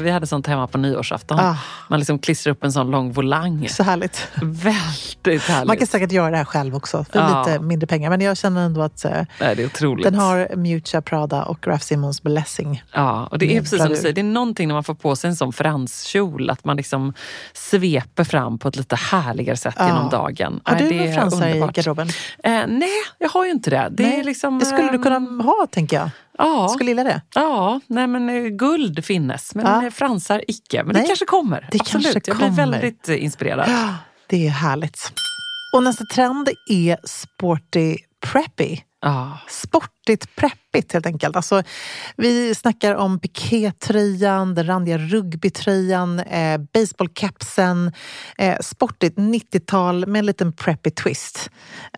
vi 0.02 0.10
hade 0.10 0.28
sånt 0.28 0.48
hemma 0.48 0.68
på 0.68 0.78
nyårsafton. 0.78 1.40
Ah. 1.40 1.58
Man 1.90 2.00
liksom 2.00 2.20
klistrar 2.20 2.52
upp 2.52 2.64
en 2.64 2.72
sån 2.72 2.92
lång 2.92 3.12
volang. 3.12 3.70
Så 3.70 3.84
härligt. 3.84 4.28
Väldigt 4.42 5.44
härligt. 5.44 5.68
Man 5.68 5.78
kan 5.78 5.88
säkert 5.88 6.12
göra 6.12 6.32
det 6.32 6.38
här 6.38 6.46
själv 6.46 6.76
också 6.76 7.06
för 7.12 7.20
ja. 7.20 7.46
lite 7.46 7.60
mindre 7.60 7.88
pengar. 7.88 8.10
Men 8.10 8.22
jag 8.22 8.38
känner 8.38 8.66
ändå 8.66 8.82
att 8.82 9.06
Nej, 9.40 9.56
det 9.56 9.62
är 9.62 9.66
otroligt. 9.66 10.04
den 10.04 10.16
har 10.16 10.56
Mucha 10.56 11.02
Prada 11.02 11.44
och 11.44 11.68
Raf 11.68 11.84
Simons 11.84 12.24
blessing. 12.24 12.84
Ja, 12.94 13.28
och 13.32 13.40
det 13.40 13.58
är 13.58 13.62
precis 13.62 13.80
som 13.80 13.90
du 13.90 13.96
säger. 13.96 14.14
Det 14.14 14.22
är 14.22 14.24
någonting 14.24 14.68
när 14.68 14.76
man 14.76 14.84
får 14.84 14.97
på 15.00 15.16
sig 15.16 15.30
en 15.30 15.36
sån 15.36 15.54
franskjol. 15.54 16.50
Att 16.50 16.66
man 16.66 16.78
liksom 16.78 17.14
sveper 17.54 18.24
fram 18.24 18.60
på 18.60 18.68
ett 18.68 18.76
lite 18.76 18.96
härligare 18.96 19.58
sätt 19.58 19.76
ja. 19.78 19.88
genom 19.88 20.10
dagen. 20.10 20.62
Har 20.64 20.76
du 20.76 20.98
några 20.98 21.14
fransar 21.14 21.48
i 21.48 21.60
garderoben? 21.60 22.08
Eh, 22.44 22.64
nej, 22.68 22.90
jag 23.18 23.30
har 23.30 23.46
ju 23.46 23.52
inte 23.52 23.70
det. 23.70 23.88
Det, 23.92 24.20
är 24.20 24.24
liksom, 24.24 24.60
det 24.60 24.66
skulle 24.66 24.92
du 24.92 25.00
kunna 25.00 25.16
ehm, 25.16 25.40
ha, 25.40 25.68
tänker 25.72 25.98
jag. 25.98 26.10
Ja. 26.38 26.68
Skulle 26.68 26.92
gilla 26.92 27.04
det? 27.04 27.22
Ja, 27.36 27.80
nej 27.88 28.08
men 28.08 28.30
eh, 28.30 28.44
guld 28.44 29.06
finnes, 29.06 29.56
men 29.56 29.84
ja. 29.84 29.92
fransar 29.92 30.44
icke. 30.48 30.84
Men 30.84 30.94
nej. 30.94 31.02
det 31.02 31.08
kanske 31.08 31.26
kommer. 31.26 31.70
Det 31.72 31.82
Absolut. 31.82 32.06
kanske 32.06 32.32
jag 32.32 32.38
blir 32.38 32.66
väldigt 32.66 33.10
eh, 33.10 33.24
inspirerad. 33.24 33.70
Ja, 33.70 33.96
det 34.28 34.48
är 34.48 34.52
härligt. 34.52 35.12
Och 35.74 35.84
nästa 35.84 36.06
trend 36.06 36.50
är 36.70 36.98
sporty 37.04 37.98
preppy. 38.26 38.78
Ah. 39.02 39.32
Sportigt 40.08 40.36
preppigt 40.36 40.94
helt 40.94 41.06
enkelt. 41.06 41.36
Alltså, 41.36 41.64
vi 42.18 42.56
snackar 42.56 42.96
om 42.96 43.20
pikétröjan, 43.20 44.56
den 44.56 44.68
randiga 44.68 44.98
rugbytröjan, 44.98 46.20
eh, 46.20 46.58
baseballkepsen. 46.74 47.92
Eh, 48.38 48.58
sportigt 48.62 49.18
90-tal 49.18 50.08
med 50.08 50.20
en 50.20 50.26
liten 50.26 50.54
preppy 50.54 50.90
twist. 50.90 51.50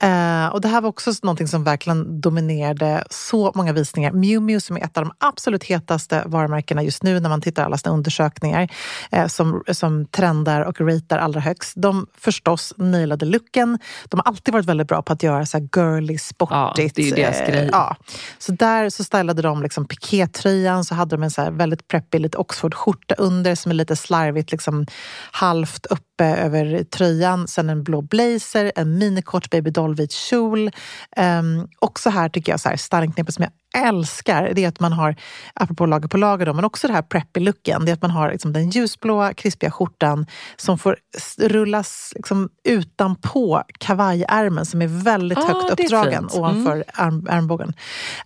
Eh, 0.01 0.47
och 0.47 0.61
det 0.61 0.67
här 0.67 0.81
var 0.81 0.89
också 0.89 1.11
någonting 1.23 1.47
som 1.47 1.63
verkligen 1.63 2.21
dominerade 2.21 3.03
så 3.09 3.51
många 3.55 3.73
visningar. 3.73 4.11
Miu 4.11 4.39
Miu 4.39 4.59
som 4.59 4.77
är 4.77 4.83
ett 4.83 4.97
av 4.97 5.03
de 5.03 5.13
absolut 5.17 5.63
hetaste 5.63 6.23
varumärkena 6.25 6.83
just 6.83 7.03
nu 7.03 7.19
när 7.19 7.29
man 7.29 7.41
tittar 7.41 7.65
alla 7.65 7.77
sina 7.77 7.93
undersökningar 7.93 8.69
eh, 9.11 9.27
som, 9.27 9.63
som 9.71 10.05
trendar 10.05 10.61
och 10.61 10.81
ratear 10.81 11.19
allra 11.19 11.39
högst. 11.39 11.73
De 11.75 12.07
förstås 12.17 12.73
nailade 12.77 13.25
looken. 13.25 13.79
De 14.05 14.19
har 14.19 14.23
alltid 14.27 14.53
varit 14.53 14.65
väldigt 14.65 14.87
bra 14.87 15.01
på 15.01 15.13
att 15.13 15.23
göra 15.23 15.45
så 15.45 15.57
här 15.57 15.69
girly, 15.75 16.17
sportigt. 16.17 16.51
Ja 16.51 16.73
det 16.75 17.01
är 17.01 17.05
ju 17.05 17.11
deras 17.11 17.39
grej. 17.39 17.63
Eh, 17.63 17.69
ja. 17.71 17.95
Så 18.37 18.51
där 18.51 18.89
så 18.89 19.03
stylade 19.03 19.41
de 19.41 19.63
liksom 19.63 19.85
pikétröjan, 19.85 20.85
så 20.85 20.95
hade 20.95 21.15
de 21.15 21.23
en 21.23 21.31
så 21.31 21.41
här 21.41 21.51
väldigt 21.51 21.87
preppig 21.87 22.21
lite 22.21 22.37
Oxford-skjorta 22.37 23.15
under 23.17 23.55
som 23.55 23.71
är 23.71 23.75
lite 23.75 23.95
slarvigt 23.95 24.51
liksom 24.51 24.85
halvt 25.31 25.85
uppe 26.19 26.41
över 26.41 26.83
tröjan. 26.83 27.47
Sen 27.47 27.69
en 27.69 27.83
blå 27.83 28.01
blazer, 28.01 28.71
en 28.75 28.97
minikort 28.97 29.49
baby 29.49 29.69
doll-vit 29.69 30.11
kjol. 30.11 30.71
Um, 31.17 31.67
också 31.79 32.09
här 32.09 32.29
tycker 32.29 32.51
jag 32.51 32.59
så 32.59 32.69
här, 32.69 32.77
stylingknepet 32.77 33.33
som 33.33 33.43
jag 33.43 33.51
älskar, 33.73 34.51
det 34.55 34.63
är 34.63 34.67
att 34.67 34.79
man 34.79 34.93
har, 34.93 35.15
apropå 35.53 35.85
lager 35.85 36.07
på 36.07 36.17
lager 36.17 36.45
då, 36.45 36.53
men 36.53 36.65
också 36.65 36.87
det 36.87 36.93
här 36.93 37.01
preppy-looken, 37.01 37.85
det 37.85 37.91
är 37.91 37.93
att 37.93 38.01
man 38.01 38.11
har 38.11 38.31
liksom 38.31 38.53
den 38.53 38.69
ljusblåa 38.69 39.33
krispiga 39.33 39.71
skjortan 39.71 40.25
som 40.57 40.77
får 40.77 40.97
rullas 41.37 42.13
liksom 42.15 42.49
utanpå 42.63 43.63
kavajärmen 43.79 44.65
som 44.65 44.81
är 44.81 44.87
väldigt 44.87 45.37
ah, 45.37 45.41
högt 45.41 45.71
uppdragen 45.71 46.29
mm. 46.29 46.29
ovanför 46.39 46.83
arm, 46.93 47.27
armbågen. 47.29 47.73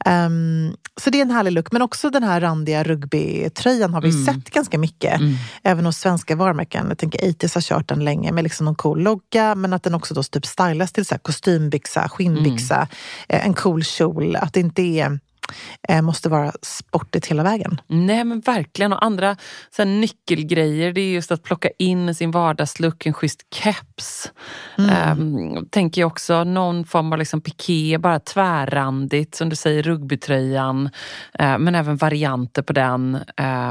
Um, 0.05 0.75
så 1.01 1.09
det 1.09 1.17
är 1.17 1.21
en 1.21 1.31
härlig 1.31 1.51
look, 1.51 1.71
men 1.71 1.81
också 1.81 2.09
den 2.09 2.23
här 2.23 2.41
randiga 2.41 2.83
rugbytröjan 2.83 3.93
har 3.93 4.01
vi 4.01 4.09
mm. 4.09 4.25
sett 4.25 4.49
ganska 4.49 4.77
mycket, 4.77 5.19
mm. 5.19 5.33
även 5.63 5.85
hos 5.85 5.97
svenska 5.97 6.35
varumärken. 6.35 6.85
Jag 6.89 6.97
tänker 6.97 7.25
Itis 7.25 7.53
har 7.53 7.61
kört 7.61 7.82
den 7.87 8.03
länge 8.03 8.31
med 8.31 8.43
liksom 8.43 8.65
någon 8.65 8.75
cool 8.75 9.01
logga, 9.01 9.55
men 9.55 9.73
att 9.73 9.83
den 9.83 9.95
också 9.95 10.13
då 10.13 10.23
typ 10.23 10.45
stylas 10.45 10.91
till 10.91 11.05
så 11.05 11.13
här 11.13 11.19
kostymbyxa, 11.19 12.09
skinnbyxa, 12.09 12.75
mm. 12.75 12.87
Eh, 13.29 13.45
en 13.45 13.53
cool 13.53 13.83
kjol. 13.83 14.35
Att 14.35 14.53
det 14.53 14.59
inte 14.59 14.81
är 14.81 15.19
eh, 15.89 16.01
måste 16.01 16.29
vara 16.29 16.51
sportigt 16.61 17.25
hela 17.25 17.43
vägen. 17.43 17.81
Nej 17.87 18.23
men 18.23 18.39
verkligen. 18.39 18.93
Och 18.93 19.05
andra 19.05 19.35
så 19.75 19.81
här, 19.81 19.89
nyckelgrejer 19.89 20.93
det 20.93 21.01
är 21.01 21.13
just 21.13 21.31
att 21.31 21.43
plocka 21.43 21.69
in 21.79 22.15
sin 22.15 22.31
vardagslook, 22.31 23.05
en 23.05 23.13
schysst 23.13 23.41
keps. 23.53 24.31
Mm. 24.77 25.19
Um, 25.19 25.65
tänker 25.69 26.01
jag 26.01 26.07
också 26.07 26.43
någon 26.43 26.85
form 26.85 27.13
av 27.13 27.19
liksom 27.19 27.41
piké, 27.41 27.97
bara 27.97 28.19
tvärrandigt 28.19 29.35
som 29.35 29.49
du 29.49 29.55
säger, 29.55 29.83
rugbytröjan. 29.83 30.89
Uh, 31.41 31.57
men 31.57 31.75
även 31.75 31.97
varianter 31.97 32.61
på 32.61 32.73
den. 32.73 33.17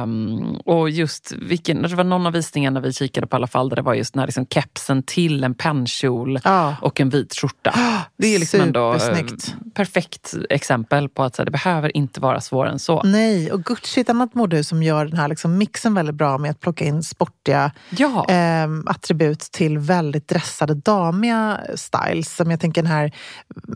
Um, 0.03 0.57
och 0.57 0.91
just 0.91 1.33
vilken, 1.33 1.83
det 1.83 1.95
var 1.95 2.05
någon 2.05 2.27
av 2.27 2.33
visningarna 2.33 2.81
vi 2.81 2.93
kikade 2.93 3.27
på 3.27 3.35
i 3.35 3.37
alla 3.37 3.47
fall 3.47 3.69
där 3.69 3.77
det 3.77 3.83
var 3.83 3.95
just 3.95 4.15
den 4.15 4.21
här 4.21 4.27
liksom 4.27 4.47
kepsen 4.47 5.03
till 5.03 5.45
en 5.45 5.55
pennkjol 5.55 6.39
ah. 6.45 6.75
och 6.81 7.01
en 7.01 7.09
vit 7.09 7.35
skjorta. 7.35 7.75
Det 8.17 8.35
är 8.35 8.39
liksom 8.39 8.61
ändå 8.61 8.95
uh, 8.95 8.99
perfekt 9.75 10.35
exempel 10.51 11.09
på 11.09 11.23
att 11.23 11.37
så 11.37 11.43
här, 11.43 11.45
det 11.45 11.51
behövs 11.51 11.72
behöver 11.73 11.97
inte 11.97 12.21
vara 12.21 12.41
svårare 12.41 12.73
än 12.73 12.79
så. 12.79 13.03
Nej, 13.03 13.53
och 13.53 13.65
Gucci 13.65 14.01
är 14.01 14.03
ett 14.03 14.11
annat 14.11 14.35
modehus 14.35 14.69
som 14.69 14.83
gör 14.83 15.07
den 15.07 15.19
här 15.19 15.29
liksom 15.29 15.59
mixen 15.59 15.95
väldigt 15.95 16.15
bra 16.15 16.39
med 16.39 16.51
att 16.51 16.61
plocka 16.61 16.85
in 16.85 17.03
sportiga 17.03 17.73
ja. 17.91 18.27
eh, 18.29 18.69
attribut 18.87 19.41
till 19.41 19.79
väldigt 19.79 20.29
dressade, 20.29 20.75
damiga 20.75 21.61
styles. 21.75 22.37
Som 22.37 22.51
jag 22.51 22.61
tänker 22.61 22.83
den 22.83 22.91
här 22.91 23.13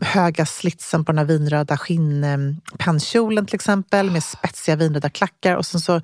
höga 0.01 0.45
slitsen 0.45 1.05
på 1.05 1.11
den 1.11 1.17
här 1.17 1.25
vinröda 1.25 1.77
skinnpennkjolen 1.77 3.45
till 3.45 3.55
exempel 3.55 4.11
med 4.11 4.23
spetsiga 4.23 4.75
vinröda 4.75 5.09
klackar 5.09 5.55
och 5.55 5.65
sen 5.65 5.81
så 5.81 6.01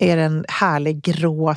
är 0.00 0.16
det 0.16 0.22
en 0.22 0.44
härlig 0.48 1.02
grå 1.02 1.54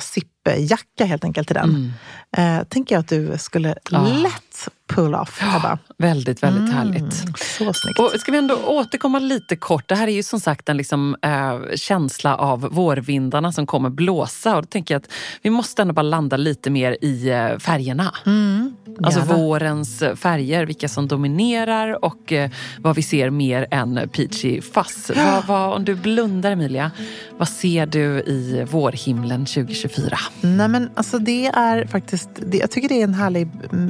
zipjacka 0.50 1.04
helt 1.04 1.24
enkelt 1.24 1.48
till 1.48 1.54
den. 1.54 1.92
Mm. 2.34 2.58
Eh, 2.58 2.64
tänker 2.64 2.94
jag 2.94 3.00
att 3.00 3.08
du 3.08 3.38
skulle 3.38 3.74
ja. 3.90 4.02
lätt 4.02 4.68
pull-off, 4.88 5.42
Ebba. 5.56 5.78
Väldigt, 5.98 6.42
väldigt 6.42 6.62
mm, 6.62 6.74
härligt. 6.74 7.14
Så 7.38 7.72
snyggt. 7.72 7.98
Och 7.98 8.20
ska 8.20 8.32
vi 8.32 8.38
ändå 8.38 8.54
återkomma 8.54 9.18
lite 9.18 9.56
kort. 9.56 9.88
Det 9.88 9.94
här 9.94 10.08
är 10.08 10.12
ju 10.12 10.22
som 10.22 10.40
sagt 10.40 10.68
en 10.68 10.76
liksom, 10.76 11.16
äh, 11.22 11.76
känsla 11.76 12.36
av 12.36 12.60
vårvindarna 12.60 13.52
som 13.52 13.66
kommer 13.66 13.90
blåsa. 13.90 14.56
Och 14.56 14.62
då 14.62 14.66
tänker 14.66 14.94
jag 14.94 15.02
att 15.02 15.12
vi 15.42 15.50
måste 15.50 15.82
ändå 15.82 15.94
bara 15.94 16.02
landa 16.02 16.36
lite 16.36 16.70
mer 16.70 16.96
i 17.00 17.28
äh, 17.28 17.58
färgerna. 17.58 18.14
Mm, 18.26 18.76
alltså 19.02 19.20
vårens 19.20 20.02
färger, 20.16 20.66
vilka 20.66 20.88
som 20.88 21.08
dominerar 21.08 22.04
och 22.04 22.32
äh, 22.32 22.50
vad 22.78 22.96
vi 22.96 23.02
ser 23.02 23.30
mer 23.30 23.66
än 23.70 24.08
peachy 24.12 24.60
fuzz. 24.60 25.10
Vad, 25.16 25.46
vad, 25.46 25.72
om 25.72 25.84
du 25.84 25.94
blundar 25.94 26.52
Emilia, 26.52 26.90
vad 27.38 27.48
ser 27.48 27.86
du 27.86 28.20
i 28.20 28.66
vårhimlen 28.70 29.46
2024? 29.46 30.18
Nej 30.40 30.68
men 30.68 30.90
alltså 30.94 31.18
det 31.18 31.46
är 31.46 31.86
faktiskt, 31.86 32.28
det, 32.34 32.58
jag 32.58 32.70
tycker 32.70 32.88
det 32.88 33.00
är 33.00 33.04
en 33.04 33.14
härlig 33.14 33.48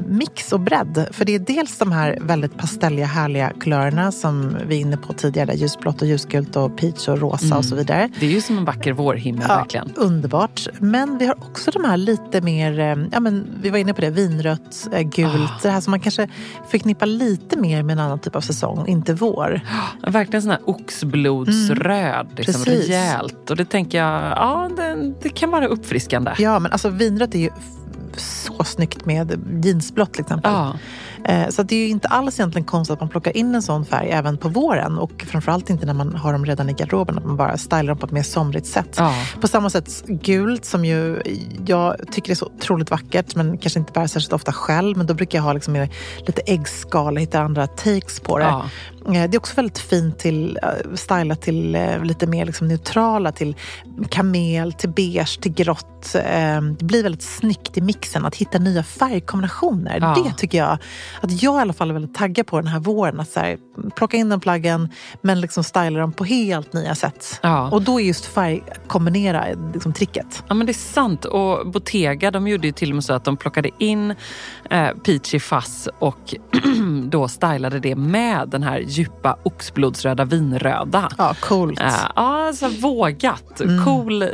mix 0.09 0.53
och 0.53 0.61
bredd. 0.61 1.09
För 1.11 1.25
det 1.25 1.35
är 1.35 1.39
dels 1.39 1.79
de 1.79 1.93
här 1.93 2.19
väldigt 2.21 2.57
pastelliga, 2.59 3.07
härliga 3.07 3.53
kulörerna 3.61 4.13
som 4.13 4.57
vi 4.67 4.77
är 4.77 4.81
inne 4.81 4.97
på 4.97 5.13
tidigare. 5.13 5.55
Ljusblått 5.55 6.03
och 6.03 6.09
ljusgult 6.09 6.57
och 6.57 6.77
peach 6.77 7.09
och 7.09 7.21
rosa 7.21 7.47
mm. 7.47 7.59
och 7.59 7.65
så 7.65 7.75
mm. 7.75 7.85
vidare. 7.85 8.11
Det 8.21 8.27
är 8.27 8.31
ju 8.31 8.41
som 8.41 8.59
en 8.59 8.65
vacker 8.65 8.93
vårhimmel 8.93 9.45
ja, 9.49 9.57
verkligen. 9.57 9.93
Underbart. 9.97 10.67
Men 10.79 11.19
vi 11.19 11.27
har 11.27 11.35
också 11.35 11.71
de 11.71 11.85
här 11.85 11.97
lite 11.97 12.41
mer, 12.41 12.81
eh, 12.81 12.97
ja 13.13 13.21
men 13.21 13.49
vi 13.63 13.71
var 13.71 13.79
inne 13.79 13.95
på 13.95 14.01
det, 14.01 14.11
vinrött, 14.11 14.89
eh, 14.93 15.03
gult. 15.03 15.35
Oh. 15.35 15.63
Det 15.63 15.71
här 15.71 15.81
som 15.81 15.91
man 15.91 16.01
kanske 16.01 16.29
förknippar 16.71 17.07
lite 17.07 17.59
mer 17.59 17.83
med 17.83 17.93
en 17.93 17.99
annan 17.99 18.19
typ 18.19 18.37
av 18.37 18.41
säsong, 18.41 18.89
inte 18.89 19.15
vår. 19.15 19.61
Oh, 20.05 20.11
verkligen 20.11 20.43
sån 20.43 20.51
här 20.51 20.61
oxblodsröd, 20.65 22.27
mm. 22.27 22.37
liksom 22.37 22.65
rejält. 22.65 23.51
Och 23.51 23.57
det 23.57 23.65
tänker 23.65 23.99
jag, 23.99 24.23
ja 24.23 24.71
det, 24.77 25.13
det 25.23 25.29
kan 25.29 25.51
vara 25.51 25.67
uppfriskande. 25.67 26.31
Ja 26.39 26.59
men 26.59 26.73
alltså 26.73 26.89
vinrött 26.89 27.35
är 27.35 27.39
ju 27.39 27.51
så 28.17 28.65
snyggt 28.65 29.05
med 29.05 29.45
jeansblått 29.65 30.13
till 30.13 30.21
exempel. 30.21 30.53
Ja. 30.53 30.77
Eh, 31.25 31.49
så 31.49 31.63
det 31.63 31.75
är 31.77 31.79
ju 31.79 31.89
inte 31.89 32.09
alls 32.09 32.41
egentligen 32.41 32.67
konstigt 32.67 32.95
att 32.95 33.01
man 33.01 33.09
plockar 33.09 33.37
in 33.37 33.55
en 33.55 33.63
sån 33.63 33.85
färg 33.85 34.11
även 34.11 34.39
på 34.39 34.49
våren 34.49 34.99
och 34.99 35.25
framförallt 35.29 35.71
inte 35.71 35.87
när 35.87 35.95
man 35.95 36.15
har 36.15 36.33
dem 36.33 36.45
redan 36.45 36.71
i 36.71 36.73
garderoben, 36.73 37.19
att 37.19 37.25
man 37.25 37.37
bara 37.37 37.57
stylar 37.57 37.85
dem 37.85 37.99
på 37.99 38.07
ett 38.07 38.13
mer 38.13 38.23
somrigt 38.23 38.67
sätt. 38.67 38.95
Ja. 38.99 39.15
På 39.41 39.49
samma 39.49 39.71
sätt 39.71 40.05
gult 40.07 40.65
som 40.65 40.85
ju 40.85 41.23
jag 41.67 41.97
tycker 42.13 42.31
är 42.31 42.35
så 42.35 42.47
otroligt 42.47 42.91
vackert 42.91 43.35
men 43.35 43.59
kanske 43.59 43.79
inte 43.79 43.93
bär 43.93 44.07
särskilt 44.07 44.33
ofta 44.33 44.53
själv 44.53 44.97
men 44.97 45.07
då 45.07 45.15
brukar 45.15 45.39
jag 45.39 45.45
ha 45.45 45.53
liksom 45.53 45.89
lite 46.19 46.43
äggskal 46.47 47.15
och 47.15 47.21
hitta 47.21 47.41
andra 47.41 47.67
takes 47.67 48.21
på 48.21 48.39
det. 48.39 48.45
Ja. 48.45 48.67
Eh, 49.07 49.13
det 49.13 49.37
är 49.37 49.39
också 49.39 49.57
väldigt 49.57 49.79
fint 49.79 50.19
till, 50.19 50.59
uh, 50.63 50.95
stylat 50.95 51.43
till 51.43 51.77
uh, 51.77 52.05
lite 52.05 52.27
mer 52.27 52.47
liksom 52.47 52.69
neutrala, 52.69 53.33
till 53.33 53.57
kamel, 54.09 54.73
till 54.73 54.91
beige, 54.91 55.41
till 55.41 55.53
grått. 55.53 55.93
Det 56.13 56.85
blir 56.85 57.03
väldigt 57.03 57.23
snyggt 57.23 57.77
i 57.77 57.81
mixen 57.81 58.25
att 58.25 58.35
hitta 58.35 58.59
nya 58.59 58.83
färgkombinationer. 58.83 59.99
Ja. 60.01 60.23
Det 60.25 60.37
tycker 60.37 60.59
jag, 60.59 60.79
att 61.21 61.43
jag 61.43 61.59
i 61.59 61.61
alla 61.61 61.73
fall 61.73 61.91
är 61.91 61.95
väldigt 61.95 62.15
taggad 62.15 62.47
på 62.47 62.61
den 62.61 62.67
här 62.67 62.81
våren. 62.81 63.21
Att 63.21 63.29
så 63.29 63.41
här, 63.41 63.59
plocka 63.97 64.17
in 64.17 64.29
den 64.29 64.41
plaggen 64.41 64.89
men 65.23 65.41
liksom 65.41 65.65
styla 65.65 66.01
dem 66.01 66.13
på 66.13 66.25
helt 66.25 66.73
nya 66.73 66.95
sätt. 66.95 67.41
Ja. 67.43 67.71
Och 67.71 67.83
då 67.83 68.01
är 68.01 68.05
just 68.05 68.25
färg 68.25 68.63
kombinera 68.87 69.45
liksom 69.75 69.93
tricket. 69.93 70.45
Ja 70.49 70.55
men 70.55 70.67
det 70.67 70.73
är 70.73 70.75
sant. 70.75 71.25
Och 71.25 71.71
Bottega 71.71 72.31
de 72.31 72.49
gjorde 72.49 72.67
ju 72.67 72.73
till 72.73 72.91
och 72.91 72.95
med 72.95 73.05
så 73.05 73.13
att 73.13 73.25
de 73.25 73.37
plockade 73.37 73.71
in 73.79 74.15
eh, 74.71 74.89
Peachy 75.05 75.41
Fuzz 75.41 75.89
och 75.99 76.35
då 77.05 77.29
stylade 77.29 77.81
det 77.81 77.97
med 77.97 78.49
den 78.49 78.63
här 78.63 78.81
djupa 78.97 79.37
oxblodsröda 79.43 80.25
vinröda. 80.25 81.09
Ja, 81.19 81.35
coolt. 81.41 81.81
Uh, 81.81 82.11
alltså 82.15 82.69
vågat. 82.69 83.61
Mm. 83.61 83.85
Cool 83.85 84.23
eh, 84.23 84.29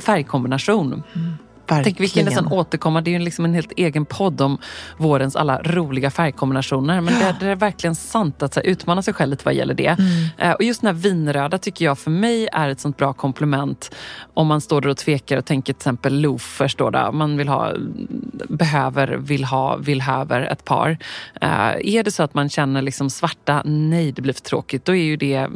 färgkombination. 0.00 1.02
Mm. 1.14 1.32
Tänk 1.66 2.00
vi 2.00 2.08
kan 2.08 2.24
nästan 2.24 2.52
återkomma, 2.52 3.00
det 3.00 3.10
är 3.10 3.12
ju 3.12 3.18
liksom 3.18 3.44
en 3.44 3.54
helt 3.54 3.72
egen 3.76 4.04
podd 4.04 4.40
om 4.40 4.58
vårens 4.96 5.36
alla 5.36 5.62
roliga 5.62 6.10
färgkombinationer. 6.10 7.00
Men 7.00 7.14
det, 7.14 7.36
det 7.40 7.46
är 7.46 7.56
verkligen 7.56 7.94
sant 7.94 8.42
att 8.42 8.54
så 8.54 8.60
här, 8.60 8.66
utmana 8.66 9.02
sig 9.02 9.14
själv 9.14 9.30
lite 9.30 9.44
vad 9.44 9.54
gäller 9.54 9.74
det. 9.74 9.96
Mm. 9.98 10.50
Uh, 10.50 10.56
och 10.56 10.62
just 10.62 10.80
den 10.80 10.96
här 10.96 11.02
vinröda 11.02 11.58
tycker 11.58 11.84
jag 11.84 11.98
för 11.98 12.10
mig 12.10 12.48
är 12.52 12.68
ett 12.68 12.80
sånt 12.80 12.96
bra 12.96 13.12
komplement 13.12 13.94
om 14.34 14.46
man 14.46 14.60
står 14.60 14.80
där 14.80 14.88
och 14.88 14.96
tvekar 14.96 15.36
och 15.36 15.44
tänker 15.44 15.72
till 15.72 15.78
exempel 15.78 16.20
loafers 16.20 16.76
då, 16.76 16.90
där 16.90 17.12
man 17.12 17.36
vill 17.36 17.48
ha, 17.48 17.72
behöver, 18.48 19.08
vill 19.08 19.44
ha, 19.44 19.76
vill 19.76 20.00
häver 20.00 20.40
ett 20.40 20.64
par. 20.64 20.90
Uh, 20.90 21.96
är 21.96 22.02
det 22.02 22.10
så 22.10 22.22
att 22.22 22.34
man 22.34 22.48
känner 22.48 22.82
liksom 22.82 23.10
svarta, 23.10 23.62
nej 23.64 24.12
det 24.12 24.22
blir 24.22 24.34
för 24.34 24.40
tråkigt, 24.40 24.84
då 24.84 24.94
är 24.94 25.02
ju 25.02 25.16
det 25.16 25.48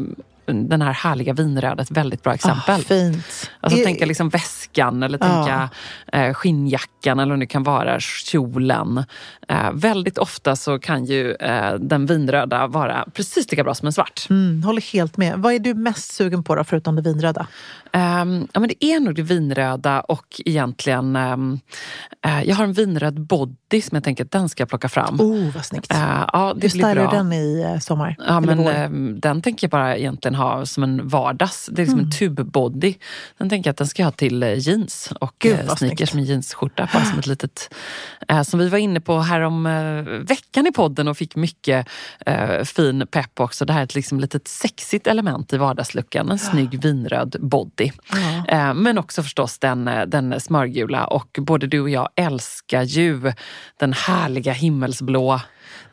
den 0.46 0.82
här 0.82 0.92
härliga 0.92 1.32
vinröda 1.32 1.82
ett 1.82 1.90
väldigt 1.90 2.22
bra 2.22 2.34
exempel. 2.34 2.80
Oh, 2.80 2.84
fint. 2.84 3.50
Alltså, 3.60 3.78
I, 3.78 3.84
tänka 3.84 4.06
liksom 4.06 4.28
väskan 4.28 5.02
eller 5.02 5.18
tänka 5.18 5.70
eh, 6.12 6.34
skinnjackan 6.34 7.18
eller 7.18 7.30
vad 7.30 7.40
det 7.40 7.46
kan 7.46 7.62
vara, 7.62 8.00
kjolen. 8.00 9.04
Eh, 9.48 9.72
väldigt 9.72 10.18
ofta 10.18 10.56
så 10.56 10.78
kan 10.78 11.04
ju 11.04 11.34
eh, 11.34 11.74
den 11.74 12.06
vinröda 12.06 12.66
vara 12.66 13.06
precis 13.14 13.50
lika 13.50 13.64
bra 13.64 13.74
som 13.74 13.86
en 13.86 13.92
svart. 13.92 14.26
Mm, 14.30 14.62
håller 14.62 14.92
helt 14.92 15.16
med. 15.16 15.38
Vad 15.38 15.52
är 15.52 15.58
du 15.58 15.74
mest 15.74 16.12
sugen 16.12 16.44
på 16.44 16.54
då, 16.54 16.64
förutom 16.64 16.96
det 16.96 17.02
vinröda? 17.02 17.46
Um, 17.96 18.48
ja, 18.52 18.60
men 18.60 18.68
det 18.68 18.84
är 18.84 19.00
nog 19.00 19.14
det 19.14 19.22
vinröda 19.22 20.00
och 20.00 20.40
egentligen... 20.44 21.16
Um, 21.16 21.60
uh, 22.26 22.44
jag 22.44 22.56
har 22.56 22.64
en 22.64 22.72
vinröd 22.72 23.20
body 23.20 23.82
som 23.82 23.96
jag 23.96 24.04
tänker 24.04 24.24
att 24.24 24.30
den 24.30 24.48
ska 24.48 24.60
jag 24.60 24.68
plocka 24.68 24.88
fram. 24.88 25.20
Oh, 25.20 25.54
vad 25.54 25.64
snyggt. 25.64 25.92
Uh, 25.94 26.24
ja, 26.32 26.52
det 26.56 26.62
Hur 26.62 26.68
stylar 26.68 26.94
du 26.94 27.06
den 27.16 27.32
i 27.32 27.64
uh, 27.74 27.78
sommar? 27.78 28.16
Ja, 28.18 28.40
men, 28.40 28.66
um, 28.68 29.20
den 29.20 29.42
tänker 29.42 29.64
jag 29.66 29.70
bara 29.70 29.96
egentligen 29.96 30.34
ha 30.34 30.66
som 30.66 30.82
en 30.82 31.08
vardags. 31.08 31.68
Det 31.72 31.82
är 31.82 31.84
liksom 31.84 31.98
mm. 31.98 32.06
en 32.06 32.12
tubbody. 32.12 32.94
Den 33.38 33.48
tänker 33.48 33.68
jag 33.68 33.72
att 33.72 33.78
den 33.78 33.86
ska 33.86 34.02
jag 34.02 34.06
ha 34.06 34.12
till 34.12 34.42
jeans 34.42 35.12
och 35.20 35.34
Gud, 35.38 35.70
sneakers 35.78 36.14
med 36.14 36.24
jeansskjorta. 36.24 36.88
Bara 36.92 37.04
som 37.04 37.18
ett 37.18 37.26
litet... 37.26 37.74
som 38.44 38.58
vi 38.58 38.68
var 38.68 38.78
inne 38.78 39.00
på 39.00 39.18
här 39.18 39.40
om 39.40 39.64
veckan 40.28 40.66
i 40.66 40.72
podden 40.72 41.08
och 41.08 41.16
fick 41.16 41.36
mycket 41.36 41.88
fin 42.64 43.06
pepp 43.10 43.40
också. 43.40 43.64
Det 43.64 43.72
här 43.72 43.80
är 43.80 43.84
ett 43.84 43.94
liksom 43.94 44.20
litet 44.20 44.48
sexigt 44.48 45.06
element 45.06 45.52
i 45.52 45.56
vardagsluckan. 45.56 46.30
En 46.30 46.38
snygg 46.38 46.82
vinröd 46.82 47.36
body. 47.40 47.85
Ja. 48.10 48.46
Eh, 48.48 48.74
men 48.74 48.98
också 48.98 49.22
förstås 49.22 49.58
den, 49.58 49.88
eh, 49.88 50.06
den 50.06 50.40
smörgula 50.40 51.06
och 51.06 51.38
både 51.40 51.66
du 51.66 51.80
och 51.80 51.90
jag 51.90 52.08
älskar 52.16 52.82
ju 52.82 53.32
den 53.78 53.92
härliga 53.92 54.52
himmelsblå 54.52 55.40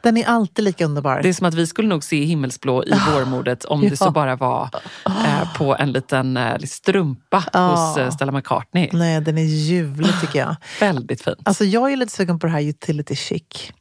den 0.04 0.18
är 0.18 0.26
alltid 0.26 0.66
lika 0.66 0.86
underbar. 0.86 1.22
Det 1.22 1.30
är 1.30 1.34
som 1.34 1.48
att 1.48 1.54
vi 1.54 1.68
skulle 1.68 1.88
nog 1.88 2.04
se 2.04 2.24
himmelsblå 2.24 2.84
i 2.84 2.92
oh, 2.92 3.14
vårmodet 3.14 3.66
om 3.66 3.84
ja. 3.84 3.90
det 3.90 3.98
så 3.98 4.12
bara 4.12 4.36
var 4.36 4.70
eh, 5.06 5.58
på 5.58 5.76
en 5.76 5.92
liten 5.92 6.38
eh, 6.38 6.58
strumpa 6.60 7.44
oh. 7.54 7.70
hos 7.70 7.98
eh, 7.98 8.10
Stella 8.10 8.32
McCartney. 8.32 8.90
Nej, 8.94 9.22
den 9.22 9.38
är 9.38 9.44
ljuvlig 9.44 10.22
tycker 10.22 10.40
jag. 10.40 10.56
väldigt 10.80 11.22
fint. 11.22 11.40
Alltså 11.44 11.66
jag 11.66 11.92
är 11.92 11.98
lite 11.98 12.12
sugen 12.12 12.40
på 12.40 12.48
det 12.48 12.54
här 12.54 12.62
utility 12.62 13.16
chic. 13.16 13.72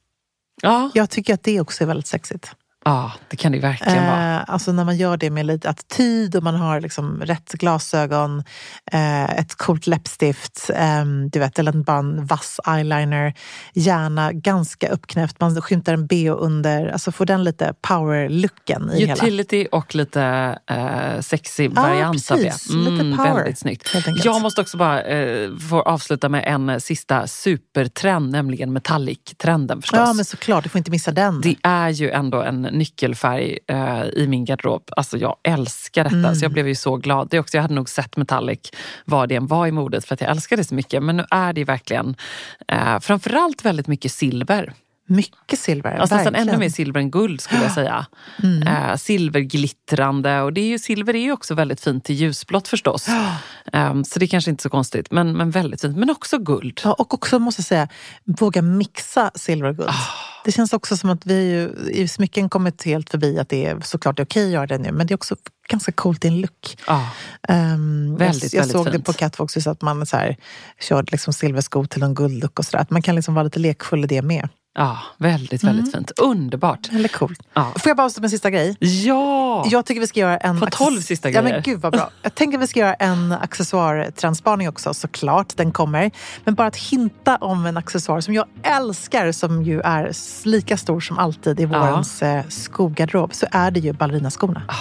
Ja. 0.62 0.90
Jag 0.94 1.10
tycker 1.10 1.34
att 1.34 1.42
det 1.42 1.60
också 1.60 1.84
är 1.84 1.88
väldigt 1.88 2.06
sexigt. 2.06 2.54
Ja, 2.84 3.12
det 3.28 3.36
kan 3.36 3.52
det 3.52 3.58
verkligen 3.58 4.06
vara. 4.06 4.34
Eh, 4.34 4.42
alltså 4.46 4.72
när 4.72 4.84
man 4.84 4.96
gör 4.96 5.16
det 5.16 5.30
med 5.30 5.46
lite 5.46 5.70
attityd 5.70 6.36
och 6.36 6.42
man 6.42 6.54
har 6.54 6.80
liksom 6.80 7.20
rätt 7.20 7.52
glasögon, 7.52 8.44
eh, 8.92 9.38
ett 9.38 9.54
coolt 9.54 9.86
läppstift, 9.86 10.70
eh, 10.74 11.04
du 11.32 11.38
vet, 11.38 11.58
eller 11.58 11.72
bara 11.72 11.98
en 11.98 12.26
vass 12.26 12.60
eyeliner, 12.66 13.34
gärna 13.74 14.32
ganska 14.32 14.88
uppknäppt, 14.88 15.40
man 15.40 15.62
skymtar 15.62 15.92
en 15.92 16.06
bh 16.06 16.32
under, 16.38 16.88
alltså 16.88 17.12
får 17.12 17.26
den 17.26 17.44
lite 17.44 17.74
power-looken 17.88 18.90
i 18.92 19.02
Utility. 19.02 19.12
Utility 19.12 19.66
och 19.72 19.94
lite 19.94 20.58
eh, 20.70 21.20
sexy 21.20 21.68
variant 21.68 22.30
ja, 22.30 22.36
av 22.36 22.42
det. 22.42 22.70
Mm, 22.70 22.94
lite 22.94 23.16
power. 23.16 23.34
Väldigt 23.34 23.58
snyggt. 23.58 23.96
Jag 24.24 24.42
måste 24.42 24.60
också 24.60 24.76
bara 24.76 25.02
eh, 25.02 25.56
få 25.70 25.82
avsluta 25.82 26.28
med 26.28 26.44
en 26.46 26.80
sista 26.80 27.26
supertrend, 27.26 28.30
nämligen 28.30 28.72
metallic-trenden 28.72 29.82
förstås. 29.82 29.98
Ja 29.98 30.12
men 30.12 30.24
såklart, 30.24 30.64
du 30.64 30.70
får 30.70 30.78
inte 30.78 30.90
missa 30.90 31.10
den. 31.10 31.40
Det 31.40 31.56
är 31.62 31.88
ju 31.88 32.10
ändå 32.10 32.42
en 32.42 32.62
nyckelfärg 32.72 33.58
eh, 33.66 34.04
i 34.16 34.26
min 34.28 34.44
garderob. 34.44 34.82
Alltså 34.96 35.18
jag 35.18 35.36
älskar 35.42 36.04
detta. 36.04 36.16
Mm. 36.16 36.34
Så 36.34 36.44
jag 36.44 36.52
blev 36.52 36.68
ju 36.68 36.74
så 36.74 36.96
glad. 36.96 37.28
Det 37.30 37.38
också, 37.38 37.56
jag 37.56 37.62
hade 37.62 37.74
nog 37.74 37.88
sett 37.88 38.16
metallic 38.16 38.60
vad 39.04 39.28
det 39.28 39.34
än 39.34 39.46
var 39.46 39.66
i 39.66 39.72
modet 39.72 40.04
för 40.04 40.14
att 40.14 40.20
jag 40.20 40.30
älskar 40.30 40.56
det 40.56 40.64
så 40.64 40.74
mycket. 40.74 41.02
Men 41.02 41.16
nu 41.16 41.24
är 41.30 41.52
det 41.52 41.64
verkligen 41.64 42.16
eh, 42.68 43.00
framförallt 43.00 43.64
väldigt 43.64 43.86
mycket 43.86 44.12
silver. 44.12 44.72
Mycket 45.16 45.58
silver, 45.58 45.96
alltså, 45.98 46.14
nästan 46.14 46.34
ännu 46.34 46.56
mer 46.56 46.68
silver 46.68 47.00
än 47.00 47.10
guld 47.10 47.40
skulle 47.40 47.62
jag 47.62 47.72
säga. 47.72 48.06
Mm. 48.42 48.62
Eh, 48.62 48.96
silverglittrande 48.96 50.40
och 50.40 50.52
det 50.52 50.60
är 50.60 50.66
ju, 50.66 50.78
silver 50.78 51.16
är 51.16 51.20
ju 51.20 51.32
också 51.32 51.54
väldigt 51.54 51.80
fint 51.80 52.04
till 52.04 52.14
ljusblått 52.14 52.68
förstås. 52.68 53.06
Eh, 53.72 54.02
så 54.02 54.18
det 54.18 54.24
är 54.24 54.26
kanske 54.26 54.50
inte 54.50 54.62
så 54.62 54.70
konstigt, 54.70 55.10
men, 55.10 55.36
men 55.36 55.50
väldigt 55.50 55.80
fint. 55.80 55.96
Men 55.96 56.10
också 56.10 56.38
guld. 56.38 56.80
Ja, 56.84 56.92
och 56.92 57.14
också 57.14 57.38
måste 57.38 57.60
jag 57.60 57.66
säga, 57.66 57.88
våga 58.24 58.62
mixa 58.62 59.30
silver 59.34 59.68
och 59.68 59.76
guld. 59.76 59.88
Ah. 59.88 60.32
Det 60.44 60.52
känns 60.52 60.72
också 60.72 60.96
som 60.96 61.10
att 61.10 61.26
vi 61.26 61.50
ju, 61.50 61.90
i 61.90 62.08
smycken 62.08 62.48
kommit 62.48 62.82
helt 62.82 63.10
förbi 63.10 63.38
att 63.38 63.48
det 63.48 63.66
är 63.66 63.80
såklart 63.80 64.16
det 64.16 64.22
är 64.22 64.24
okej 64.24 64.46
att 64.46 64.52
göra 64.52 64.66
det 64.66 64.78
nu, 64.78 64.92
men 64.92 65.06
det 65.06 65.12
är 65.12 65.16
också 65.16 65.36
ganska 65.68 65.92
coolt 65.92 66.24
i 66.24 66.28
en 66.28 66.40
look. 66.40 66.76
Ja. 66.86 67.08
Um, 67.48 68.16
Väldigt, 68.16 68.52
jag, 68.52 68.58
jag 68.58 68.62
väldigt 68.62 68.72
såg 68.72 68.86
det 68.86 68.92
fint. 68.92 69.06
på 69.06 69.12
Catwalks 69.12 69.66
att 69.66 69.82
man 69.82 70.06
så 70.06 70.16
här, 70.16 70.36
körde 70.80 71.12
liksom 71.12 71.32
silverskor 71.32 71.84
till 71.84 72.02
en 72.02 72.14
guldlook 72.14 72.58
och 72.58 72.64
sådär. 72.64 72.82
Att 72.82 72.90
man 72.90 73.02
kan 73.02 73.14
liksom 73.14 73.34
vara 73.34 73.42
lite 73.42 73.58
lekfull 73.58 74.04
i 74.04 74.06
det 74.06 74.22
med. 74.22 74.48
Ja, 74.74 74.98
väldigt, 75.18 75.64
väldigt 75.64 75.86
Mm. 75.86 75.92
fint. 75.92 76.10
Underbart. 76.18 76.88
Eller 76.92 77.08
coolt. 77.08 77.40
Ja. 77.54 77.72
Får 77.76 77.90
jag 77.90 77.96
bara 77.96 78.04
avsluta 78.04 78.20
med 78.20 78.26
en 78.26 78.30
sista 78.30 78.50
grej? 78.50 78.76
Ja! 78.80 79.64
Jag 79.70 79.86
tycker 79.86 80.00
vi 80.00 80.06
ska 80.06 80.20
göra 80.20 80.36
en... 80.36 80.60
På 80.60 80.66
12 80.66 81.00
sista 81.00 81.30
Ja 81.30 81.40
grejer. 81.42 81.54
men 81.54 81.62
gud 81.62 81.80
vad 81.80 81.92
bra. 81.92 82.10
Jag 82.22 82.34
tänker 82.34 82.58
vi 82.58 82.66
ska 82.66 82.80
göra 82.80 82.94
en 82.94 83.32
accessoartransspaning 83.32 84.68
också, 84.68 84.94
såklart. 84.94 85.56
Den 85.56 85.72
kommer. 85.72 86.10
Men 86.44 86.54
bara 86.54 86.66
att 86.68 86.76
hinta 86.76 87.36
om 87.36 87.66
en 87.66 87.76
accessoar 87.76 88.20
som 88.20 88.34
jag 88.34 88.44
älskar, 88.62 89.32
som 89.32 89.62
ju 89.62 89.80
är 89.80 90.12
lika 90.48 90.76
stor 90.76 91.00
som 91.00 91.18
alltid 91.18 91.60
i 91.60 91.64
vårens 91.64 92.22
eh, 92.22 92.44
skogarderob, 92.48 93.34
så 93.34 93.46
är 93.52 93.70
det 93.70 93.80
ju 93.80 93.92
ballerinaskorna. 93.92 94.62
Ja, 94.68 94.74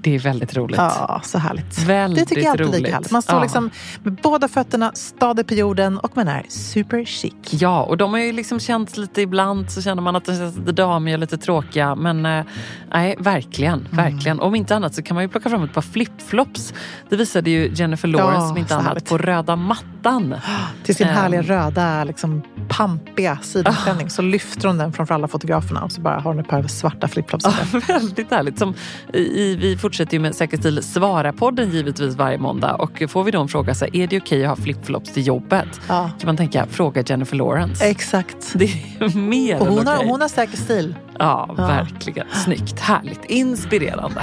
det 0.00 0.14
är 0.14 0.18
väldigt 0.18 0.56
roligt. 0.56 0.76
Ja, 0.78 1.20
så 1.24 1.38
härligt. 1.38 1.78
Väldigt 1.78 2.24
det 2.24 2.28
tycker 2.28 2.42
jag 2.42 2.50
alltid 2.50 2.66
roligt. 2.66 2.80
lika 2.80 2.92
härligt. 2.94 3.10
Man 3.10 3.22
står 3.22 3.36
Ja. 3.36 3.42
liksom 3.42 3.70
med 4.02 4.12
båda 4.22 4.48
fötterna 4.48 4.92
stadigt 4.94 5.46
på 5.48 5.54
jorden 5.54 5.98
och 5.98 6.16
man 6.16 6.28
är 6.28 6.44
super 6.48 7.04
chic. 7.04 7.32
Ja, 7.50 7.82
och 7.82 7.96
de 7.96 8.12
har 8.12 8.20
ju 8.20 8.32
liksom 8.32 8.60
känts 8.60 8.96
lite 8.96 9.22
ibland 9.22 9.70
så 9.70 9.82
känner 9.82 10.02
man 10.02 10.16
att 10.16 10.24
de 10.24 10.36
känns 10.36 10.56
lite 10.56 10.72
damiga, 10.72 11.16
lite 11.16 11.38
tråkiga. 11.38 11.94
Men 11.94 12.26
eh, 12.26 12.44
nej, 12.92 13.16
verkligen, 13.18 13.86
Mm. 13.92 13.96
verkligen. 14.04 14.40
Om 14.40 14.54
inte 14.54 14.76
annat 14.76 14.94
så 14.94 15.02
kan 15.02 15.14
man 15.14 15.24
ju 15.24 15.28
plocka 15.28 15.50
fram 15.50 15.62
ett 15.64 15.72
par 15.74 15.82
flipflops. 15.82 16.74
Det 17.08 17.16
visade 17.16 17.50
ju 17.50 17.70
Jennifer 17.74 18.08
Lawrence 18.08 18.46
Ja, 18.46 18.50
om 18.50 18.56
inte 18.58 18.74
annat 18.74 18.86
härligt. 18.86 19.08
på 19.08 19.18
röda 19.18 19.56
mattan. 19.56 20.34
Till 20.84 20.94
sin 20.94 21.06
Ehm. 21.08 21.14
härliga 21.16 21.42
röda, 21.42 22.04
liksom, 22.04 22.42
pampiga 22.70 23.38
sidenklänning 23.42 24.10
så 24.10 24.22
lyfter 24.22 24.68
hon 24.68 24.78
den 24.78 24.92
framför 24.92 25.14
alla 25.14 25.28
fotograferna 25.28 25.82
och 25.82 25.92
så 25.92 26.00
bara 26.00 26.14
har 26.14 26.22
hon 26.32 26.38
ett 26.40 26.48
par 26.48 26.62
svarta 26.62 27.08
flipflops. 27.08 27.44
Ja, 27.44 27.78
väldigt 27.88 28.30
härligt. 28.30 28.58
Som 28.58 28.74
i, 29.14 29.56
vi 29.56 29.76
fortsätter 29.76 30.12
ju 30.12 30.18
med 30.18 30.34
Säker 30.34 30.56
stil 30.56 30.78
Svara-podden 30.82 31.70
givetvis 31.70 32.16
varje 32.16 32.38
måndag. 32.38 32.74
Och 32.74 33.02
får 33.08 33.24
vi 33.24 33.30
då 33.30 33.40
en 33.40 33.48
fråga 33.48 33.74
så 33.74 33.84
här, 33.84 33.96
är 33.96 34.06
det 34.06 34.18
okej 34.20 34.44
att 34.44 34.58
ha 34.58 34.64
flipflops 34.64 35.12
till 35.12 35.26
jobbet? 35.26 35.80
Ja, 35.88 36.10
kan 36.18 36.26
man 36.26 36.36
tänka, 36.36 36.66
fråga 36.70 37.02
Jennifer 37.06 37.36
Lawrence. 37.36 37.84
exakt. 37.86 38.52
Det 38.54 38.64
är 38.64 39.16
mer 39.18 39.60
Och 39.60 39.66
hon 39.66 39.78
än 39.78 39.86
har, 39.86 39.96
okej. 39.96 40.08
hon 40.08 40.20
har 40.20 40.28
säker 40.28 40.56
stil. 40.56 40.94
Ja, 41.18 41.54
Ja. 41.58 41.66
verkligen. 41.66 42.26
Snyggt, 42.32 42.80
härligt, 42.80 43.24
inspirerande. 43.24 44.22